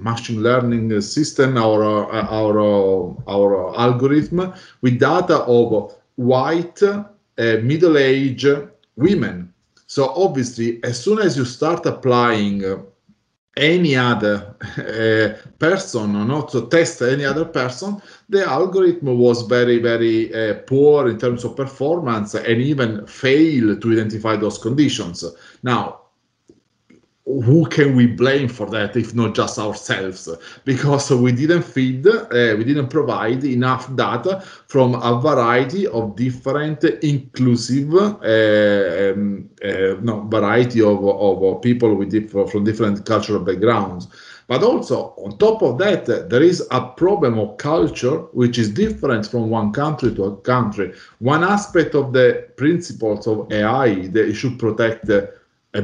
machine 0.00 0.42
learning 0.42 1.00
system, 1.00 1.56
our 1.56 1.82
our 2.12 2.58
our 3.28 3.78
algorithm 3.78 4.52
with 4.82 4.98
data 4.98 5.38
of 5.44 5.94
white 6.16 6.82
uh, 6.82 7.04
middle-aged 7.38 8.68
women. 8.96 9.52
So 9.86 10.10
obviously, 10.10 10.82
as 10.84 11.02
soon 11.02 11.18
as 11.18 11.36
you 11.36 11.44
start 11.44 11.86
applying 11.86 12.62
any 13.56 13.96
other 13.96 14.54
uh, 14.78 15.48
person 15.58 16.16
or 16.16 16.24
not 16.24 16.50
to 16.52 16.68
test 16.68 17.02
any 17.02 17.24
other 17.24 17.44
person, 17.44 18.00
the 18.28 18.44
algorithm 18.44 19.18
was 19.18 19.42
very, 19.42 19.78
very 19.78 20.32
uh, 20.32 20.54
poor 20.66 21.08
in 21.08 21.18
terms 21.18 21.44
of 21.44 21.56
performance 21.56 22.34
and 22.34 22.62
even 22.62 23.06
fail 23.06 23.76
to 23.76 23.92
identify 23.92 24.36
those 24.36 24.58
conditions. 24.58 25.24
Now, 25.62 25.99
who 27.26 27.66
can 27.66 27.94
we 27.94 28.06
blame 28.06 28.48
for 28.48 28.66
that 28.70 28.96
if 28.96 29.14
not 29.14 29.34
just 29.34 29.58
ourselves? 29.58 30.28
Because 30.64 31.10
we 31.10 31.32
didn't 31.32 31.62
feed 31.62 32.06
uh, 32.06 32.24
we 32.30 32.64
didn't 32.64 32.88
provide 32.88 33.44
enough 33.44 33.94
data 33.94 34.40
from 34.66 34.94
a 34.94 35.20
variety 35.20 35.86
of 35.86 36.16
different 36.16 36.82
inclusive 36.84 37.94
uh, 37.94 39.12
um, 39.12 39.48
uh, 39.62 40.00
no 40.00 40.26
variety 40.30 40.80
of, 40.80 41.04
of 41.04 41.62
people 41.62 41.94
with 41.94 42.30
from 42.50 42.64
different 42.64 43.04
cultural 43.04 43.40
backgrounds. 43.40 44.08
But 44.48 44.64
also 44.64 45.14
on 45.18 45.38
top 45.38 45.62
of 45.62 45.78
that 45.78 46.06
there 46.06 46.42
is 46.42 46.66
a 46.70 46.80
problem 46.80 47.38
of 47.38 47.58
culture 47.58 48.16
which 48.32 48.58
is 48.58 48.70
different 48.70 49.26
from 49.26 49.50
one 49.50 49.72
country 49.72 50.12
to 50.14 50.24
a 50.24 50.36
country. 50.38 50.92
One 51.18 51.44
aspect 51.44 51.94
of 51.94 52.12
the 52.12 52.48
principles 52.56 53.28
of 53.28 53.52
ai 53.52 54.08
that 54.08 54.34
should 54.34 54.58
protect 54.58 55.06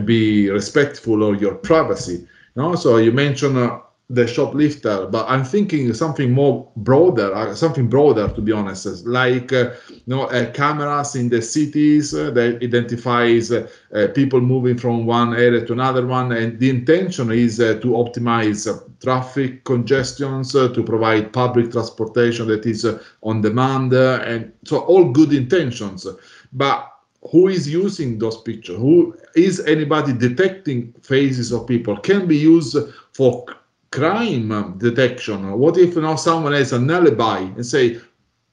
be 0.04 0.50
respectful 0.50 1.22
of 1.22 1.40
your 1.40 1.54
privacy. 1.54 2.26
You 2.54 2.62
know? 2.62 2.74
So 2.74 2.96
you 2.96 3.12
mentioned 3.12 3.56
uh, 3.56 3.80
the 4.08 4.26
shoplifter, 4.26 5.08
but 5.08 5.26
I'm 5.28 5.42
thinking 5.42 5.92
something 5.92 6.30
more 6.30 6.70
broader, 6.76 7.34
uh, 7.34 7.54
something 7.56 7.88
broader 7.88 8.28
to 8.28 8.40
be 8.40 8.52
honest, 8.52 9.04
like 9.04 9.52
uh, 9.52 9.72
you 9.88 10.02
know 10.06 10.24
uh, 10.24 10.52
cameras 10.52 11.16
in 11.16 11.28
the 11.28 11.42
cities 11.42 12.14
uh, 12.14 12.30
that 12.30 12.62
identifies 12.62 13.50
uh, 13.50 13.66
people 14.14 14.40
moving 14.40 14.78
from 14.78 15.06
one 15.06 15.34
area 15.34 15.66
to 15.66 15.72
another 15.72 16.06
one, 16.06 16.30
and 16.30 16.60
the 16.60 16.70
intention 16.70 17.32
is 17.32 17.56
to 17.56 17.88
optimize 18.02 18.68
traffic 19.02 19.64
congestions, 19.64 20.52
to 20.52 20.82
provide 20.84 21.32
public 21.32 21.72
transportation 21.72 22.46
that 22.46 22.64
is 22.64 22.86
on 23.24 23.40
demand, 23.40 23.92
and 23.92 24.52
so 24.64 24.78
all 24.82 25.10
good 25.10 25.32
intentions, 25.32 26.06
but 26.52 26.92
who 27.30 27.48
is 27.48 27.68
using 27.68 28.18
those 28.18 28.40
pictures? 28.42 28.76
Who 28.76 29.16
is 29.34 29.60
anybody 29.60 30.12
detecting 30.12 30.92
faces 31.02 31.52
of 31.52 31.66
people? 31.66 31.96
Can 31.96 32.26
be 32.26 32.36
used 32.36 32.76
for 33.12 33.46
crime 33.90 34.76
detection. 34.78 35.50
What 35.58 35.78
if 35.78 35.94
you 35.94 36.02
know 36.02 36.16
someone 36.16 36.52
has 36.52 36.72
an 36.72 36.90
alibi 36.90 37.38
and 37.40 37.64
say 37.64 38.00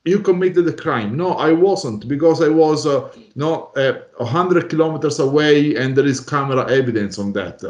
you 0.05 0.19
committed 0.19 0.67
a 0.67 0.73
crime. 0.73 1.15
No 1.15 1.33
i 1.33 1.51
wasn't 1.51 2.07
because 2.07 2.41
i 2.41 2.49
was 2.49 2.85
uh, 2.85 3.09
no 3.35 3.71
uh, 3.75 3.93
100 4.17 4.69
kilometers 4.69 5.19
away 5.19 5.75
and 5.75 5.95
there 5.95 6.05
is 6.05 6.19
camera 6.19 6.69
evidence 6.69 7.17
on 7.17 7.33
that. 7.33 7.61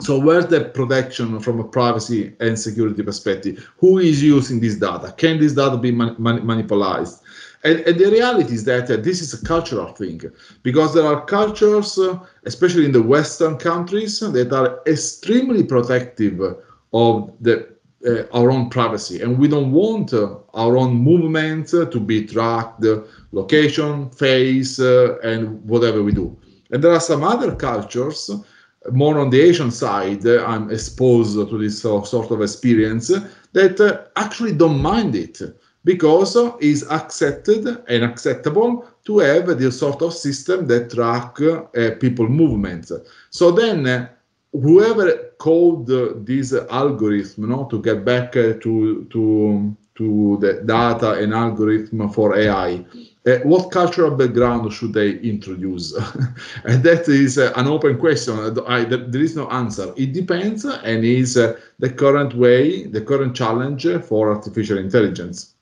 So 0.00 0.18
where's 0.18 0.46
the 0.46 0.64
protection 0.64 1.40
from 1.40 1.60
a 1.60 1.64
privacy 1.64 2.34
and 2.40 2.58
security 2.58 3.02
perspective? 3.02 3.68
Who 3.78 3.98
is 3.98 4.22
using 4.22 4.58
this 4.60 4.76
data? 4.76 5.12
Can 5.16 5.38
this 5.38 5.52
data 5.52 5.76
be 5.76 5.92
man- 5.92 6.16
man- 6.18 6.44
manipulated 6.46 7.14
and, 7.62 7.80
and, 7.80 7.98
the 7.98 8.10
reality 8.10 8.54
is 8.54 8.64
that 8.64 8.90
uh, 8.90 8.96
this 8.96 9.20
is 9.20 9.34
a 9.34 9.44
cultural 9.44 9.92
thing 9.92 10.22
because 10.62 10.94
there 10.94 11.04
are 11.04 11.24
cultures, 11.26 11.98
uh, 11.98 12.18
especially 12.44 12.86
in 12.86 12.92
the 12.92 13.02
Western 13.02 13.58
countries, 13.58 14.20
that 14.20 14.52
are 14.52 14.80
extremely 14.86 15.62
protective 15.62 16.40
of 16.92 17.32
the, 17.40 17.68
uh, 18.06 18.22
our 18.32 18.50
own 18.50 18.70
privacy. 18.70 19.20
And 19.20 19.38
we 19.38 19.46
don't 19.46 19.72
want 19.72 20.14
uh, 20.14 20.36
our 20.54 20.78
own 20.78 20.94
movement 20.94 21.74
uh, 21.74 21.84
to 21.86 22.00
be 22.00 22.26
tracked, 22.26 22.82
location, 23.32 24.08
face, 24.10 24.80
uh, 24.80 25.18
and 25.22 25.62
whatever 25.68 26.02
we 26.02 26.12
do. 26.12 26.34
And 26.70 26.82
there 26.82 26.92
are 26.92 27.00
some 27.00 27.22
other 27.22 27.54
cultures, 27.54 28.30
more 28.90 29.18
on 29.18 29.28
the 29.28 29.40
Asian 29.42 29.70
side, 29.70 30.26
I'm 30.26 30.70
exposed 30.70 31.34
to 31.34 31.58
this 31.58 31.82
sort 31.82 32.30
of 32.30 32.40
experience, 32.40 33.08
that 33.52 34.10
actually 34.16 34.52
don't 34.52 34.80
mind 34.80 35.14
it 35.14 35.42
because 35.84 36.36
it's 36.60 36.82
accepted 36.90 37.66
and 37.88 38.04
acceptable 38.04 38.86
to 39.04 39.18
have 39.18 39.46
this 39.58 39.78
sort 39.78 40.02
of 40.02 40.12
system 40.12 40.66
that 40.66 40.90
track 40.90 41.40
uh, 41.40 41.96
people 41.98 42.28
movements. 42.28 42.92
So 43.30 43.50
then 43.50 43.86
uh, 43.86 44.08
whoever 44.52 45.32
code 45.38 45.90
uh, 45.90 46.12
this 46.16 46.52
algorithm 46.52 47.44
you 47.44 47.50
know, 47.50 47.64
to 47.66 47.80
get 47.80 48.04
back 48.04 48.36
uh, 48.36 48.54
to, 48.60 49.06
to, 49.10 49.76
to 49.94 50.38
the 50.40 50.62
data 50.66 51.12
and 51.12 51.32
algorithm 51.32 52.10
for 52.10 52.36
AI, 52.36 52.84
uh, 53.26 53.38
what 53.44 53.70
cultural 53.70 54.10
background 54.10 54.70
should 54.72 54.92
they 54.92 55.12
introduce? 55.18 55.94
and 56.64 56.82
that 56.82 57.08
is 57.08 57.38
uh, 57.38 57.52
an 57.56 57.66
open 57.66 57.98
question. 57.98 58.34
I, 58.66 58.84
there 58.84 59.22
is 59.22 59.36
no 59.36 59.48
answer. 59.48 59.92
It 59.96 60.12
depends 60.12 60.64
and 60.66 61.04
is 61.04 61.38
uh, 61.38 61.58
the 61.78 61.90
current 61.90 62.34
way, 62.34 62.86
the 62.86 63.00
current 63.00 63.34
challenge 63.34 63.86
for 64.04 64.30
artificial 64.34 64.76
intelligence. 64.76 65.54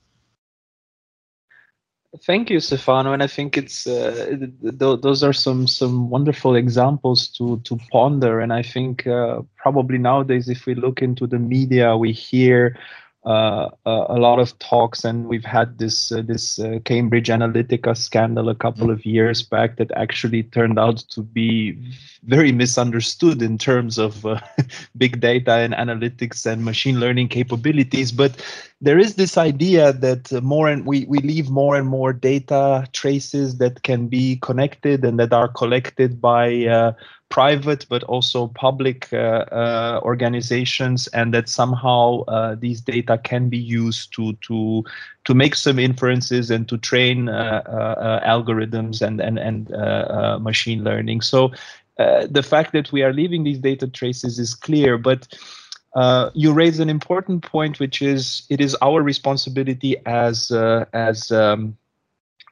Thank 2.16 2.48
you, 2.48 2.58
Stefano, 2.60 3.12
and 3.12 3.22
I 3.22 3.26
think 3.26 3.56
it's 3.56 3.86
uh, 3.86 4.36
th- 4.62 5.00
those 5.00 5.22
are 5.22 5.32
some 5.32 5.66
some 5.66 6.08
wonderful 6.08 6.54
examples 6.56 7.28
to 7.36 7.58
to 7.64 7.76
ponder. 7.92 8.40
And 8.40 8.52
I 8.52 8.62
think 8.62 9.06
uh, 9.06 9.42
probably 9.56 9.98
nowadays, 9.98 10.48
if 10.48 10.64
we 10.64 10.74
look 10.74 11.02
into 11.02 11.26
the 11.26 11.38
media, 11.38 11.96
we 11.96 12.12
hear 12.12 12.78
uh, 13.24 13.68
a 13.84 14.16
lot 14.16 14.38
of 14.38 14.56
talks, 14.60 15.04
and 15.04 15.26
we've 15.26 15.44
had 15.44 15.78
this 15.78 16.12
uh, 16.12 16.22
this 16.22 16.58
uh, 16.58 16.78
Cambridge 16.84 17.28
Analytica 17.28 17.96
scandal 17.96 18.48
a 18.48 18.54
couple 18.54 18.90
of 18.90 19.04
years 19.04 19.42
back 19.42 19.76
that 19.76 19.90
actually 19.92 20.44
turned 20.44 20.78
out 20.78 20.98
to 21.10 21.22
be 21.22 21.76
very 22.22 22.52
misunderstood 22.52 23.42
in 23.42 23.58
terms 23.58 23.98
of 23.98 24.24
uh, 24.24 24.40
big 24.96 25.20
data 25.20 25.52
and 25.52 25.74
analytics 25.74 26.46
and 26.46 26.64
machine 26.64 27.00
learning 27.00 27.28
capabilities. 27.28 28.12
But 28.12 28.40
there 28.80 28.98
is 28.98 29.16
this 29.16 29.36
idea 29.36 29.92
that 29.94 30.30
more 30.42 30.68
and 30.68 30.86
we 30.86 31.04
we 31.06 31.18
leave 31.18 31.50
more 31.50 31.74
and 31.74 31.88
more 31.88 32.12
data 32.12 32.86
traces 32.92 33.58
that 33.58 33.82
can 33.82 34.06
be 34.06 34.36
connected 34.36 35.04
and 35.04 35.18
that 35.18 35.32
are 35.32 35.48
collected 35.48 36.20
by 36.20 36.66
uh, 36.66 36.92
private 37.30 37.86
but 37.88 38.02
also 38.04 38.48
public 38.48 39.12
uh, 39.12 39.44
uh, 39.52 40.00
organizations 40.02 41.06
and 41.08 41.34
that 41.34 41.48
somehow 41.48 42.22
uh, 42.24 42.54
these 42.58 42.80
data 42.80 43.18
can 43.18 43.48
be 43.48 43.58
used 43.58 44.14
to 44.14 44.32
to 44.34 44.84
to 45.24 45.34
make 45.34 45.54
some 45.54 45.78
inferences 45.78 46.50
and 46.50 46.68
to 46.68 46.78
train 46.78 47.26
algorithms 47.26 49.02
and 49.02 49.20
and 49.20 49.38
and 49.38 49.68
machine 50.42 50.84
learning. 50.84 51.20
So 51.20 51.52
the 51.96 52.44
fact 52.46 52.72
that 52.72 52.92
we 52.92 53.02
are 53.02 53.12
leaving 53.12 53.44
these 53.44 53.58
data 53.58 53.88
traces 53.88 54.38
is 54.38 54.54
clear 54.54 54.96
but 54.96 55.28
uh, 55.94 56.30
you 56.34 56.52
raise 56.52 56.78
an 56.78 56.90
important 56.90 57.42
point, 57.42 57.80
which 57.80 58.02
is 58.02 58.44
it 58.50 58.60
is 58.60 58.76
our 58.82 59.02
responsibility 59.02 59.96
as 60.06 60.50
uh, 60.50 60.84
as 60.92 61.32
um, 61.32 61.76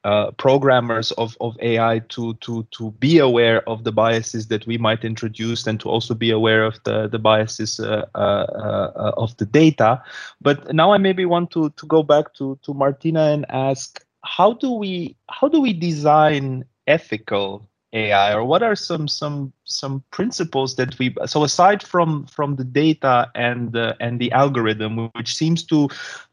uh, 0.07 0.31
programmers 0.33 1.11
of, 1.13 1.37
of 1.41 1.57
AI 1.61 1.99
to 2.11 2.35
to 2.35 2.63
to 2.71 2.93
be 2.93 3.19
aware 3.19 3.69
of 3.69 3.83
the 3.83 3.91
biases 3.91 4.47
that 4.47 4.65
we 4.65 4.79
might 4.79 5.05
introduce 5.05 5.67
and 5.67 5.81
to 5.81 5.89
also 5.89 6.15
be 6.15 6.31
aware 6.31 6.65
of 6.65 6.79
the 6.85 7.09
the 7.09 7.19
biases 7.19 7.81
uh, 7.81 8.07
uh, 8.15 8.19
uh, 8.19 9.13
of 9.17 9.37
the 9.39 9.47
data. 9.47 10.01
But 10.41 10.73
now 10.73 10.93
I 10.93 10.99
maybe 10.99 11.27
want 11.27 11.51
to 11.51 11.71
to 11.71 11.87
go 11.87 12.05
back 12.05 12.35
to 12.35 12.57
to 12.63 12.73
Martina 12.73 13.33
and 13.33 13.45
ask 13.49 14.07
how 14.25 14.53
do 14.53 14.71
we 14.71 15.17
how 15.29 15.49
do 15.49 15.61
we 15.61 15.73
design 15.73 16.65
ethical 16.87 17.69
AI, 17.93 18.35
or 18.35 18.45
what 18.45 18.63
are 18.63 18.77
some 18.77 19.09
some 19.09 19.53
some 19.65 20.05
principles 20.11 20.77
that 20.77 20.99
we 20.99 21.15
so 21.27 21.43
aside 21.43 21.83
from 21.83 22.27
from 22.27 22.57
the 22.57 22.65
data 22.65 23.31
and 23.35 23.73
the 23.73 23.97
and 24.01 24.21
the 24.21 24.31
algorithm, 24.33 25.11
which 25.15 25.35
seems 25.35 25.65
to 25.65 25.89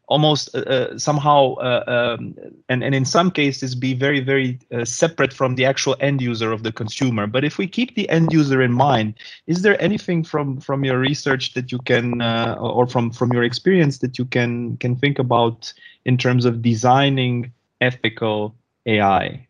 almost 0.08 0.54
uh, 0.54 0.60
uh, 0.60 0.98
somehow 0.98 1.54
uh, 1.54 1.84
um, 1.86 2.34
and, 2.68 2.84
and 2.84 2.94
in 2.94 3.04
some 3.04 3.30
cases 3.30 3.74
be 3.74 3.94
very 3.94 4.20
very 4.20 4.58
uh, 4.72 4.84
separate 4.84 5.32
from 5.32 5.54
the 5.54 5.64
actual 5.64 5.96
end 6.00 6.20
user 6.20 6.52
of 6.52 6.62
the 6.62 6.72
consumer. 6.72 7.26
But 7.26 7.44
if 7.44 7.58
we 7.58 7.66
keep 7.66 7.94
the 7.94 8.08
end 8.10 8.32
user 8.32 8.62
in 8.62 8.72
mind 8.72 9.14
is 9.46 9.62
there 9.62 9.80
anything 9.80 10.24
from 10.24 10.60
from 10.60 10.84
your 10.84 10.98
research 10.98 11.54
that 11.54 11.72
you 11.72 11.78
can 11.78 12.20
uh, 12.20 12.56
or 12.60 12.86
from 12.86 13.10
from 13.10 13.32
your 13.32 13.44
experience 13.44 13.98
that 13.98 14.18
you 14.18 14.24
can 14.26 14.76
can 14.78 14.96
think 14.96 15.18
about 15.18 15.72
in 16.04 16.18
terms 16.18 16.44
of 16.44 16.62
designing 16.62 17.52
ethical 17.80 18.54
ai 18.86 19.43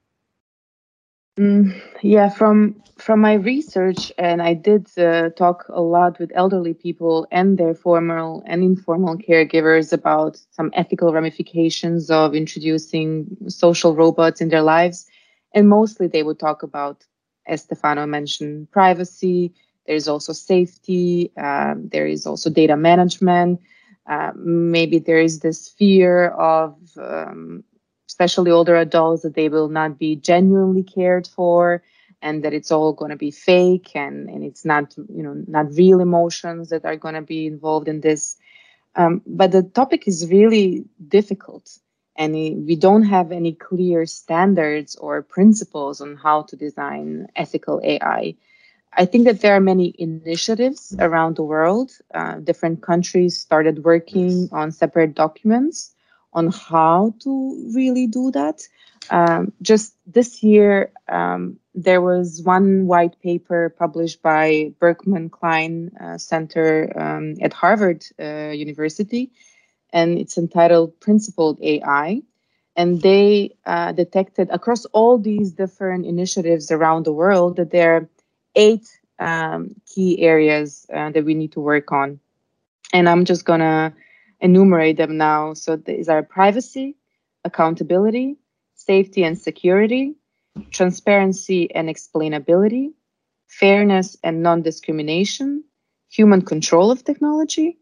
Mm, 1.38 1.74
yeah, 2.02 2.28
from 2.28 2.80
from 2.96 3.20
my 3.20 3.34
research, 3.34 4.12
and 4.18 4.40
I 4.40 4.54
did 4.54 4.86
uh, 4.96 5.30
talk 5.30 5.66
a 5.68 5.80
lot 5.80 6.20
with 6.20 6.30
elderly 6.34 6.74
people 6.74 7.26
and 7.32 7.58
their 7.58 7.74
formal 7.74 8.44
and 8.46 8.62
informal 8.62 9.16
caregivers 9.18 9.92
about 9.92 10.38
some 10.52 10.70
ethical 10.74 11.12
ramifications 11.12 12.08
of 12.08 12.34
introducing 12.36 13.26
social 13.48 13.96
robots 13.96 14.40
in 14.40 14.48
their 14.48 14.62
lives. 14.62 15.06
And 15.54 15.68
mostly 15.68 16.06
they 16.06 16.22
would 16.22 16.38
talk 16.38 16.62
about, 16.62 17.04
as 17.46 17.62
Stefano 17.62 18.06
mentioned, 18.06 18.70
privacy. 18.70 19.52
There's 19.86 20.06
also 20.06 20.32
safety. 20.32 21.32
Um, 21.36 21.88
there 21.90 22.06
is 22.06 22.26
also 22.26 22.48
data 22.48 22.76
management. 22.76 23.60
Uh, 24.08 24.30
maybe 24.36 24.98
there 25.00 25.18
is 25.20 25.40
this 25.40 25.68
fear 25.68 26.28
of 26.28 26.76
um, 26.96 27.64
especially 28.14 28.52
older 28.52 28.76
adults, 28.76 29.22
that 29.22 29.34
they 29.34 29.48
will 29.48 29.68
not 29.68 29.98
be 29.98 30.14
genuinely 30.14 30.84
cared 30.84 31.26
for 31.26 31.82
and 32.22 32.44
that 32.44 32.54
it's 32.54 32.70
all 32.70 32.92
going 32.92 33.10
to 33.10 33.16
be 33.16 33.32
fake 33.32 33.90
and, 33.96 34.30
and 34.30 34.44
it's 34.44 34.64
not, 34.64 34.94
you 34.96 35.20
know, 35.24 35.42
not 35.48 35.74
real 35.74 35.98
emotions 35.98 36.68
that 36.68 36.84
are 36.84 36.94
going 36.94 37.16
to 37.16 37.22
be 37.22 37.44
involved 37.44 37.88
in 37.88 38.02
this. 38.02 38.36
Um, 38.94 39.20
but 39.26 39.50
the 39.50 39.64
topic 39.64 40.06
is 40.06 40.30
really 40.30 40.84
difficult 41.08 41.76
and 42.14 42.34
we 42.34 42.76
don't 42.76 43.02
have 43.02 43.32
any 43.32 43.52
clear 43.52 44.06
standards 44.06 44.94
or 44.94 45.20
principles 45.20 46.00
on 46.00 46.14
how 46.14 46.42
to 46.42 46.54
design 46.54 47.26
ethical 47.34 47.80
AI. 47.82 48.36
I 48.96 49.06
think 49.06 49.24
that 49.24 49.40
there 49.40 49.56
are 49.56 49.60
many 49.72 49.92
initiatives 49.98 50.94
around 51.00 51.34
the 51.34 51.42
world. 51.42 51.90
Uh, 52.14 52.34
different 52.36 52.80
countries 52.80 53.36
started 53.36 53.82
working 53.82 54.48
on 54.52 54.70
separate 54.70 55.16
documents 55.16 55.93
on 56.34 56.48
how 56.48 57.14
to 57.20 57.70
really 57.74 58.06
do 58.06 58.30
that. 58.32 58.62
Um, 59.10 59.52
just 59.62 59.94
this 60.06 60.42
year, 60.42 60.92
um, 61.08 61.58
there 61.74 62.00
was 62.00 62.42
one 62.42 62.86
white 62.86 63.20
paper 63.20 63.74
published 63.78 64.22
by 64.22 64.72
Berkman 64.78 65.28
Klein 65.30 65.90
uh, 66.00 66.18
Center 66.18 66.92
um, 66.98 67.34
at 67.42 67.52
Harvard 67.52 68.04
uh, 68.18 68.50
University, 68.50 69.30
and 69.92 70.18
it's 70.18 70.38
entitled 70.38 70.98
Principled 71.00 71.58
AI. 71.62 72.22
And 72.76 73.02
they 73.02 73.54
uh, 73.66 73.92
detected 73.92 74.48
across 74.50 74.84
all 74.86 75.16
these 75.18 75.52
different 75.52 76.06
initiatives 76.06 76.72
around 76.72 77.04
the 77.04 77.12
world 77.12 77.56
that 77.56 77.70
there 77.70 77.96
are 77.96 78.08
eight 78.56 78.88
um, 79.20 79.76
key 79.86 80.20
areas 80.22 80.86
uh, 80.92 81.10
that 81.10 81.24
we 81.24 81.34
need 81.34 81.52
to 81.52 81.60
work 81.60 81.92
on. 81.92 82.18
And 82.92 83.08
I'm 83.08 83.24
just 83.24 83.44
going 83.44 83.60
to 83.60 83.92
enumerate 84.44 84.98
them 84.98 85.16
now. 85.16 85.54
So 85.54 85.76
these 85.76 86.08
are 86.08 86.22
privacy, 86.22 86.96
accountability, 87.44 88.36
safety 88.74 89.24
and 89.24 89.38
security, 89.38 90.14
transparency 90.70 91.74
and 91.74 91.88
explainability, 91.88 92.92
fairness 93.48 94.16
and 94.22 94.42
non 94.42 94.62
discrimination, 94.62 95.64
human 96.10 96.42
control 96.42 96.90
of 96.90 97.04
technology, 97.04 97.78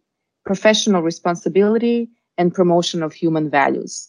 professional 0.47 1.03
responsibility, 1.03 2.09
and 2.39 2.55
promotion 2.55 3.03
of 3.03 3.13
human 3.13 3.51
values. 3.51 4.09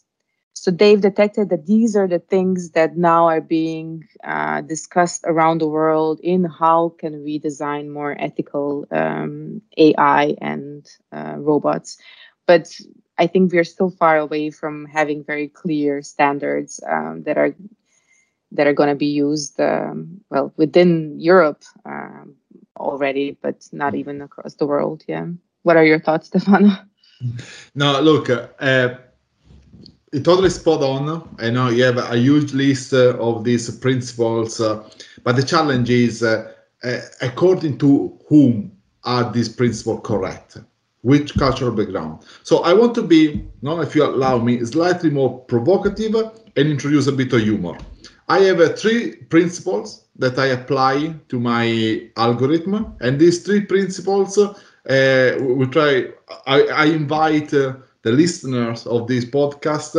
So 0.53 0.71
they've 0.71 1.01
detected 1.01 1.49
that 1.49 1.65
these 1.65 1.95
are 1.95 2.07
the 2.07 2.19
things 2.19 2.71
that 2.71 2.95
now 2.95 3.25
are 3.27 3.41
being 3.41 4.07
uh, 4.23 4.61
discussed 4.61 5.23
around 5.25 5.57
the 5.59 5.67
world 5.67 6.19
in 6.23 6.45
how 6.45 6.89
can 6.99 7.23
we 7.23 7.39
design 7.39 7.89
more 7.89 8.15
ethical 8.19 8.85
um, 8.91 9.61
AI 9.77 10.35
and 10.39 10.87
uh, 11.11 11.35
robots. 11.37 11.97
But 12.45 12.69
I 13.17 13.27
think 13.27 13.51
we're 13.51 13.63
still 13.63 13.89
far 13.89 14.17
away 14.17 14.49
from 14.49 14.85
having 14.85 15.23
very 15.23 15.47
clear 15.47 16.01
standards 16.01 16.79
um, 16.89 17.23
that 17.23 17.37
are 17.37 17.55
that 18.51 18.67
are 18.67 18.73
going 18.73 18.89
to 18.89 18.95
be 18.95 19.07
used 19.07 19.59
um, 19.59 20.21
well 20.29 20.53
within 20.57 21.19
Europe 21.19 21.63
um, 21.85 22.35
already, 22.77 23.37
but 23.41 23.67
not 23.71 23.95
even 23.95 24.21
across 24.21 24.55
the 24.55 24.65
world. 24.65 25.03
Yeah. 25.07 25.27
What 25.63 25.77
are 25.77 25.85
your 25.85 25.99
thoughts, 25.99 26.27
Stefano? 26.31 26.71
No, 27.73 27.99
look, 28.01 28.29
uh, 28.29 28.89
totally 30.23 30.49
spot 30.49 30.83
on. 30.83 31.35
I 31.39 31.49
know 31.49 31.69
you 31.69 31.83
have 31.83 31.97
a 31.97 32.17
huge 32.17 32.53
list 32.53 32.93
uh, 32.93 33.17
of 33.17 33.43
these 33.43 33.69
principles, 33.77 34.59
uh, 34.59 34.87
but 35.23 35.35
the 35.35 35.43
challenge 35.43 35.89
is 35.89 36.21
uh, 36.21 36.51
uh, 36.83 36.99
according 37.21 37.77
to 37.79 38.19
whom 38.27 38.71
are 39.03 39.31
these 39.31 39.49
principles 39.49 40.01
correct? 40.03 40.57
Which 41.03 41.37
cultural 41.37 41.71
background? 41.71 42.23
So 42.43 42.63
I 42.63 42.73
want 42.73 42.95
to 42.95 43.03
be, 43.03 43.45
no, 43.61 43.81
if 43.81 43.95
you 43.95 44.05
allow 44.05 44.39
me, 44.39 44.63
slightly 44.65 45.09
more 45.09 45.39
provocative 45.41 46.15
and 46.15 46.69
introduce 46.69 47.07
a 47.07 47.11
bit 47.11 47.33
of 47.33 47.41
humor. 47.41 47.77
I 48.29 48.39
have 48.39 48.61
uh, 48.61 48.69
three 48.69 49.17
principles 49.29 50.05
that 50.17 50.39
I 50.39 50.47
apply 50.47 51.15
to 51.27 51.39
my 51.39 52.09
algorithm, 52.17 52.95
and 53.01 53.19
these 53.19 53.43
three 53.43 53.61
principles 53.61 54.37
uh, 54.37 55.37
we 55.41 55.65
try. 55.67 56.07
I, 56.47 56.61
I 56.63 56.85
invite 56.85 57.53
uh, 57.53 57.73
the 58.03 58.11
listeners 58.11 58.87
of 58.87 59.07
this 59.07 59.25
podcast 59.25 59.95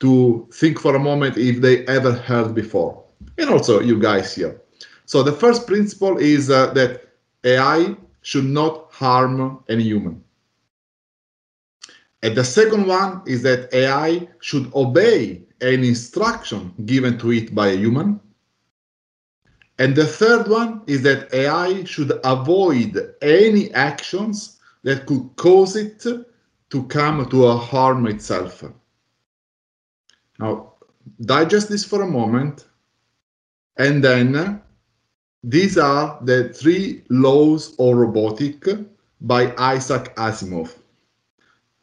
to 0.00 0.48
think 0.52 0.80
for 0.80 0.96
a 0.96 0.98
moment 0.98 1.36
if 1.36 1.60
they 1.60 1.84
ever 1.86 2.12
heard 2.12 2.54
before, 2.54 3.04
and 3.38 3.50
also 3.50 3.80
you 3.80 3.98
guys 3.98 4.34
here. 4.34 4.60
So 5.04 5.22
the 5.22 5.32
first 5.32 5.66
principle 5.66 6.16
is 6.18 6.50
uh, 6.50 6.72
that 6.74 7.02
AI 7.44 7.96
should 8.22 8.46
not 8.46 8.88
harm 8.90 9.60
any 9.68 9.84
human. 9.84 10.22
And 12.22 12.36
the 12.36 12.44
second 12.44 12.86
one 12.86 13.22
is 13.26 13.42
that 13.42 13.72
AI 13.72 14.28
should 14.40 14.72
obey 14.74 15.42
any 15.60 15.88
instruction 15.88 16.72
given 16.84 17.18
to 17.18 17.32
it 17.32 17.54
by 17.54 17.68
a 17.68 17.76
human. 17.76 18.20
And 19.78 19.94
the 19.94 20.06
third 20.06 20.48
one 20.48 20.82
is 20.86 21.02
that 21.02 21.32
AI 21.34 21.84
should 21.84 22.18
avoid 22.24 23.14
any 23.20 23.72
actions 23.74 24.58
that 24.82 25.06
could 25.06 25.30
cause 25.36 25.76
it 25.76 26.00
to 26.70 26.82
come 26.84 27.28
to 27.28 27.46
a 27.46 27.56
harm 27.56 28.06
itself. 28.06 28.64
Now, 30.38 30.74
digest 31.20 31.68
this 31.68 31.84
for 31.84 32.02
a 32.02 32.06
moment, 32.06 32.66
and 33.76 34.02
then 34.02 34.34
uh, 34.34 34.58
these 35.42 35.78
are 35.78 36.18
the 36.22 36.52
three 36.52 37.04
laws 37.08 37.74
of 37.78 37.96
robotic 37.96 38.64
by 39.20 39.54
Isaac 39.56 40.14
Asimov, 40.16 40.74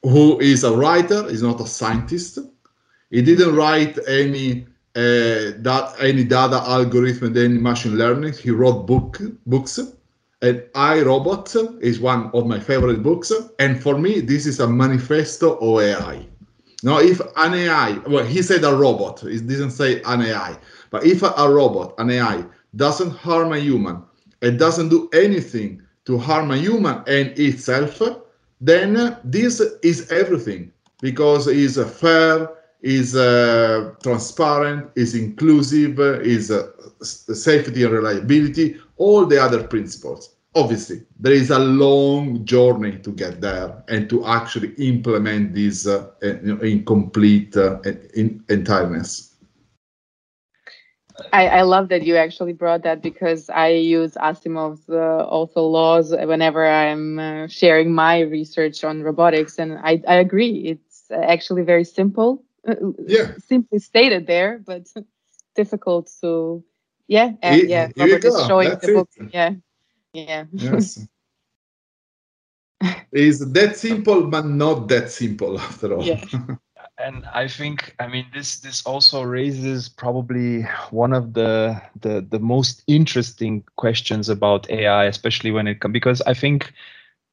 who 0.04 0.40
is 0.40 0.64
a 0.64 0.76
writer, 0.76 1.28
is 1.28 1.42
not 1.42 1.60
a 1.62 1.68
scientist. 1.68 2.40
He 3.10 3.22
didn't 3.22 3.56
write 3.56 3.98
any 4.08 4.68
uh, 4.96 5.58
that 5.66 5.96
any 6.00 6.24
data 6.24 6.58
algorithm, 6.58 7.36
any 7.36 7.58
machine 7.58 7.98
learning. 7.98 8.34
He 8.34 8.52
wrote 8.52 8.86
book 8.86 9.20
books 9.48 9.80
and 10.44 10.62
I 10.76 11.02
Robot 11.02 11.56
is 11.80 12.02
one 12.02 12.30
of 12.34 12.46
my 12.46 12.60
favorite 12.60 13.02
books. 13.02 13.32
And 13.60 13.82
for 13.82 13.98
me, 13.98 14.20
this 14.20 14.46
is 14.46 14.60
a 14.60 14.68
manifesto 14.68 15.56
of 15.56 15.82
AI. 15.82 16.28
Now, 16.84 17.00
if 17.00 17.22
an 17.38 17.54
AI, 17.54 17.98
well, 18.10 18.26
he 18.26 18.42
said 18.42 18.66
a 18.66 18.76
robot, 18.76 19.22
he 19.22 19.40
didn't 19.40 19.72
say 19.72 20.02
an 20.02 20.22
AI, 20.22 20.58
but 20.90 21.06
if 21.06 21.24
a, 21.24 21.34
a 21.38 21.50
robot, 21.50 21.94
an 21.98 22.10
AI, 22.10 22.44
doesn't 22.76 23.12
harm 23.12 23.54
a 23.54 23.58
human, 23.58 24.04
it 24.42 24.58
doesn't 24.58 24.90
do 24.90 25.10
anything 25.14 25.82
to 26.04 26.18
harm 26.18 26.52
a 26.52 26.58
human 26.58 26.98
and 27.08 27.40
itself, 27.40 28.02
then 28.64 29.18
this 29.26 29.60
is 29.82 30.10
everything 30.10 30.72
because 31.02 31.48
it's 31.48 31.78
fair, 32.00 32.50
is 32.82 33.14
uh, 33.16 33.94
transparent, 34.02 34.90
is 34.96 35.16
inclusive, 35.16 36.00
is 36.00 36.50
uh, 36.50 36.68
safety 37.02 37.84
and 37.84 37.94
reliability, 37.94 38.78
all 38.98 39.26
the 39.26 39.42
other 39.42 39.68
principles. 39.68 40.36
Obviously 40.56 41.04
there 41.20 41.34
is 41.34 41.50
a 41.50 41.60
long 41.60 42.46
journey 42.46 43.00
to 43.00 43.12
get 43.12 43.42
there 43.42 43.84
and 43.90 44.10
to 44.10 44.26
actually 44.26 44.74
implement 44.76 45.54
this 45.54 45.88
uh, 45.88 46.08
in 46.22 46.86
complete 46.86 47.58
uh, 47.58 47.82
in 48.14 48.40
entireness 48.48 49.33
I, 51.32 51.48
I 51.48 51.62
love 51.64 51.90
that 51.90 52.04
you 52.04 52.16
actually 52.16 52.54
brought 52.54 52.84
that 52.84 53.02
because 53.02 53.50
I 53.50 53.70
use 53.70 54.14
Asimov's 54.16 54.88
uh, 54.90 55.26
also 55.26 55.62
laws 55.62 56.12
whenever 56.12 56.68
I'm 56.68 57.20
uh, 57.20 57.48
sharing 57.48 57.94
my 57.94 58.20
research 58.22 58.84
on 58.84 59.02
robotics, 59.04 59.58
and 59.60 59.78
I, 59.80 60.02
I 60.08 60.16
agree. 60.16 60.68
It's 60.68 61.10
actually 61.12 61.64
very 61.64 61.84
simple, 61.86 62.44
uh, 62.68 62.76
yeah, 63.08 63.34
simply 63.40 63.80
stated 63.80 64.28
there, 64.28 64.62
but 64.66 64.88
difficult 65.56 66.12
to 66.22 66.64
yeah, 67.08 67.32
and 67.42 67.70
yeah. 67.70 67.90
Robert 67.98 68.24
is 68.26 68.44
showing 68.46 68.70
That's 68.70 68.88
the 68.88 68.94
book. 68.94 69.10
It. 69.16 69.34
Yeah, 69.34 69.52
yeah. 70.14 70.46
Yes. 70.54 71.08
is 73.12 73.52
that 73.54 73.78
simple, 73.78 74.28
but 74.28 74.46
not 74.46 74.88
that 74.90 75.12
simple 75.12 75.60
after 75.60 75.94
all. 75.94 76.06
Yeah. 76.06 76.26
and 76.98 77.26
I 77.34 77.48
think 77.48 77.96
I 78.00 78.08
mean 78.08 78.26
this 78.34 78.60
this 78.60 78.86
also 78.86 79.24
raises 79.24 79.90
probably 79.90 80.64
one 80.92 81.14
of 81.14 81.34
the 81.34 81.82
the 82.00 82.26
the 82.28 82.40
most 82.40 82.84
interesting 82.88 83.64
questions 83.78 84.30
about 84.30 84.70
AI, 84.70 85.06
especially 85.06 85.52
when 85.52 85.68
it 85.68 85.80
comes 85.80 85.94
because 85.94 86.22
I 86.22 86.34
think 86.34 86.74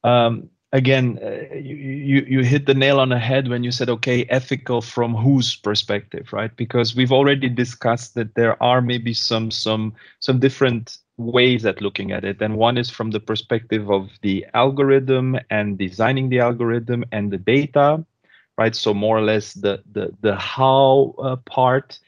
um, 0.03 0.49
again 0.71 1.19
uh, 1.21 1.53
you, 1.55 1.75
you 1.75 2.25
you 2.27 2.43
hit 2.43 2.65
the 2.65 2.73
nail 2.73 2.99
on 2.99 3.09
the 3.09 3.19
head 3.19 3.49
when 3.49 3.63
you 3.63 3.71
said 3.71 3.89
okay 3.89 4.25
ethical 4.29 4.81
from 4.81 5.13
whose 5.13 5.55
perspective 5.55 6.33
right? 6.33 6.55
Because 6.55 6.95
we've 6.95 7.11
already 7.11 7.49
discussed 7.49 8.15
that 8.15 8.35
there 8.35 8.61
are 8.63 8.81
maybe 8.81 9.13
some 9.13 9.51
some 9.51 9.93
some 10.19 10.39
different 10.39 10.97
ways 11.17 11.65
at 11.65 11.81
looking 11.81 12.11
at 12.11 12.23
it. 12.25 12.41
And 12.41 12.57
one 12.57 12.77
is 12.77 12.89
from 12.89 13.11
the 13.11 13.19
perspective 13.19 13.91
of 13.91 14.09
the 14.23 14.45
algorithm 14.55 15.37
and 15.51 15.77
designing 15.77 16.29
the 16.29 16.39
algorithm 16.39 17.05
and 17.11 17.31
the 17.31 17.37
data 17.37 18.03
right? 18.61 18.75
So 18.75 18.93
more 18.93 19.17
or 19.17 19.21
less 19.21 19.53
the 19.53 19.81
the 19.91 20.11
the 20.21 20.35
how 20.35 21.15
uh, 21.19 21.35
part 21.37 21.99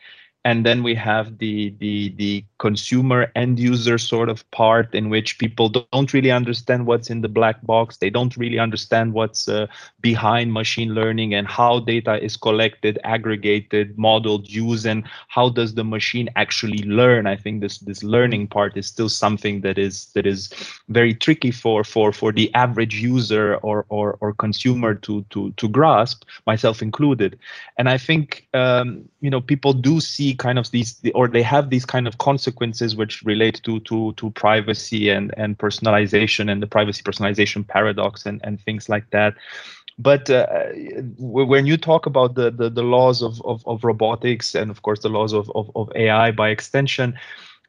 and 0.45 0.65
then 0.65 0.83
we 0.83 0.93
have 0.95 1.37
the 1.37 1.73
the 1.79 2.09
the 2.17 2.43
consumer 2.57 3.31
end 3.35 3.59
user 3.59 3.97
sort 3.97 4.29
of 4.29 4.49
part 4.51 4.93
in 4.93 5.09
which 5.09 5.37
people 5.37 5.69
don't 5.69 6.13
really 6.13 6.31
understand 6.31 6.85
what's 6.85 7.09
in 7.09 7.21
the 7.21 7.29
black 7.29 7.61
box. 7.65 7.97
They 7.97 8.09
don't 8.09 8.35
really 8.37 8.59
understand 8.59 9.13
what's 9.13 9.47
uh, 9.47 9.67
behind 10.01 10.53
machine 10.53 10.93
learning 10.93 11.33
and 11.33 11.47
how 11.47 11.79
data 11.79 12.21
is 12.21 12.35
collected 12.35 12.99
aggregated 13.03 13.97
modeled 13.97 14.49
used 14.49 14.85
and 14.85 15.03
how 15.29 15.49
does 15.49 15.75
the 15.75 15.83
machine 15.83 16.29
actually 16.35 16.83
learn. 16.83 17.25
I 17.25 17.37
think 17.37 17.61
this 17.61 17.79
this 17.79 18.03
learning 18.03 18.47
part 18.47 18.75
is 18.75 18.87
still 18.87 19.09
something 19.09 19.61
that 19.61 19.77
is 19.77 20.07
that 20.13 20.25
is 20.25 20.51
very 20.89 21.13
tricky 21.13 21.51
for 21.51 21.83
for 21.83 22.11
for 22.11 22.33
the 22.33 22.53
average 22.53 22.95
user 22.95 23.55
or 23.57 23.85
or, 23.89 24.17
or 24.19 24.33
consumer 24.33 24.93
to 24.95 25.23
to 25.29 25.51
to 25.51 25.69
grasp 25.69 26.23
myself 26.45 26.81
included. 26.81 27.39
And 27.77 27.87
i 27.89 27.97
think 27.97 28.47
um, 28.53 29.07
you 29.21 29.29
know 29.29 29.41
people 29.41 29.73
do 29.73 29.99
see 30.01 30.32
kind 30.33 30.59
of 30.59 30.69
these 30.71 30.99
or 31.15 31.27
they 31.27 31.41
have 31.41 31.69
these 31.69 31.85
kind 31.85 32.07
of 32.07 32.17
consequences 32.17 32.95
which 32.95 33.21
relate 33.23 33.61
to 33.63 33.79
to 33.81 34.13
to 34.13 34.31
privacy 34.31 35.09
and 35.09 35.33
and 35.37 35.57
personalization 35.57 36.51
and 36.51 36.61
the 36.61 36.67
privacy 36.67 37.03
personalization 37.03 37.67
paradox 37.67 38.25
and 38.25 38.41
and 38.43 38.61
things 38.61 38.89
like 38.89 39.09
that. 39.11 39.35
But 39.99 40.29
uh, 40.29 40.69
when 41.19 41.67
you 41.67 41.77
talk 41.77 42.07
about 42.07 42.33
the, 42.33 42.49
the, 42.49 42.67
the 42.69 42.81
laws 42.81 43.21
of, 43.21 43.39
of, 43.45 43.61
of, 43.67 43.83
robotics 43.83 44.55
and 44.55 44.71
of 44.71 44.81
course 44.81 45.01
the 45.01 45.09
laws 45.09 45.33
of, 45.33 45.51
of, 45.53 45.69
of 45.75 45.91
AI 45.95 46.31
by 46.31 46.49
extension, 46.49 47.13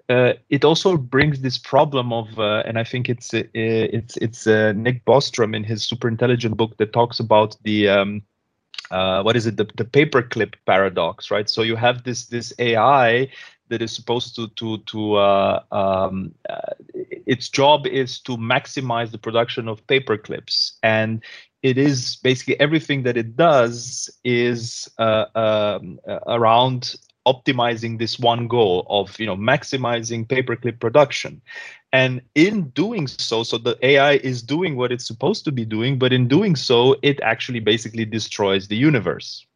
uh, 0.09 0.33
it 0.49 0.65
also 0.65 0.97
brings 0.97 1.41
this 1.41 1.59
problem 1.59 2.13
of, 2.13 2.39
uh, 2.39 2.63
and 2.67 2.79
I 2.79 2.85
think 2.85 3.09
it's 3.09 3.33
uh, 3.33 3.45
it's 3.55 4.17
it's 4.19 4.47
uh, 4.47 4.73
Nick 4.73 5.05
Bostrom 5.05 5.57
in 5.57 5.65
his 5.65 5.87
Superintelligence 5.89 6.57
book 6.57 6.77
that 6.77 6.93
talks 6.93 7.21
about 7.21 7.57
the 7.63 7.89
um, 7.89 8.23
uh, 8.91 9.23
what 9.23 9.37
is 9.37 9.47
it? 9.47 9.57
The, 9.57 9.65
the 9.77 9.85
paperclip 9.85 10.55
paradox, 10.67 11.31
right? 11.31 11.49
So 11.49 11.63
you 11.63 11.77
have 11.77 12.05
this 12.05 12.27
this 12.27 12.53
AI 12.59 13.31
that 13.69 13.83
is 13.83 13.93
supposed 13.93 14.37
to 14.37 14.49
to 14.49 14.79
to 14.79 15.15
uh, 15.15 15.63
um, 15.73 16.35
its 17.27 17.49
job 17.49 17.87
is 17.87 18.21
to 18.21 18.37
maximize 18.37 19.11
the 19.11 19.19
production 19.19 19.69
of 19.69 19.87
paperclips. 19.87 20.73
And 20.83 21.23
it 21.63 21.79
is 21.79 22.17
basically 22.17 22.61
everything 22.61 23.05
that 23.05 23.17
it 23.17 23.37
does 23.37 24.11
is 24.23 24.91
uh, 24.99 25.25
um, 25.35 25.99
around 26.27 26.95
optimizing 27.27 27.99
this 27.99 28.19
one 28.19 28.49
goal 28.49 28.87
of 28.91 29.19
you 29.19 29.27
know 29.27 29.37
maximizing 29.37 30.27
paperclip 30.27 30.79
production 30.79 31.41
and 31.95 32.21
in 32.35 32.71
doing 32.71 33.07
so 33.07 33.45
so 33.45 33.57
the 33.57 33.79
ai 33.87 34.15
is 34.31 34.43
doing 34.43 34.75
what 34.77 34.91
it's 34.91 35.07
supposed 35.07 35.45
to 35.45 35.53
be 35.53 35.65
doing 35.65 35.97
but 35.97 36.13
in 36.13 36.27
doing 36.27 36.57
so 36.57 36.97
it 37.03 37.21
actually 37.23 37.61
basically 37.61 38.05
destroys 38.05 38.69
the 38.69 38.77
universe. 38.77 39.47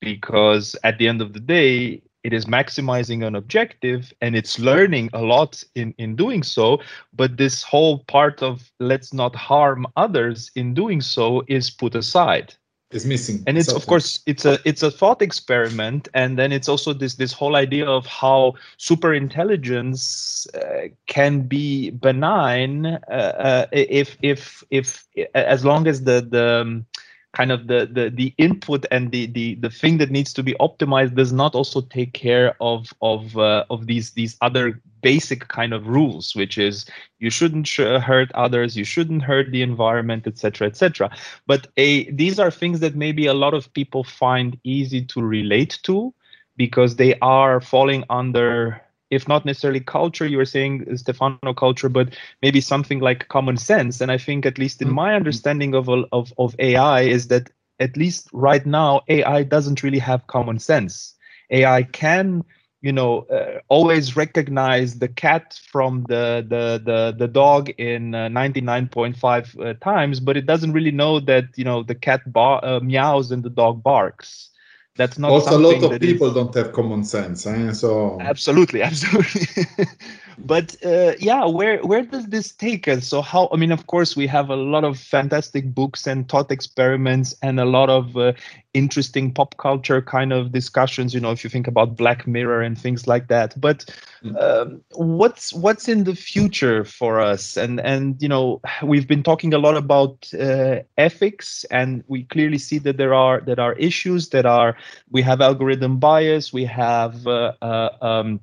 Because 0.00 0.76
at 0.84 0.98
the 0.98 1.08
end 1.08 1.20
of 1.22 1.32
the 1.32 1.40
day 1.40 2.02
it 2.22 2.32
is 2.34 2.44
maximizing 2.44 3.26
an 3.26 3.34
objective 3.34 4.12
and 4.20 4.36
it's 4.36 4.58
learning 4.58 5.08
a 5.14 5.22
lot 5.22 5.64
in 5.74 5.94
in 5.96 6.16
doing 6.16 6.42
so. 6.42 6.80
But 7.14 7.38
this 7.38 7.62
whole 7.62 8.04
part 8.04 8.42
of 8.42 8.70
let's 8.78 9.12
not 9.14 9.34
harm 9.34 9.86
others 9.96 10.50
in 10.54 10.74
doing 10.74 11.00
so 11.00 11.42
is 11.48 11.70
put 11.70 11.94
aside 11.94 12.54
is 12.90 13.06
missing 13.06 13.42
and 13.46 13.56
it's 13.56 13.66
something. 13.66 13.82
of 13.82 13.86
course 13.86 14.18
it's 14.26 14.44
a 14.44 14.58
it's 14.64 14.82
a 14.82 14.90
thought 14.90 15.22
experiment 15.22 16.08
and 16.14 16.38
then 16.38 16.50
it's 16.50 16.68
also 16.68 16.92
this 16.92 17.14
this 17.14 17.32
whole 17.32 17.54
idea 17.54 17.86
of 17.86 18.04
how 18.06 18.52
super 18.78 19.14
intelligence 19.14 20.46
uh, 20.54 20.88
can 21.06 21.42
be 21.42 21.90
benign 21.90 22.86
uh, 22.86 23.10
uh, 23.10 23.66
if 23.72 24.16
if 24.22 24.64
if 24.70 25.06
as 25.34 25.64
long 25.64 25.86
as 25.86 26.02
the 26.02 26.20
the 26.20 26.60
um, 26.62 26.86
kind 27.32 27.52
of 27.52 27.68
the 27.68 27.88
the 27.90 28.10
the 28.10 28.34
input 28.38 28.84
and 28.90 29.12
the 29.12 29.26
the 29.26 29.54
the 29.56 29.70
thing 29.70 29.98
that 29.98 30.10
needs 30.10 30.32
to 30.32 30.42
be 30.42 30.54
optimized 30.54 31.14
does 31.14 31.32
not 31.32 31.54
also 31.54 31.80
take 31.80 32.12
care 32.12 32.56
of 32.60 32.92
of 33.02 33.36
uh, 33.38 33.64
of 33.70 33.86
these 33.86 34.12
these 34.12 34.36
other 34.40 34.80
basic 35.02 35.48
kind 35.48 35.72
of 35.72 35.86
rules 35.86 36.34
which 36.34 36.58
is 36.58 36.84
you 37.20 37.30
shouldn't 37.30 37.66
sh- 37.66 37.78
hurt 37.78 38.30
others 38.32 38.76
you 38.76 38.84
shouldn't 38.84 39.22
hurt 39.22 39.50
the 39.50 39.62
environment 39.62 40.26
etc 40.26 40.66
etc 40.66 41.10
but 41.46 41.68
a 41.76 42.10
these 42.10 42.38
are 42.38 42.50
things 42.50 42.80
that 42.80 42.96
maybe 42.96 43.26
a 43.26 43.34
lot 43.34 43.54
of 43.54 43.72
people 43.74 44.04
find 44.04 44.58
easy 44.64 45.02
to 45.02 45.22
relate 45.22 45.78
to 45.82 46.12
because 46.56 46.96
they 46.96 47.14
are 47.20 47.60
falling 47.60 48.04
under 48.10 48.82
if 49.10 49.28
not 49.28 49.44
necessarily 49.44 49.80
culture 49.80 50.26
you 50.26 50.36
were 50.36 50.44
saying 50.44 50.96
stefano 50.96 51.52
culture 51.54 51.88
but 51.88 52.16
maybe 52.42 52.60
something 52.60 53.00
like 53.00 53.28
common 53.28 53.56
sense. 53.56 54.00
And 54.00 54.10
i 54.10 54.18
think 54.18 54.46
at 54.46 54.58
least 54.58 54.80
in 54.80 54.88
mm-hmm. 54.88 54.96
my 54.96 55.14
understanding 55.14 55.74
of, 55.74 55.88
of 55.88 56.32
of 56.38 56.54
ai 56.58 57.02
is 57.02 57.28
that 57.28 57.50
at 57.78 57.96
least 57.96 58.28
right 58.32 58.64
now 58.66 59.00
ai 59.08 59.42
doesn't 59.42 59.82
really 59.82 59.98
have 59.98 60.26
common 60.26 60.58
sense. 60.58 61.14
Ai 61.50 61.82
can 61.82 62.44
you 62.82 62.92
know 62.92 63.22
uh, 63.22 63.60
always 63.68 64.16
recognize 64.16 64.98
the 64.98 65.08
cat 65.08 65.58
from 65.70 66.04
the 66.08 66.44
the 66.48 66.80
the, 66.84 67.14
the 67.18 67.28
dog 67.28 67.70
in 67.70 68.14
uh, 68.14 68.28
99.5 68.28 69.60
uh, 69.60 69.74
times 69.80 70.20
but 70.20 70.36
it 70.36 70.46
doesn't 70.46 70.72
really 70.72 70.90
know 70.90 71.20
that 71.20 71.44
you 71.56 71.64
know 71.64 71.82
the 71.82 71.94
cat 71.94 72.20
bar- 72.32 72.64
uh, 72.64 72.80
meows 72.80 73.30
and 73.30 73.42
the 73.42 73.50
dog 73.50 73.82
barks 73.82 74.49
that's 74.96 75.18
not 75.18 75.30
also 75.30 75.56
a 75.56 75.58
lot 75.58 75.82
of 75.82 76.00
people 76.00 76.28
is... 76.28 76.34
don't 76.34 76.54
have 76.54 76.72
common 76.72 77.04
sense 77.04 77.46
eh? 77.46 77.72
so 77.72 78.18
absolutely 78.20 78.82
absolutely 78.90 79.86
but 80.38 80.76
uh, 80.84 81.12
yeah 81.18 81.44
where 81.44 81.78
where 81.82 82.02
does 82.02 82.26
this 82.26 82.52
take 82.52 82.88
us? 82.88 83.06
So 83.06 83.22
how 83.22 83.48
i 83.52 83.56
mean 83.56 83.72
of 83.72 83.86
course 83.86 84.16
we 84.16 84.26
have 84.26 84.50
a 84.50 84.56
lot 84.56 84.84
of 84.84 84.98
fantastic 84.98 85.74
books 85.74 86.06
and 86.06 86.28
thought 86.28 86.50
experiments 86.50 87.34
and 87.42 87.60
a 87.60 87.64
lot 87.64 87.90
of 87.90 88.16
uh, 88.16 88.32
interesting 88.72 89.32
pop 89.32 89.56
culture 89.56 90.00
kind 90.00 90.32
of 90.32 90.52
discussions 90.52 91.12
you 91.12 91.20
know 91.20 91.32
if 91.32 91.42
you 91.42 91.50
think 91.50 91.66
about 91.66 91.96
black 91.96 92.26
mirror 92.26 92.62
and 92.62 92.78
things 92.78 93.06
like 93.06 93.28
that. 93.28 93.58
But 93.60 93.84
mm. 94.22 94.40
um, 94.40 94.80
what's 94.94 95.52
what's 95.52 95.88
in 95.88 96.04
the 96.04 96.14
future 96.14 96.84
for 96.84 97.20
us? 97.20 97.56
And 97.56 97.80
and 97.80 98.20
you 98.22 98.28
know 98.28 98.60
we've 98.82 99.08
been 99.08 99.22
talking 99.22 99.54
a 99.54 99.58
lot 99.58 99.76
about 99.76 100.32
uh, 100.34 100.80
ethics 100.96 101.64
and 101.70 102.04
we 102.06 102.24
clearly 102.24 102.58
see 102.58 102.78
that 102.78 102.96
there 102.96 103.14
are 103.14 103.40
that 103.42 103.58
are 103.58 103.74
issues 103.74 104.30
that 104.30 104.46
are 104.46 104.76
we 105.10 105.22
have 105.22 105.40
algorithm 105.40 105.98
bias 105.98 106.52
we 106.52 106.64
have 106.64 107.26
uh, 107.26 107.52
uh 107.62 107.90
um, 108.00 108.40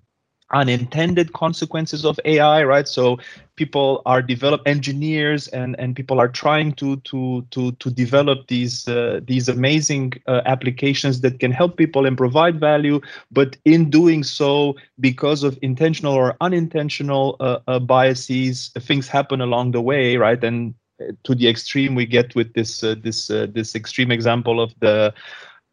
unintended 0.52 1.34
consequences 1.34 2.06
of 2.06 2.20
AI, 2.26 2.64
right? 2.64 2.88
So 2.88 3.18
people 3.56 4.02
are 4.06 4.22
develop 4.22 4.62
engineers 4.66 5.48
and 5.50 5.76
and 5.78 5.96
people 5.96 6.20
are 6.20 6.30
trying 6.30 6.74
to 6.74 6.98
to 6.98 7.46
to 7.52 7.72
to 7.74 7.90
develop 7.90 8.48
these 8.48 8.88
uh, 8.88 9.20
these 9.26 9.50
amazing 9.50 10.14
uh, 10.28 10.42
applications 10.46 11.22
that 11.22 11.40
can 11.40 11.52
help 11.52 11.76
people 11.76 12.06
and 12.06 12.18
provide 12.18 12.60
value. 12.60 13.02
But 13.32 13.58
in 13.66 13.90
doing 13.90 14.24
so, 14.24 14.76
because 15.00 15.44
of 15.44 15.60
intentional 15.62 16.14
or 16.14 16.38
unintentional 16.40 17.36
uh, 17.40 17.60
uh 17.68 17.80
biases, 17.80 18.72
things 18.80 19.08
happen 19.08 19.42
along 19.42 19.72
the 19.72 19.82
way, 19.82 20.16
right? 20.16 20.42
And 20.42 20.74
uh, 21.02 21.12
to 21.24 21.36
the 21.36 21.50
extreme 21.50 21.94
we 21.94 22.06
get 22.06 22.36
with 22.36 22.54
this 22.54 22.84
uh, 22.84 22.96
this 23.04 23.28
this 23.28 23.76
extreme 23.76 24.12
example 24.12 24.62
of 24.62 24.74
the 24.80 25.14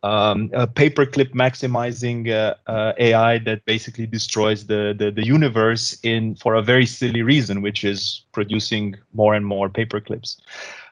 um, 0.05 0.50
a 0.52 0.66
paperclip 0.66 1.32
maximizing 1.32 2.28
uh, 2.28 2.55
uh, 2.70 2.92
AI 2.98 3.38
that 3.38 3.64
basically 3.64 4.07
destroys 4.07 4.66
the, 4.66 4.94
the, 4.96 5.11
the 5.11 5.24
universe 5.24 5.98
in 6.02 6.34
for 6.34 6.55
a 6.55 6.62
very 6.62 6.84
silly 6.84 7.22
reason, 7.22 7.62
which 7.62 7.84
is 7.84 8.26
producing 8.32 8.96
more 9.14 9.34
and 9.34 9.46
more 9.46 9.70
paperclips. 9.70 10.36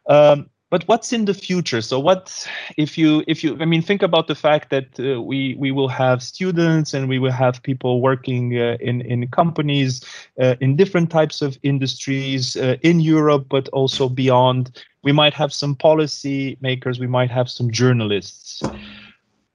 Um, 0.06 0.48
but 0.70 0.88
what's 0.88 1.12
in 1.12 1.26
the 1.26 1.34
future? 1.34 1.82
So 1.82 2.00
what 2.00 2.48
if 2.78 2.96
you 2.96 3.22
if 3.26 3.44
you 3.44 3.58
I 3.60 3.66
mean 3.66 3.82
think 3.82 4.02
about 4.02 4.28
the 4.28 4.34
fact 4.34 4.70
that 4.70 4.98
uh, 4.98 5.20
we 5.20 5.54
we 5.58 5.70
will 5.70 5.88
have 5.88 6.22
students 6.22 6.94
and 6.94 7.06
we 7.06 7.18
will 7.18 7.32
have 7.32 7.62
people 7.62 8.00
working 8.00 8.58
uh, 8.58 8.78
in 8.80 9.02
in 9.02 9.28
companies 9.28 10.02
uh, 10.40 10.54
in 10.62 10.76
different 10.76 11.10
types 11.10 11.42
of 11.42 11.58
industries 11.62 12.56
in 12.56 13.00
Europe, 13.00 13.48
but 13.50 13.68
also 13.68 14.08
beyond. 14.08 14.82
We 15.04 15.12
might 15.12 15.34
have 15.34 15.52
some 15.52 15.74
policy 15.74 16.56
makers. 16.62 16.98
We 16.98 17.08
might 17.08 17.30
have 17.30 17.50
some 17.50 17.70
journalists 17.70 18.62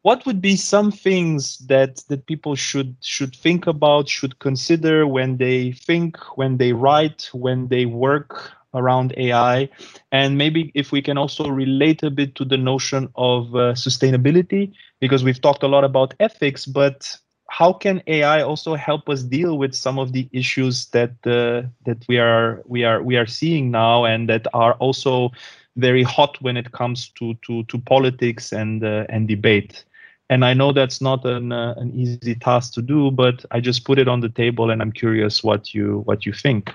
what 0.08 0.26
would 0.26 0.40
be 0.40 0.56
some 0.56 0.90
things 0.90 1.58
that 1.68 2.02
that 2.08 2.26
people 2.28 2.56
should 2.56 2.96
should 3.02 3.36
think 3.36 3.68
about 3.68 4.08
should 4.08 4.40
consider 4.40 5.06
when 5.06 5.36
they 5.36 5.74
think 5.74 6.16
when 6.38 6.56
they 6.62 6.72
write 6.72 7.30
when 7.34 7.68
they 7.68 7.86
work 7.86 8.54
around 8.74 9.14
ai 9.18 9.68
and 10.14 10.38
maybe 10.38 10.72
if 10.76 10.94
we 10.94 11.02
can 11.02 11.18
also 11.18 11.50
relate 11.50 12.02
a 12.04 12.10
bit 12.20 12.36
to 12.36 12.46
the 12.46 12.56
notion 12.56 13.10
of 13.16 13.54
uh, 13.54 13.74
sustainability 13.86 14.72
because 15.02 15.26
we've 15.26 15.42
talked 15.42 15.64
a 15.64 15.68
lot 15.76 15.84
about 15.84 16.14
ethics 16.22 16.66
but 16.66 17.18
how 17.50 17.74
can 17.74 18.02
ai 18.08 18.42
also 18.42 18.76
help 18.76 19.10
us 19.10 19.24
deal 19.24 19.58
with 19.58 19.74
some 19.76 20.00
of 20.00 20.14
the 20.14 20.30
issues 20.32 20.86
that 20.96 21.16
uh, 21.28 21.68
that 21.84 22.00
we 22.08 22.18
are 22.18 22.64
we 22.66 22.86
are 22.86 23.04
we 23.04 23.18
are 23.18 23.28
seeing 23.40 23.72
now 23.72 24.06
and 24.06 24.30
that 24.30 24.48
are 24.54 24.76
also 24.76 25.30
very 25.76 26.04
hot 26.04 26.42
when 26.42 26.56
it 26.56 26.72
comes 26.72 27.10
to 27.10 27.34
to 27.46 27.64
to 27.66 27.78
politics 27.80 28.54
and 28.54 28.86
uh, 28.86 29.06
and 29.10 29.28
debate 29.28 29.84
and 30.30 30.44
I 30.44 30.54
know 30.54 30.72
that's 30.72 31.02
not 31.02 31.26
an 31.26 31.52
uh, 31.52 31.74
an 31.78 31.94
easy 31.94 32.36
task 32.36 32.74
to 32.74 32.82
do, 32.82 33.12
but 33.12 33.46
I 33.52 33.60
just 33.60 33.86
put 33.86 34.00
it 34.00 34.08
on 34.08 34.20
the 34.20 34.30
table, 34.30 34.70
and 34.72 34.82
I'm 34.82 34.92
curious 34.92 35.44
what 35.44 35.74
you 35.74 36.02
what 36.06 36.26
you 36.26 36.34
think. 36.34 36.74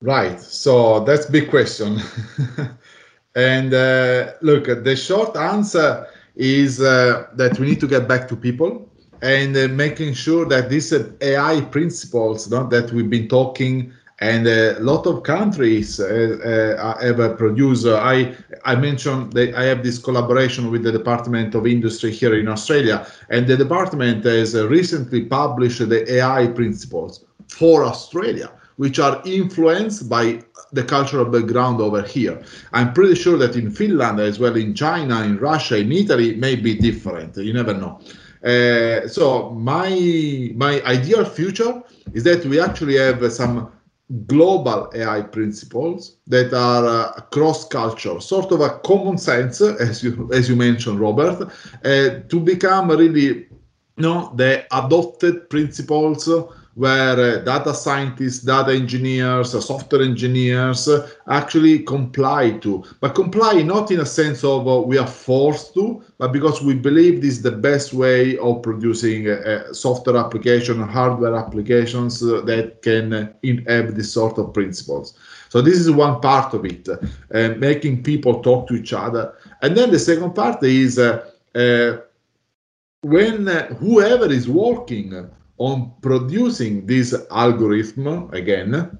Right. 0.00 0.40
So 0.40 1.00
that's 1.00 1.26
big 1.26 1.50
question. 1.50 1.98
and 3.34 3.74
uh, 3.74 4.32
look, 4.42 4.66
the 4.66 4.94
short 4.94 5.36
answer 5.36 6.06
is 6.36 6.80
uh, 6.80 7.26
that 7.34 7.58
we 7.58 7.66
need 7.66 7.80
to 7.80 7.88
get 7.88 8.06
back 8.06 8.28
to 8.28 8.36
people 8.36 8.88
and 9.22 9.56
uh, 9.56 9.66
making 9.68 10.14
sure 10.14 10.46
that 10.46 10.70
these 10.70 10.94
AI 11.20 11.60
principles 11.62 12.48
that 12.48 12.92
we've 12.92 13.10
been 13.10 13.28
talking 13.28 13.92
and 14.20 14.46
a 14.48 14.78
lot 14.80 15.06
of 15.06 15.22
countries 15.22 16.00
uh, 16.00 16.04
uh, 16.04 17.00
have 17.00 17.20
a 17.20 17.34
producer. 17.34 17.96
I 17.96 18.34
I 18.64 18.74
mentioned 18.74 19.32
that 19.34 19.54
I 19.54 19.64
have 19.64 19.82
this 19.82 19.98
collaboration 19.98 20.70
with 20.70 20.82
the 20.82 20.92
Department 20.92 21.54
of 21.54 21.66
Industry 21.66 22.10
here 22.10 22.34
in 22.34 22.48
Australia, 22.48 23.06
and 23.30 23.46
the 23.46 23.56
department 23.56 24.24
has 24.24 24.54
recently 24.54 25.24
published 25.24 25.88
the 25.88 26.00
AI 26.14 26.48
principles 26.48 27.24
for 27.48 27.84
Australia, 27.84 28.50
which 28.76 28.98
are 28.98 29.22
influenced 29.24 30.08
by 30.08 30.40
the 30.72 30.82
cultural 30.82 31.24
background 31.24 31.80
over 31.80 32.02
here. 32.02 32.42
I'm 32.72 32.92
pretty 32.92 33.14
sure 33.14 33.38
that 33.38 33.56
in 33.56 33.70
Finland, 33.70 34.20
as 34.20 34.38
well 34.38 34.56
in 34.56 34.74
China, 34.74 35.22
in 35.22 35.38
Russia, 35.38 35.78
in 35.78 35.92
Italy, 35.92 36.34
may 36.34 36.56
be 36.56 36.74
different. 36.74 37.36
You 37.36 37.52
never 37.52 37.72
know. 37.72 38.00
Uh, 38.44 39.06
so 39.08 39.50
my 39.50 39.90
my 40.56 40.82
ideal 40.82 41.24
future 41.24 41.82
is 42.14 42.24
that 42.24 42.44
we 42.46 42.60
actually 42.60 42.96
have 42.96 43.32
some 43.32 43.70
global 44.26 44.90
AI 44.94 45.20
principles 45.20 46.16
that 46.26 46.52
are 46.54 46.86
uh, 46.86 47.12
cross 47.30 47.68
culture, 47.68 48.20
sort 48.20 48.50
of 48.52 48.60
a 48.60 48.78
common 48.80 49.18
sense, 49.18 49.60
as 49.60 50.02
you 50.02 50.30
as 50.32 50.48
you 50.48 50.56
mentioned, 50.56 50.98
Robert, 50.98 51.50
uh, 51.84 52.20
to 52.28 52.40
become 52.40 52.90
really 52.90 53.48
you 53.98 54.02
know, 54.02 54.32
the 54.36 54.64
adopted 54.76 55.50
principles 55.50 56.28
where 56.78 57.18
uh, 57.18 57.38
data 57.38 57.74
scientists, 57.74 58.44
data 58.44 58.72
engineers, 58.72 59.52
uh, 59.52 59.60
software 59.60 60.00
engineers 60.00 60.86
uh, 60.86 61.10
actually 61.28 61.80
comply 61.80 62.52
to. 62.52 62.84
But 63.00 63.16
comply 63.16 63.62
not 63.62 63.90
in 63.90 63.98
a 63.98 64.06
sense 64.06 64.44
of 64.44 64.68
uh, 64.68 64.80
we 64.82 64.96
are 64.96 65.06
forced 65.08 65.74
to, 65.74 66.04
but 66.18 66.32
because 66.32 66.62
we 66.62 66.74
believe 66.74 67.20
this 67.20 67.32
is 67.38 67.42
the 67.42 67.50
best 67.50 67.92
way 67.92 68.38
of 68.38 68.62
producing 68.62 69.26
software 69.72 70.16
application, 70.16 70.80
hardware 70.80 71.34
applications 71.34 72.22
uh, 72.22 72.42
that 72.42 72.80
can 72.82 73.12
uh, 73.12 73.32
have 73.66 73.96
this 73.96 74.12
sort 74.12 74.38
of 74.38 74.54
principles. 74.54 75.18
So 75.48 75.60
this 75.60 75.78
is 75.78 75.90
one 75.90 76.20
part 76.20 76.54
of 76.54 76.64
it, 76.64 76.88
making 77.58 78.04
people 78.04 78.40
talk 78.40 78.68
to 78.68 78.74
each 78.74 78.92
other. 78.92 79.34
And 79.62 79.76
then 79.76 79.90
the 79.90 79.98
second 79.98 80.34
part 80.34 80.62
is 80.62 81.00
when 83.02 83.46
whoever 83.80 84.30
is 84.30 84.48
working 84.48 85.28
on 85.58 85.92
producing 86.00 86.86
this 86.86 87.14
algorithm 87.30 88.30
again 88.32 88.98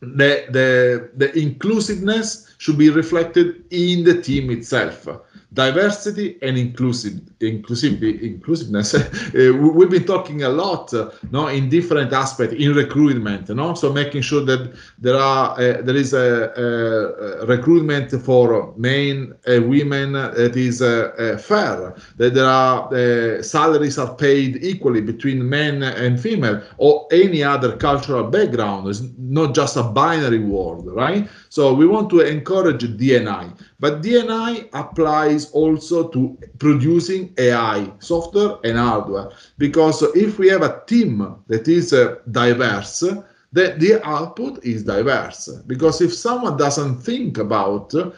the, 0.00 0.46
the, 0.50 1.10
the 1.16 1.38
inclusiveness 1.38 2.49
should 2.60 2.76
be 2.76 2.90
reflected 2.90 3.64
in 3.70 4.04
the 4.04 4.20
team 4.20 4.50
itself. 4.50 5.08
Diversity 5.52 6.38
and 6.42 6.56
inclusive 6.56 7.14
inclusive 7.40 8.00
inclusiveness 8.02 8.94
uh, 8.94 9.52
we've 9.76 9.90
been 9.90 10.04
talking 10.04 10.44
a 10.44 10.48
lot 10.48 10.94
uh, 10.94 11.10
no 11.32 11.48
in 11.48 11.68
different 11.68 12.12
aspects 12.12 12.54
in 12.54 12.72
recruitment 12.72 13.48
no? 13.48 13.74
So 13.74 13.92
making 13.92 14.22
sure 14.22 14.44
that 14.44 14.76
there 14.98 15.16
are 15.16 15.54
uh, 15.54 15.82
there 15.82 15.96
is 15.96 16.12
a, 16.12 16.52
a, 17.42 17.46
recruitment 17.46 18.12
for 18.22 18.72
men 18.76 19.34
and 19.46 19.68
women 19.68 20.12
that 20.12 20.54
is 20.54 20.82
uh, 20.82 21.12
uh, 21.18 21.38
fair. 21.38 21.96
That 22.18 22.34
there 22.34 22.46
are 22.46 22.94
uh, 22.94 23.42
salaries 23.42 23.98
are 23.98 24.14
paid 24.14 24.62
equally 24.62 25.00
between 25.00 25.48
men 25.48 25.82
and 25.82 26.20
female 26.20 26.62
or 26.78 27.08
any 27.10 27.42
other 27.42 27.76
cultural 27.76 28.22
background. 28.30 28.86
It's 28.88 29.02
not 29.18 29.54
just 29.56 29.76
a 29.76 29.82
binary 29.82 30.38
world 30.38 30.86
right 30.86 31.28
so 31.50 31.74
we 31.74 31.86
want 31.86 32.08
to 32.08 32.20
encourage 32.20 32.84
dni 32.98 33.52
but 33.80 34.02
dni 34.02 34.68
applies 34.72 35.50
also 35.50 36.08
to 36.08 36.38
producing 36.58 37.34
AI 37.38 37.90
software 37.98 38.58
and 38.64 38.78
hardware. 38.78 39.30
Because 39.58 40.02
if 40.14 40.38
we 40.38 40.48
have 40.48 40.62
a 40.62 40.82
team 40.86 41.36
that 41.48 41.66
is 41.66 41.92
uh, 41.92 42.16
diverse, 42.30 43.00
the, 43.00 43.74
the 43.78 44.00
output 44.04 44.64
is 44.64 44.84
diverse. 44.84 45.48
Because 45.66 46.00
if 46.00 46.14
someone 46.14 46.56
doesn't 46.56 46.96
think 47.00 47.38
about 47.38 47.94
uh, 47.94 48.10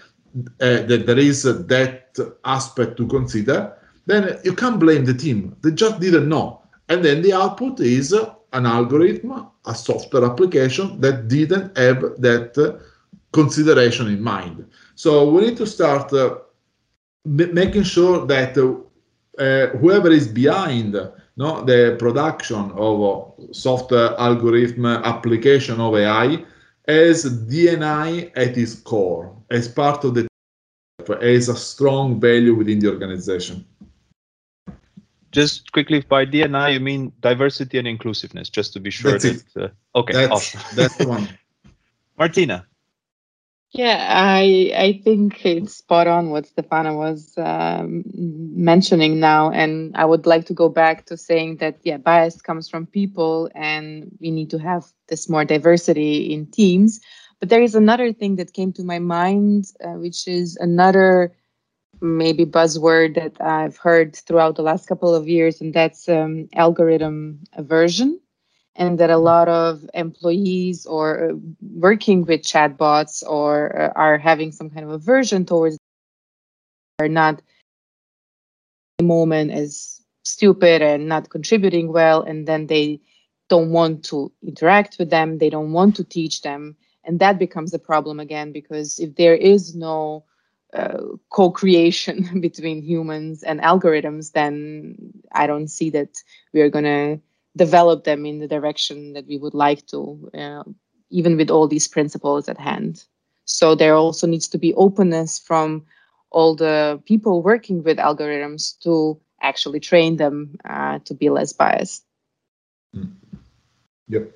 that 0.58 1.04
there 1.06 1.18
is 1.18 1.44
that 1.44 2.18
aspect 2.44 2.96
to 2.98 3.06
consider, 3.06 3.72
then 4.06 4.38
you 4.44 4.54
can't 4.54 4.80
blame 4.80 5.04
the 5.04 5.14
team. 5.14 5.56
They 5.62 5.70
just 5.70 6.00
didn't 6.00 6.28
know. 6.28 6.62
And 6.88 7.04
then 7.04 7.22
the 7.22 7.32
output 7.32 7.80
is 7.80 8.12
an 8.12 8.66
algorithm, 8.66 9.46
a 9.64 9.74
software 9.74 10.24
application 10.24 11.00
that 11.00 11.28
didn't 11.28 11.76
have 11.78 12.00
that 12.18 12.80
consideration 13.32 14.08
in 14.08 14.22
mind. 14.22 14.66
So 14.94 15.30
we 15.30 15.42
need 15.42 15.56
to 15.56 15.66
start 15.66 16.12
uh, 16.12 16.36
making 17.24 17.84
sure 17.84 18.26
that 18.26 18.56
uh, 18.58 19.78
whoever 19.78 20.10
is 20.10 20.28
behind 20.28 20.94
no, 21.36 21.64
the 21.64 21.96
production 21.98 22.72
of 22.72 23.32
software 23.52 24.18
algorithm 24.20 24.84
application 24.86 25.80
of 25.80 25.96
AI 25.96 26.44
has 26.86 27.24
DNI 27.24 28.30
at 28.36 28.56
its 28.58 28.74
core 28.74 29.34
as 29.50 29.68
part 29.68 30.04
of 30.04 30.14
the 30.14 30.26
as 31.20 31.48
a 31.48 31.56
strong 31.56 32.20
value 32.20 32.54
within 32.54 32.78
the 32.78 32.88
organization. 32.88 33.64
Just 35.32 35.72
quickly, 35.72 36.00
by 36.00 36.26
DNI 36.26 36.74
you 36.74 36.80
mean 36.80 37.12
diversity 37.20 37.78
and 37.78 37.88
inclusiveness, 37.88 38.50
just 38.50 38.74
to 38.74 38.80
be 38.80 38.90
sure. 38.90 39.12
That's 39.12 39.42
that, 39.54 39.62
uh, 39.64 39.98
okay, 39.98 40.12
that's, 40.12 40.32
awesome. 40.32 40.60
that's 40.76 40.96
the 40.96 41.08
one. 41.08 41.28
Martina. 42.18 42.66
Yeah, 43.72 44.06
I 44.10 44.70
I 44.76 45.00
think 45.02 45.46
it's 45.46 45.76
spot 45.76 46.06
on 46.06 46.28
what 46.30 46.46
Stefano 46.46 46.96
was 46.98 47.32
um, 47.38 48.04
mentioning 48.14 49.18
now, 49.18 49.50
and 49.50 49.96
I 49.96 50.04
would 50.04 50.26
like 50.26 50.44
to 50.46 50.54
go 50.54 50.68
back 50.68 51.06
to 51.06 51.16
saying 51.16 51.56
that 51.56 51.78
yeah, 51.82 51.96
bias 51.96 52.42
comes 52.42 52.68
from 52.68 52.86
people, 52.86 53.48
and 53.54 54.10
we 54.20 54.30
need 54.30 54.50
to 54.50 54.58
have 54.58 54.84
this 55.08 55.28
more 55.28 55.46
diversity 55.46 56.34
in 56.34 56.46
teams. 56.50 57.00
But 57.40 57.48
there 57.48 57.62
is 57.62 57.74
another 57.74 58.12
thing 58.12 58.36
that 58.36 58.52
came 58.52 58.72
to 58.74 58.84
my 58.84 58.98
mind, 58.98 59.66
uh, 59.82 59.94
which 59.98 60.28
is 60.28 60.56
another 60.56 61.32
maybe 62.02 62.46
buzzword 62.46 63.16
that 63.16 63.40
I've 63.40 63.78
heard 63.78 64.16
throughout 64.16 64.56
the 64.56 64.62
last 64.62 64.88
couple 64.88 65.14
of 65.14 65.28
years, 65.28 65.60
and 65.62 65.74
that's 65.74 66.08
um, 66.08 66.48
algorithm 66.54 67.40
aversion 67.54 68.20
and 68.76 68.98
that 68.98 69.10
a 69.10 69.18
lot 69.18 69.48
of 69.48 69.88
employees 69.94 70.86
or 70.86 71.30
uh, 71.30 71.34
working 71.60 72.24
with 72.24 72.42
chatbots 72.42 73.22
or 73.26 73.78
uh, 73.78 73.92
are 73.96 74.18
having 74.18 74.52
some 74.52 74.70
kind 74.70 74.84
of 74.84 74.90
aversion 74.90 75.44
towards 75.44 75.78
are 76.98 77.08
not 77.08 77.42
the 78.98 79.04
moment 79.04 79.50
as 79.50 80.00
stupid 80.24 80.82
and 80.82 81.08
not 81.08 81.30
contributing 81.30 81.92
well 81.92 82.22
and 82.22 82.46
then 82.46 82.66
they 82.66 83.00
don't 83.48 83.70
want 83.70 84.04
to 84.04 84.32
interact 84.42 84.96
with 84.98 85.10
them 85.10 85.38
they 85.38 85.50
don't 85.50 85.72
want 85.72 85.96
to 85.96 86.04
teach 86.04 86.42
them 86.42 86.76
and 87.04 87.18
that 87.18 87.38
becomes 87.38 87.74
a 87.74 87.78
problem 87.78 88.20
again 88.20 88.52
because 88.52 88.98
if 89.00 89.16
there 89.16 89.34
is 89.34 89.74
no 89.74 90.24
uh, 90.72 91.02
co-creation 91.30 92.40
between 92.40 92.80
humans 92.80 93.42
and 93.42 93.60
algorithms 93.60 94.32
then 94.32 94.96
i 95.32 95.46
don't 95.46 95.68
see 95.68 95.90
that 95.90 96.16
we 96.52 96.60
are 96.60 96.70
going 96.70 96.84
to 96.84 97.20
develop 97.56 98.04
them 98.04 98.24
in 98.26 98.38
the 98.38 98.48
direction 98.48 99.12
that 99.12 99.26
we 99.26 99.36
would 99.36 99.54
like 99.54 99.86
to, 99.86 100.30
uh, 100.34 100.62
even 101.10 101.36
with 101.36 101.50
all 101.50 101.68
these 101.68 101.88
principles 101.88 102.48
at 102.48 102.58
hand. 102.58 103.04
So 103.44 103.74
there 103.74 103.94
also 103.94 104.26
needs 104.26 104.48
to 104.48 104.58
be 104.58 104.74
openness 104.74 105.38
from 105.38 105.84
all 106.30 106.54
the 106.54 107.00
people 107.04 107.42
working 107.42 107.82
with 107.82 107.98
algorithms 107.98 108.78
to 108.80 109.20
actually 109.42 109.80
train 109.80 110.16
them 110.16 110.56
uh, 110.64 111.00
to 111.04 111.14
be 111.14 111.28
less 111.28 111.52
biased. 111.52 112.04
Mm. 112.96 113.12
Yep, 114.08 114.30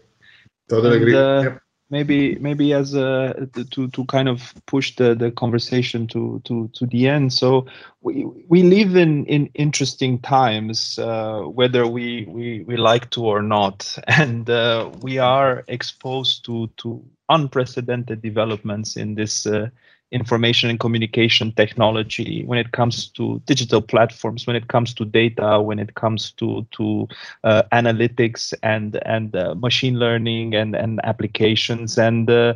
totally 0.69 0.97
and, 0.97 1.03
agree. 1.03 1.17
Uh, 1.17 1.43
yep 1.43 1.63
maybe 1.91 2.37
maybe 2.37 2.73
as 2.73 2.95
a 2.95 3.49
to 3.71 3.89
to 3.89 4.05
kind 4.07 4.29
of 4.29 4.55
push 4.67 4.97
the 4.97 5.15
the 5.15 5.31
conversation 5.31 6.07
to 6.09 6.41
to 6.45 6.69
to 6.75 6.87
the 6.87 7.09
end. 7.09 7.33
So 7.33 7.67
we 8.03 8.25
we 8.49 8.63
live 8.63 8.97
in 8.97 9.27
in 9.27 9.51
interesting 9.55 10.19
times 10.21 10.99
uh, 10.99 11.41
whether 11.41 11.87
we 11.87 12.25
we 12.29 12.63
we 12.63 12.77
like 12.77 13.11
to 13.11 13.25
or 13.25 13.43
not. 13.43 13.99
And 14.07 14.49
uh, 14.49 14.91
we 15.03 15.19
are 15.19 15.65
exposed 15.69 16.45
to 16.47 16.69
to 16.79 17.05
unprecedented 17.29 18.23
developments 18.23 18.97
in 18.97 19.15
this 19.15 19.47
uh, 19.47 19.69
information 20.13 20.71
and 20.71 20.79
communication 20.79 21.53
technology 21.53 22.45
when 22.45 22.59
it 22.59 22.73
comes 22.73 23.09
to 23.09 23.43
digital 23.45 23.83
platforms 23.83 24.47
when 24.47 24.55
it 24.55 24.69
comes 24.69 24.95
to 24.95 25.05
data 25.05 25.61
when 25.61 25.79
it 25.79 25.95
comes 25.95 26.31
to 26.33 26.67
to 26.71 27.09
uh, 27.43 27.63
analytics 27.73 28.55
and 28.63 29.01
and 29.05 29.35
uh, 29.35 29.55
machine 29.57 29.99
learning 29.99 30.55
and 30.55 30.77
and 30.77 31.01
applications. 31.05 31.99
And 31.99 32.31
uh, 32.31 32.55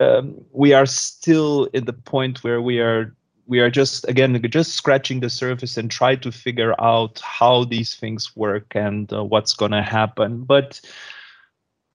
um, 0.00 0.34
we 0.52 0.72
are 0.72 0.86
still 0.86 1.64
in 1.72 1.84
the 1.84 1.92
point 1.92 2.44
where 2.44 2.62
we 2.62 2.78
are 2.80 3.14
we 3.46 3.58
are 3.58 3.70
just 3.70 4.08
again 4.08 4.40
just 4.48 4.74
scratching 4.74 5.20
the 5.20 5.30
surface 5.30 5.76
and 5.76 5.90
try 5.90 6.14
to 6.16 6.30
figure 6.30 6.74
out 6.80 7.20
how 7.20 7.64
these 7.64 7.94
things 7.94 8.36
work 8.36 8.66
and 8.74 9.12
uh, 9.12 9.24
what's 9.24 9.52
going 9.54 9.72
to 9.72 9.82
happen. 9.82 10.44
But 10.44 10.80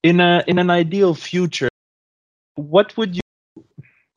in 0.04 0.20
a 0.20 0.44
in 0.48 0.60
an 0.60 0.70
ideal 0.70 1.14
future 1.14 1.70
what 2.56 2.96
would 2.98 3.16
you 3.16 3.22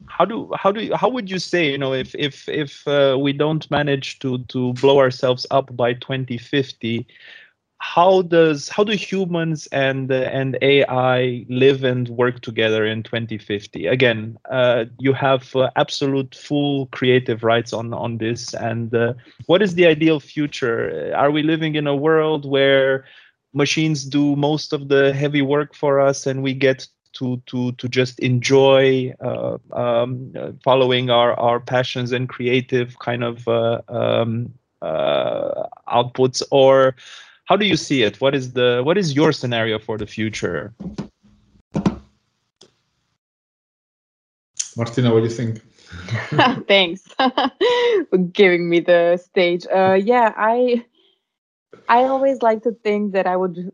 how 0.06 0.24
do 0.24 0.50
how 0.56 0.70
do 0.72 0.82
you, 0.84 0.94
how 0.94 1.08
would 1.08 1.30
you 1.30 1.38
say 1.38 1.70
you 1.70 1.78
know 1.78 1.92
if 1.92 2.14
if 2.14 2.48
if 2.48 2.86
uh, 2.86 3.16
we 3.18 3.32
don't 3.32 3.70
manage 3.70 4.18
to 4.20 4.38
to 4.48 4.72
blow 4.74 4.98
ourselves 4.98 5.46
up 5.50 5.74
by 5.76 5.92
2050 5.94 7.06
how 7.78 8.22
does 8.22 8.68
how 8.68 8.84
do 8.84 8.92
humans 8.92 9.66
and 9.72 10.10
and 10.12 10.56
AI 10.62 11.44
live 11.48 11.82
and 11.82 12.08
work 12.10 12.40
together 12.40 12.86
in 12.86 13.02
2050? 13.02 13.86
Again, 13.86 14.38
uh, 14.50 14.84
you 14.98 15.12
have 15.12 15.54
uh, 15.56 15.70
absolute 15.76 16.34
full 16.34 16.86
creative 16.86 17.42
rights 17.42 17.72
on 17.72 17.92
on 17.92 18.18
this. 18.18 18.54
And 18.54 18.94
uh, 18.94 19.14
what 19.46 19.62
is 19.62 19.74
the 19.74 19.86
ideal 19.86 20.20
future? 20.20 21.12
Are 21.16 21.30
we 21.30 21.42
living 21.42 21.74
in 21.74 21.86
a 21.88 21.96
world 21.96 22.48
where 22.48 23.04
machines 23.52 24.04
do 24.04 24.36
most 24.36 24.72
of 24.72 24.88
the 24.88 25.12
heavy 25.12 25.42
work 25.42 25.74
for 25.74 26.00
us 26.00 26.26
and 26.26 26.42
we 26.42 26.54
get 26.54 26.86
to 27.14 27.42
to 27.46 27.72
to 27.72 27.88
just 27.88 28.18
enjoy 28.20 29.12
uh, 29.20 29.58
um, 29.72 30.32
following 30.64 31.10
our 31.10 31.38
our 31.38 31.60
passions 31.60 32.12
and 32.12 32.28
creative 32.28 32.98
kind 32.98 33.24
of 33.24 33.46
uh, 33.48 33.80
um, 33.88 34.52
uh, 34.80 35.66
outputs, 35.88 36.42
or 36.50 36.94
how 37.44 37.56
do 37.56 37.66
you 37.66 37.76
see 37.76 38.02
it? 38.02 38.20
What 38.20 38.34
is 38.34 38.52
the 38.52 38.82
what 38.84 38.98
is 38.98 39.14
your 39.14 39.32
scenario 39.32 39.78
for 39.78 39.98
the 39.98 40.06
future? 40.06 40.74
Martina, 44.76 45.12
what 45.12 45.20
do 45.20 45.24
you 45.24 45.30
think? 45.30 45.60
Thanks 46.66 47.02
for 48.10 48.18
giving 48.32 48.68
me 48.68 48.80
the 48.80 49.18
stage. 49.18 49.66
Uh, 49.66 49.94
yeah, 49.94 50.32
I 50.36 50.84
I 51.88 52.04
always 52.04 52.42
like 52.42 52.62
to 52.62 52.72
think 52.72 53.12
that 53.12 53.26
I 53.26 53.36
would, 53.36 53.72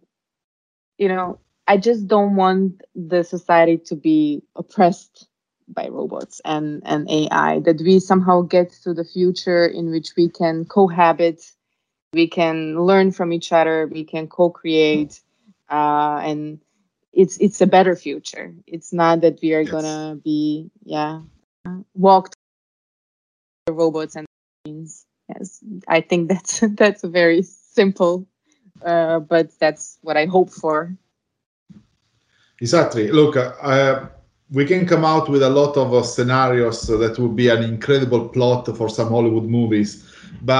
you 0.99 1.09
know, 1.09 1.39
I 1.69 1.77
just 1.77 2.09
don't 2.09 2.35
want 2.35 2.81
the 2.95 3.23
society 3.23 3.77
to 3.87 3.95
be 3.95 4.43
oppressed 4.57 5.29
by 5.69 5.89
robots 5.89 6.41
and 6.45 6.83
and 6.87 7.09
AI. 7.11 7.61
That 7.61 7.81
we 7.83 8.01
somehow 8.01 8.41
get 8.41 8.73
to 8.85 8.95
the 8.95 9.05
future 9.05 9.67
in 9.67 9.91
which 9.91 10.17
we 10.17 10.31
can 10.31 10.65
cohabit, 10.65 11.53
we 12.15 12.27
can 12.27 12.81
learn 12.81 13.13
from 13.13 13.35
each 13.35 13.53
other, 13.53 13.87
we 13.87 14.03
can 14.03 14.29
co-create, 14.29 15.21
uh, 15.71 16.21
and 16.25 16.59
it's 17.13 17.37
it's 17.37 17.61
a 17.61 17.67
better 17.67 17.95
future. 17.95 18.55
It's 18.67 18.93
not 18.95 19.21
that 19.21 19.39
we 19.43 19.53
are 19.53 19.61
yes. 19.61 19.71
gonna 19.71 20.19
be 20.25 20.71
yeah 20.85 21.21
walked 21.95 22.35
the 23.67 23.75
robots 23.75 24.17
and 24.17 24.27
machines. 24.65 25.05
Yes, 25.29 25.63
I 25.87 26.01
think 26.01 26.29
that's 26.33 26.61
that's 26.61 27.05
a 27.05 27.09
very 27.09 27.43
simple, 27.43 28.27
uh, 28.83 29.19
but 29.19 29.51
that's 29.59 29.99
what 30.01 30.17
I 30.17 30.25
hope 30.25 30.49
for. 30.49 30.97
Exactly. 32.61 33.11
Look, 33.11 33.37
uh, 33.37 34.07
we 34.51 34.65
can 34.65 34.87
come 34.87 35.05
out 35.05 35.29
with 35.29 35.43
a 35.43 35.49
lot 35.51 35.77
of 35.77 35.93
uh, 35.95 36.03
scenarios 36.03 36.87
that 36.87 37.19
would 37.19 37.37
be 37.37 37.49
an 37.49 37.63
incredible 37.63 38.29
plot 38.29 38.67
for 38.77 38.89
some 38.89 39.09
Hollywood 39.09 39.45
movies, 39.45 40.05
but 40.43 40.55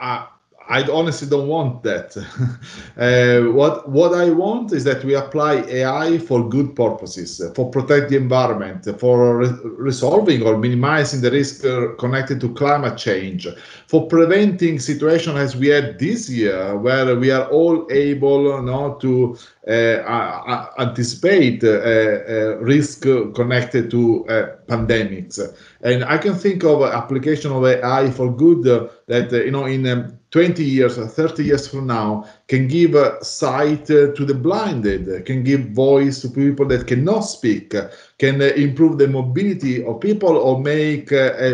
uh, 0.00 0.26
I 0.68 0.82
honestly 0.90 1.28
don't 1.28 1.48
want 1.48 1.82
that. 1.82 2.16
uh, 2.96 3.52
what 3.52 3.88
what 3.88 4.14
I 4.14 4.30
want 4.30 4.72
is 4.72 4.84
that 4.84 5.04
we 5.04 5.14
apply 5.14 5.56
AI 5.68 6.18
for 6.18 6.48
good 6.48 6.74
purposes, 6.74 7.40
for 7.54 7.70
protect 7.70 8.10
the 8.10 8.16
environment, 8.16 8.88
for 8.98 9.38
re- 9.38 9.48
resolving 9.62 10.42
or 10.42 10.56
minimizing 10.56 11.20
the 11.20 11.30
risk 11.30 11.64
uh, 11.64 11.94
connected 11.98 12.40
to 12.40 12.54
climate 12.54 12.96
change, 12.96 13.46
for 13.86 14.06
preventing 14.06 14.78
situations 14.78 15.36
as 15.36 15.56
we 15.56 15.68
had 15.68 15.98
this 15.98 16.28
year, 16.30 16.76
where 16.78 17.14
we 17.16 17.30
are 17.30 17.46
all 17.50 17.86
able 17.90 18.62
know, 18.62 18.94
to 19.00 19.36
uh, 19.61 19.61
uh, 19.61 19.61
anticipate 19.68 21.62
uh, 21.62 21.68
uh, 21.68 22.56
risk 22.60 23.02
connected 23.34 23.90
to 23.90 24.26
uh, 24.26 24.56
pandemics. 24.66 25.38
And 25.82 26.04
I 26.04 26.18
can 26.18 26.34
think 26.34 26.64
of 26.64 26.82
application 26.82 27.52
of 27.52 27.64
AI 27.64 28.10
for 28.10 28.32
good 28.34 28.66
uh, 28.66 28.88
that 29.06 29.32
uh, 29.32 29.36
you 29.36 29.52
know 29.52 29.66
in 29.66 29.86
um, 29.86 30.18
20 30.32 30.64
years 30.64 30.98
or 30.98 31.06
30 31.06 31.44
years 31.44 31.68
from 31.68 31.86
now 31.86 32.24
can 32.48 32.66
give 32.66 32.96
sight 33.20 33.84
to 33.86 34.12
the 34.12 34.34
blinded, 34.34 35.26
can 35.26 35.44
give 35.44 35.70
voice 35.70 36.22
to 36.22 36.28
people 36.30 36.66
that 36.66 36.86
cannot 36.86 37.20
speak, 37.20 37.74
can 38.18 38.40
improve 38.40 38.96
the 38.96 39.06
mobility 39.06 39.84
of 39.84 40.00
people 40.00 40.38
or 40.38 40.58
make 40.58 41.10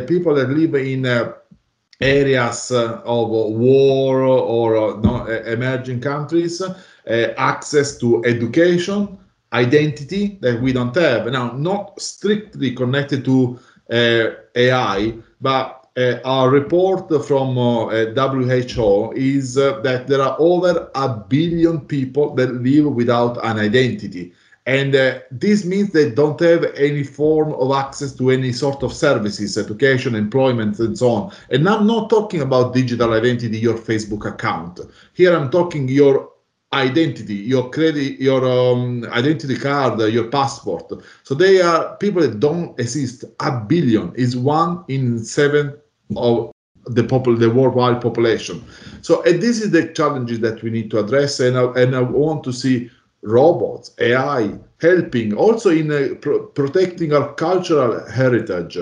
people 0.07 0.33
that 0.33 0.51
live 0.51 0.77
in 0.77 1.03
areas 2.01 2.71
of 2.73 3.29
war 3.29 4.23
or 4.23 4.99
no, 5.01 5.25
emerging 5.27 6.01
countries 6.01 6.61
uh, 6.63 6.73
access 7.37 7.97
to 7.99 8.23
education 8.25 9.19
identity 9.53 10.39
that 10.41 10.61
we 10.61 10.73
don't 10.73 10.95
have 10.95 11.27
now 11.27 11.53
not 11.53 12.01
strictly 12.01 12.73
connected 12.75 13.25
to 13.25 13.59
uh, 13.91 14.31
ai 14.57 15.15
but 15.41 15.87
uh, 15.97 16.19
our 16.25 16.51
report 16.51 17.09
from 17.27 17.59
uh, 17.59 17.89
WHO 18.15 19.13
is 19.17 19.59
uh, 19.59 19.81
that 19.81 20.07
there 20.07 20.21
are 20.23 20.37
over 20.39 20.89
a 20.95 21.09
billion 21.29 21.81
people 21.81 22.35
that 22.35 22.53
live 22.55 22.87
without 22.87 23.37
an 23.45 23.59
identity. 23.59 24.33
And 24.69 24.95
uh, 24.95 25.21
this 25.31 25.65
means 25.65 25.93
they 25.93 26.11
don't 26.11 26.39
have 26.41 26.63
any 26.77 27.03
form 27.03 27.55
of 27.55 27.73
access 27.73 28.13
to 28.17 28.31
any 28.31 28.53
sort 28.53 28.83
of 28.83 28.93
services, 28.93 29.57
education, 29.57 30.15
employment, 30.15 30.79
and 30.79 30.97
so 30.99 31.09
on. 31.09 31.33
And 31.49 31.67
I'm 31.67 31.87
not 31.87 32.11
talking 32.11 32.43
about 32.43 32.75
digital 32.75 33.15
identity, 33.15 33.57
your 33.57 33.79
Facebook 33.79 34.27
account. 34.27 34.81
Here 35.15 35.35
I'm 35.35 35.51
talking 35.51 35.89
your 35.89 36.31
identity, 36.75 37.37
your 37.37 37.71
credit, 37.71 38.21
your 38.21 38.45
um, 38.45 39.07
identity 39.07 39.57
card, 39.57 40.01
your 40.13 40.29
passport. 40.29 40.93
So 41.23 41.35
they 41.35 41.63
are 41.63 41.97
people 41.97 42.21
that 42.21 42.39
don't 42.39 42.79
exist. 42.79 43.25
A 43.41 43.51
billion 43.51 44.15
is 44.17 44.37
one 44.37 44.85
in 44.89 45.25
seven 45.25 45.79
of 46.15 46.53
the 46.85 47.05
popul- 47.05 47.39
the 47.39 47.49
worldwide 47.49 48.03
population. 48.03 48.63
So 49.01 49.23
and 49.23 49.41
this 49.41 49.63
is 49.63 49.71
the 49.71 49.89
challenges 49.95 50.41
that 50.41 50.63
we 50.63 50.69
need 50.69 50.91
to 50.91 50.99
address. 50.99 51.41
And 51.41 51.57
I, 51.57 51.65
and 51.81 51.97
I 51.97 52.03
want 52.03 52.45
to 52.45 52.53
see 52.53 52.91
robots, 53.23 53.93
AI, 54.01 54.59
helping 54.81 55.35
also 55.35 55.71
in 55.71 55.91
uh, 55.91 56.15
pro- 56.21 56.47
protecting 56.47 57.13
our 57.13 57.35
cultural 57.35 58.09
heritage. 58.11 58.79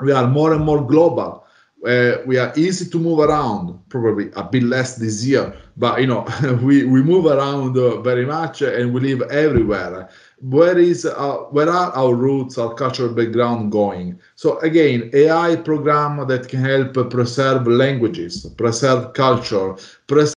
We 0.00 0.12
are 0.12 0.26
more 0.26 0.52
and 0.52 0.64
more 0.64 0.84
global. 0.86 1.44
Uh, 1.86 2.16
we 2.26 2.38
are 2.38 2.52
easy 2.56 2.88
to 2.90 2.98
move 2.98 3.20
around, 3.20 3.78
probably 3.90 4.30
a 4.34 4.42
bit 4.42 4.62
less 4.64 4.96
this 4.96 5.24
year, 5.24 5.54
but 5.76 6.00
you 6.00 6.06
know 6.06 6.26
we, 6.62 6.84
we 6.84 7.02
move 7.02 7.26
around 7.26 7.76
uh, 7.76 8.00
very 8.00 8.26
much 8.26 8.62
and 8.62 8.92
we 8.92 9.00
live 9.00 9.22
everywhere. 9.30 10.08
Where 10.40 10.78
is 10.78 11.04
uh, 11.06 11.36
where 11.50 11.68
are 11.68 11.92
our 11.92 12.14
roots, 12.14 12.58
our 12.58 12.74
cultural 12.74 13.14
background 13.14 13.72
going? 13.72 14.18
So 14.34 14.58
again, 14.60 15.10
AI 15.12 15.56
program 15.56 16.26
that 16.26 16.48
can 16.48 16.64
help 16.64 16.94
preserve 17.10 17.66
languages, 17.66 18.46
preserve 18.56 19.12
culture, 19.12 19.74
preserve 20.06 20.35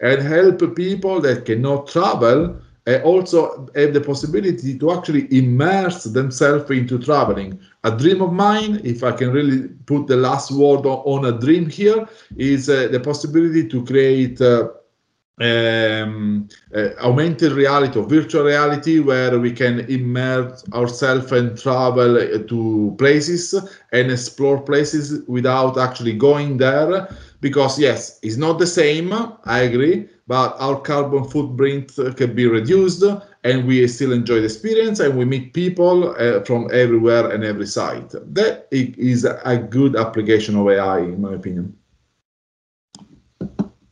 and 0.00 0.22
help 0.22 0.74
people 0.74 1.20
that 1.20 1.44
cannot 1.44 1.88
travel 1.88 2.56
uh, 2.88 3.00
also 3.04 3.68
have 3.74 3.92
the 3.92 4.00
possibility 4.00 4.78
to 4.78 4.92
actually 4.92 5.26
immerse 5.36 6.04
themselves 6.04 6.70
into 6.70 6.98
traveling. 6.98 7.58
A 7.84 7.90
dream 7.90 8.22
of 8.22 8.32
mine, 8.32 8.80
if 8.82 9.04
I 9.04 9.12
can 9.12 9.30
really 9.30 9.68
put 9.86 10.06
the 10.06 10.16
last 10.16 10.50
word 10.50 10.86
on, 10.86 11.26
a 11.26 11.38
dream 11.38 11.68
here, 11.68 12.08
is 12.36 12.70
uh, 12.70 12.88
the 12.90 13.00
possibility 13.00 13.68
to 13.68 13.84
create. 13.84 14.40
Uh, 14.40 14.68
um, 15.40 16.48
uh, 16.74 16.88
augmented 17.00 17.52
reality 17.52 17.96
or 17.96 18.04
virtual 18.04 18.42
reality 18.42 18.98
where 18.98 19.38
we 19.38 19.52
can 19.52 19.80
immerse 19.88 20.64
ourselves 20.72 21.30
and 21.30 21.56
travel 21.56 22.16
to 22.48 22.94
places 22.98 23.54
and 23.92 24.10
explore 24.10 24.60
places 24.60 25.22
without 25.28 25.78
actually 25.78 26.14
going 26.14 26.56
there 26.56 27.08
because 27.40 27.78
yes 27.78 28.18
it's 28.22 28.36
not 28.36 28.58
the 28.58 28.66
same 28.66 29.12
i 29.44 29.60
agree 29.60 30.08
but 30.26 30.56
our 30.58 30.80
carbon 30.80 31.24
footprint 31.24 31.92
can 32.16 32.34
be 32.34 32.46
reduced 32.46 33.02
and 33.44 33.66
we 33.66 33.86
still 33.88 34.12
enjoy 34.12 34.38
the 34.40 34.44
experience 34.44 35.00
and 35.00 35.16
we 35.16 35.24
meet 35.24 35.54
people 35.54 36.14
uh, 36.18 36.42
from 36.44 36.68
everywhere 36.72 37.30
and 37.30 37.44
every 37.44 37.66
site. 37.66 38.10
That 38.10 38.68
is 38.70 39.24
a 39.24 39.56
good 39.56 39.96
application 39.96 40.56
of 40.56 40.68
ai 40.68 40.98
in 40.98 41.20
my 41.22 41.34
opinion 41.34 41.77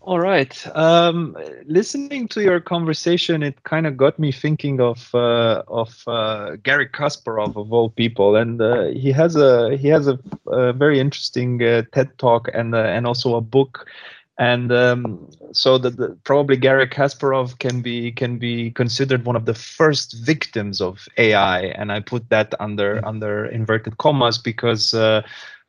all 0.07 0.20
right. 0.20 0.66
Um, 0.76 1.36
listening 1.66 2.28
to 2.28 2.40
your 2.40 2.61
conversation, 2.61 3.42
it 3.42 3.64
kind 3.64 3.88
of 3.88 3.96
got 3.96 4.18
me 4.20 4.30
thinking 4.30 4.80
of 4.80 5.12
uh, 5.12 5.64
of 5.66 6.04
uh, 6.07 6.57
Garry 6.62 6.88
Kasparov 6.88 7.57
of 7.57 7.72
all 7.72 7.90
people, 7.90 8.36
and 8.36 8.62
uh, 8.62 8.84
he 8.84 9.11
has 9.11 9.34
a 9.34 9.76
he 9.76 9.88
has 9.88 10.07
a, 10.07 10.16
a 10.46 10.72
very 10.72 11.00
interesting 11.00 11.61
uh, 11.61 11.82
TED 11.92 12.16
talk 12.18 12.48
and 12.54 12.74
uh, 12.74 12.78
and 12.78 13.04
also 13.04 13.34
a 13.34 13.40
book, 13.40 13.88
and 14.38 14.70
um, 14.70 15.28
so 15.50 15.76
that 15.76 16.22
probably 16.22 16.57
Garry 16.57 16.86
Kasparov 16.86 17.59
can 17.59 17.82
be 17.82 18.12
can 18.12 18.38
be 18.38 18.70
considered 18.70 19.24
one 19.26 19.34
of 19.34 19.44
the 19.44 19.54
first 19.54 20.24
victims 20.24 20.80
of 20.80 21.09
AI, 21.18 21.62
and 21.62 21.90
I 21.90 21.98
put 21.98 22.28
that 22.28 22.54
under 22.61 23.04
under 23.04 23.46
inverted 23.46 23.98
commas 23.98 24.38
because 24.38 24.94
uh, 24.94 25.22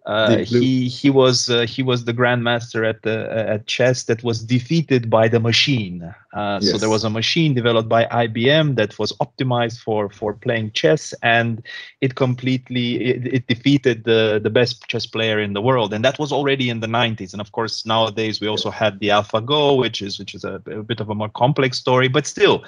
uh, 0.08 0.38
he 0.38 0.88
he 0.88 1.10
was 1.10 1.50
uh, 1.50 1.66
he 1.68 1.84
was 1.84 2.06
the 2.06 2.14
grandmaster 2.14 2.88
at 2.88 3.02
the 3.02 3.30
uh, 3.30 3.56
at 3.56 3.68
chess 3.68 4.04
that 4.04 4.24
was 4.24 4.42
defeated 4.42 5.10
by 5.10 5.28
the 5.28 5.40
machine. 5.40 6.00
Yes. 6.00 6.16
Uh, 6.34 6.60
so 6.62 6.78
there 6.78 6.90
was 6.90 7.04
a 7.04 7.10
machine 7.10 7.54
developed 7.54 7.90
by 7.90 8.06
IBM 8.06 8.78
that 8.78 8.98
was 8.98 9.12
optimized 9.18 9.82
for 9.82 10.10
for 10.10 10.34
playing 10.34 10.72
chess, 10.72 11.14
and 11.24 11.62
it 12.00 12.16
completely 12.16 13.04
it, 13.04 13.28
it 13.28 13.48
defeated 13.48 14.06
the 14.06 14.40
the 14.42 14.50
best 14.50 14.88
chess 14.88 15.06
player 15.06 15.42
in 15.42 15.52
the 15.52 15.62
world, 15.62 15.94
and 15.94 16.06
that 16.06 16.18
was 16.20 16.32
already 16.32 16.70
in 16.70 16.80
the 16.80 16.88
90s. 16.88 17.34
And 17.34 17.42
of 17.42 17.52
course 17.52 17.86
nowadays 17.86 18.40
we 18.40 18.48
also 18.48 18.72
had 18.72 19.02
the 19.02 19.10
AlphaGo, 19.10 19.78
which 19.78 20.02
is 20.02 20.20
which 20.20 20.34
is 20.34 20.46
a, 20.46 20.62
a 20.72 20.84
bit 20.84 21.02
of 21.02 21.10
a 21.10 21.16
more 21.16 21.30
complex 21.30 21.80
story, 21.80 22.08
but 22.08 22.26
still 22.26 22.64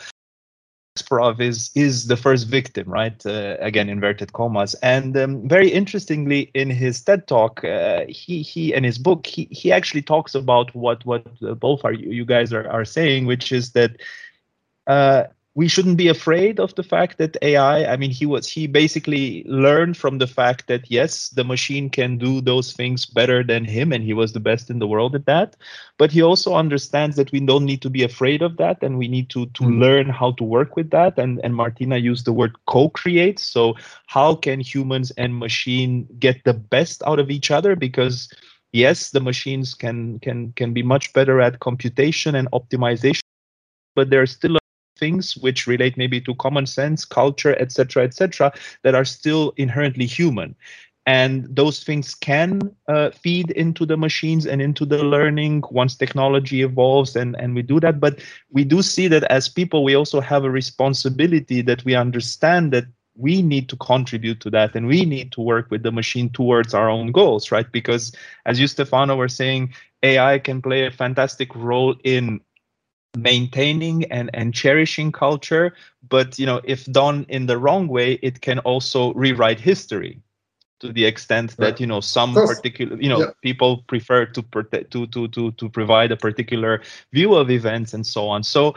Kasparov 1.00 1.40
is 1.40 1.72
is 1.76 2.08
the 2.08 2.18
first 2.18 2.48
victim, 2.48 2.90
right? 2.90 3.26
Uh, 3.26 3.58
again, 3.60 3.90
inverted 3.90 4.34
commas. 4.34 4.76
And 4.76 5.18
um, 5.18 5.48
very 5.48 5.70
interestingly, 5.70 6.52
in 6.54 6.70
his 6.70 7.02
TED 7.02 7.28
talk, 7.28 7.64
uh, 7.64 8.06
he 8.08 8.42
he 8.42 8.74
in 8.74 8.84
his 8.84 8.98
book, 8.98 9.26
he 9.26 9.48
he 9.52 9.72
actually 9.72 10.02
talks 10.02 10.36
about 10.36 10.74
what 10.76 11.06
what 11.06 11.26
both 11.60 11.84
are 11.86 11.94
you 11.94 12.26
guys 12.26 12.54
are 12.54 12.70
are 12.70 12.86
saying, 12.86 13.26
which 13.26 13.52
is 13.52 13.72
that. 13.72 13.92
Uh, 14.88 15.26
we 15.60 15.68
shouldn't 15.68 15.98
be 15.98 16.08
afraid 16.08 16.58
of 16.58 16.74
the 16.76 16.84
fact 16.84 17.18
that 17.18 17.36
AI, 17.42 17.84
I 17.92 17.98
mean, 17.98 18.12
he 18.12 18.26
was, 18.26 18.48
he 18.48 18.66
basically 18.66 19.44
learned 19.44 19.98
from 19.98 20.18
the 20.18 20.26
fact 20.26 20.68
that 20.68 20.90
yes, 20.90 21.28
the 21.32 21.44
machine 21.44 21.90
can 21.90 22.18
do 22.18 22.40
those 22.40 22.72
things 22.72 23.06
better 23.06 23.44
than 23.44 23.66
him, 23.66 23.92
and 23.92 24.02
he 24.02 24.14
was 24.14 24.32
the 24.32 24.40
best 24.40 24.70
in 24.70 24.80
the 24.80 24.88
world 24.88 25.16
at 25.16 25.26
that. 25.26 25.58
But 25.98 26.12
he 26.12 26.22
also 26.22 26.56
understands 26.56 27.18
that 27.18 27.34
we 27.34 27.42
don't 27.42 27.66
need 27.66 27.82
to 27.82 27.90
be 27.90 28.04
afraid 28.04 28.42
of 28.42 28.56
that, 28.56 28.82
and 28.82 28.98
we 28.98 29.10
need 29.10 29.30
to, 29.32 29.48
to 29.48 29.64
mm-hmm. 29.64 29.82
learn 29.82 30.08
how 30.08 30.32
to 30.40 30.46
work 30.46 30.78
with 30.78 30.92
that. 30.92 31.20
And, 31.20 31.42
and 31.44 31.54
Martina 31.54 31.98
used 31.98 32.24
the 32.24 32.32
word 32.32 32.56
co 32.68 32.88
create. 32.88 33.38
So, 33.38 33.76
how 34.08 34.36
can 34.36 34.62
humans 34.62 35.12
and 35.18 35.38
machine 35.38 36.08
get 36.20 36.42
the 36.46 36.54
best 36.54 37.04
out 37.06 37.20
of 37.20 37.30
each 37.30 37.52
other? 37.52 37.76
Because 37.76 38.32
yes, 38.72 39.12
the 39.12 39.20
machines 39.20 39.76
can 39.76 40.20
can 40.20 40.54
can 40.54 40.72
be 40.72 40.84
much 40.84 41.12
better 41.12 41.42
at 41.42 41.60
computation 41.60 42.34
and 42.34 42.50
optimization, 42.52 43.28
but 43.94 44.10
there 44.10 44.22
are 44.22 44.34
still 44.40 44.59
things 45.00 45.38
which 45.38 45.68
relate 45.68 45.98
maybe 45.98 46.22
to 46.22 46.36
common 46.36 46.66
sense, 46.66 47.06
culture, 47.06 47.56
etc., 47.60 48.04
etc., 48.04 48.52
that 48.84 48.96
are 48.96 49.06
still 49.06 49.54
inherently 49.58 50.06
human. 50.06 50.56
And 51.06 51.48
those 51.50 51.84
things 51.84 52.14
can 52.14 52.62
uh, 52.88 53.10
feed 53.10 53.50
into 53.52 53.86
the 53.86 53.98
machines 53.98 54.46
and 54.46 54.62
into 54.62 54.86
the 54.86 55.04
learning 55.04 55.64
once 55.72 55.96
technology 55.96 56.62
evolves, 56.62 57.16
and, 57.16 57.36
and 57.40 57.56
we 57.56 57.64
do 57.64 57.80
that. 57.80 58.00
But 58.00 58.20
we 58.52 58.64
do 58.64 58.84
see 58.84 59.08
that 59.08 59.24
as 59.24 59.50
people, 59.50 59.84
we 59.84 59.96
also 59.96 60.22
have 60.22 60.44
a 60.44 60.52
responsibility 60.52 61.64
that 61.64 61.84
we 61.84 61.96
understand 61.96 62.72
that 62.74 62.86
we 63.20 63.42
need 63.42 63.68
to 63.70 63.76
contribute 63.78 64.40
to 64.40 64.50
that 64.50 64.76
and 64.76 64.88
we 64.88 65.04
need 65.04 65.32
to 65.34 65.42
work 65.42 65.70
with 65.70 65.84
the 65.84 65.92
machine 65.92 66.30
towards 66.30 66.74
our 66.74 66.90
own 66.90 67.12
goals 67.12 67.52
right 67.52 67.70
because 67.72 68.14
as 68.46 68.60
you 68.60 68.68
stefano 68.68 69.16
were 69.16 69.28
saying 69.28 69.74
ai 70.04 70.40
can 70.40 70.62
play 70.62 70.86
a 70.86 70.92
fantastic 70.92 71.54
role 71.54 71.96
in 72.06 72.40
maintaining 73.18 74.06
and, 74.12 74.30
and 74.34 74.54
cherishing 74.54 75.12
culture 75.12 75.74
but 76.08 76.38
you 76.38 76.46
know 76.46 76.62
if 76.64 76.86
done 76.86 77.26
in 77.30 77.48
the 77.48 77.58
wrong 77.58 77.88
way 77.88 78.14
it 78.22 78.42
can 78.42 78.60
also 78.60 79.14
rewrite 79.14 79.60
history 79.60 80.22
to 80.80 80.94
the 80.94 81.06
extent 81.06 81.56
that 81.58 81.80
you 81.80 81.88
know 81.88 82.00
some 82.00 82.34
particular 82.34 83.00
you 83.02 83.10
know 83.10 83.20
yeah. 83.20 83.32
people 83.42 83.84
prefer 83.88 84.26
to 84.26 84.42
protect 84.42 84.92
to 84.92 85.08
to 85.08 85.28
to 85.30 85.52
to 85.52 85.70
provide 85.70 86.12
a 86.12 86.18
particular 86.18 86.82
view 87.14 87.36
of 87.36 87.50
events 87.50 87.94
and 87.94 88.06
so 88.06 88.28
on. 88.28 88.44
So 88.44 88.76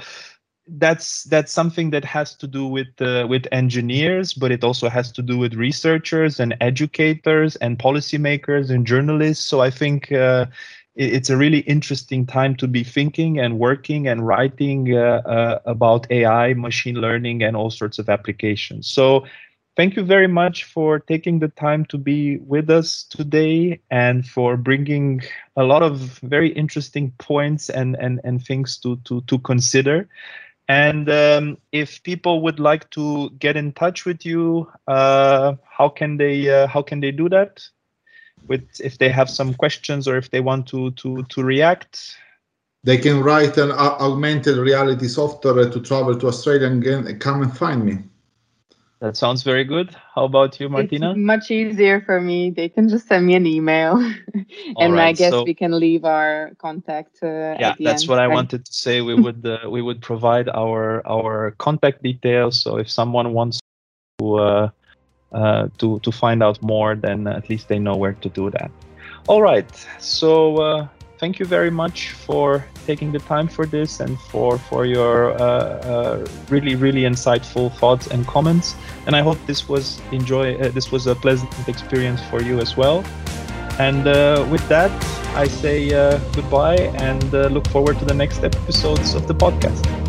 that's 0.66 1.24
that's 1.24 1.53
something 1.53 1.91
that 1.91 2.05
has 2.05 2.35
to 2.37 2.47
do 2.47 2.66
with 2.66 2.89
uh, 3.01 3.26
with 3.28 3.47
engineers 3.51 4.33
but 4.33 4.53
it 4.53 4.62
also 4.62 4.89
has 4.89 5.11
to 5.11 5.20
do 5.20 5.37
with 5.37 5.55
researchers 5.55 6.39
and 6.39 6.57
educators 6.61 7.57
and 7.57 7.78
policymakers 7.78 8.70
and 8.70 8.87
journalists. 8.87 9.45
So 9.45 9.61
i 9.61 9.70
think 9.70 10.12
uh, 10.12 10.47
it's 10.95 11.30
a 11.30 11.36
really 11.36 11.61
interesting 11.61 12.26
time 12.26 12.55
to 12.57 12.68
be 12.68 12.84
thinking 12.84 13.38
and 13.38 13.59
working 13.59 14.09
and 14.09 14.26
writing 14.26 14.95
uh, 14.95 15.22
uh, 15.24 15.59
about 15.64 16.11
AI, 16.11 16.55
machine 16.55 16.97
learning, 16.97 17.43
and 17.43 17.57
all 17.57 17.70
sorts 17.70 17.99
of 17.99 18.09
applications. 18.09 18.88
So, 18.88 19.24
thank 19.74 19.97
you 19.97 20.05
very 20.05 20.26
much 20.26 20.64
for 20.64 20.99
taking 20.99 21.38
the 21.38 21.49
time 21.49 21.86
to 21.86 21.97
be 21.97 22.36
with 22.38 22.68
us 22.68 23.05
today 23.05 23.80
and 23.90 24.26
for 24.26 24.57
bringing 24.57 25.22
a 25.57 25.64
lot 25.64 25.82
of 25.82 26.18
very 26.20 26.53
interesting 26.53 27.11
points 27.18 27.70
and 27.70 27.97
and, 27.97 28.20
and 28.24 28.45
things 28.45 28.76
to, 28.78 28.97
to, 29.05 29.22
to 29.22 29.38
consider. 29.38 30.09
And 30.68 31.11
um, 31.11 31.59
if 31.72 32.03
people 32.03 32.43
would 32.43 32.61
like 32.61 32.88
to 32.90 33.30
get 33.38 33.57
in 33.57 33.72
touch 33.72 34.05
with 34.05 34.24
you, 34.24 34.70
uh, 34.86 35.55
how 35.68 35.88
can 35.88 36.18
they 36.18 36.49
uh, 36.49 36.66
how 36.66 36.82
can 36.82 37.01
they 37.01 37.11
do 37.11 37.28
that? 37.30 37.62
With 38.49 38.62
if 38.80 38.99
they 38.99 39.09
have 39.09 39.30
some 39.30 39.55
questions 39.55 40.09
or 40.09 40.16
if 40.16 40.30
they 40.30 40.40
want 40.40 40.66
to 40.68 40.90
to 40.93 41.22
to 41.24 41.43
react? 41.43 42.16
They 42.84 42.99
can 42.99 43.22
write 43.22 43.57
an 43.59 43.70
augmented 43.70 44.57
reality 44.57 45.07
software 45.07 45.70
to 45.70 45.80
travel 45.80 46.18
to 46.18 46.26
australia 46.26 46.66
and 46.66 47.20
come 47.20 47.43
and 47.43 47.57
find 47.57 47.84
me. 47.84 47.99
That 49.03 49.16
sounds 49.16 49.43
very 49.43 49.64
good. 49.64 49.97
How 50.14 50.24
about 50.24 50.61
you 50.61 50.68
martina? 50.68 51.11
it's 51.11 51.18
much 51.18 51.51
easier 51.51 52.01
for 52.01 52.20
me. 52.20 52.51
They 52.51 52.68
can 52.68 52.88
just 52.88 53.09
send 53.09 53.26
me 53.26 53.34
an 53.34 53.47
email. 53.47 53.99
And 54.78 54.95
right, 54.95 55.09
i 55.09 55.12
guess 55.12 55.32
so, 55.32 55.43
we 55.43 55.55
can 55.55 55.72
leave 55.78 56.05
our 56.05 56.53
contact 56.59 57.18
uh, 57.22 57.57
yeah 57.59 57.74
that's 57.80 58.03
end. 58.03 58.11
what 58.11 58.18
i 58.18 58.28
wanted 58.28 58.64
to 58.64 58.72
say. 58.72 59.01
We 59.01 59.14
would 59.14 59.45
uh, 59.45 59.68
we 59.68 59.82
would 59.82 60.01
provide 60.03 60.49
our 60.49 61.07
our 61.07 61.53
contact 61.59 62.03
details. 62.03 62.62
So 62.62 62.78
if 62.78 62.88
someone 62.88 63.32
wants 63.32 63.59
to 64.18 64.70
uh, 65.33 65.68
to 65.78 65.99
to 66.01 66.12
find 66.12 66.43
out 66.43 66.61
more, 66.62 66.95
then 66.95 67.26
at 67.26 67.49
least 67.49 67.68
they 67.68 67.78
know 67.78 67.97
where 67.97 68.12
to 68.12 68.28
do 68.28 68.51
that. 68.51 68.70
All 69.28 69.41
right, 69.41 69.66
so 69.99 70.59
uh, 70.59 70.89
thank 71.18 71.39
you 71.39 71.47
very 71.47 71.70
much 71.70 72.11
for 72.11 72.64
taking 72.87 73.12
the 73.12 73.20
time 73.20 73.49
for 73.49 73.64
this 73.64 74.01
and 74.01 74.18
for 74.30 74.59
for 74.59 74.85
your 74.85 75.30
uh, 75.41 75.45
uh 75.45 76.26
really 76.51 76.74
really 76.74 77.03
insightful 77.03 77.72
thoughts 77.78 78.09
and 78.09 78.26
comments. 78.26 78.74
And 79.07 79.16
I 79.16 79.22
hope 79.22 79.39
this 79.47 79.68
was 79.68 80.01
enjoy 80.11 80.57
uh, 80.57 80.68
this 80.68 80.93
was 80.93 81.07
a 81.07 81.14
pleasant 81.14 81.53
experience 81.68 82.20
for 82.30 82.43
you 82.43 82.61
as 82.61 82.76
well. 82.76 83.05
And 83.78 84.05
with 84.51 84.68
that, 84.68 84.93
I 85.35 85.49
say 85.49 85.89
goodbye 86.35 86.93
and 87.09 87.33
look 87.33 87.66
forward 87.68 87.99
to 88.01 88.05
the 88.05 88.14
next 88.14 88.45
episodes 88.45 89.14
of 89.14 89.26
the 89.26 89.35
podcast. 89.35 90.01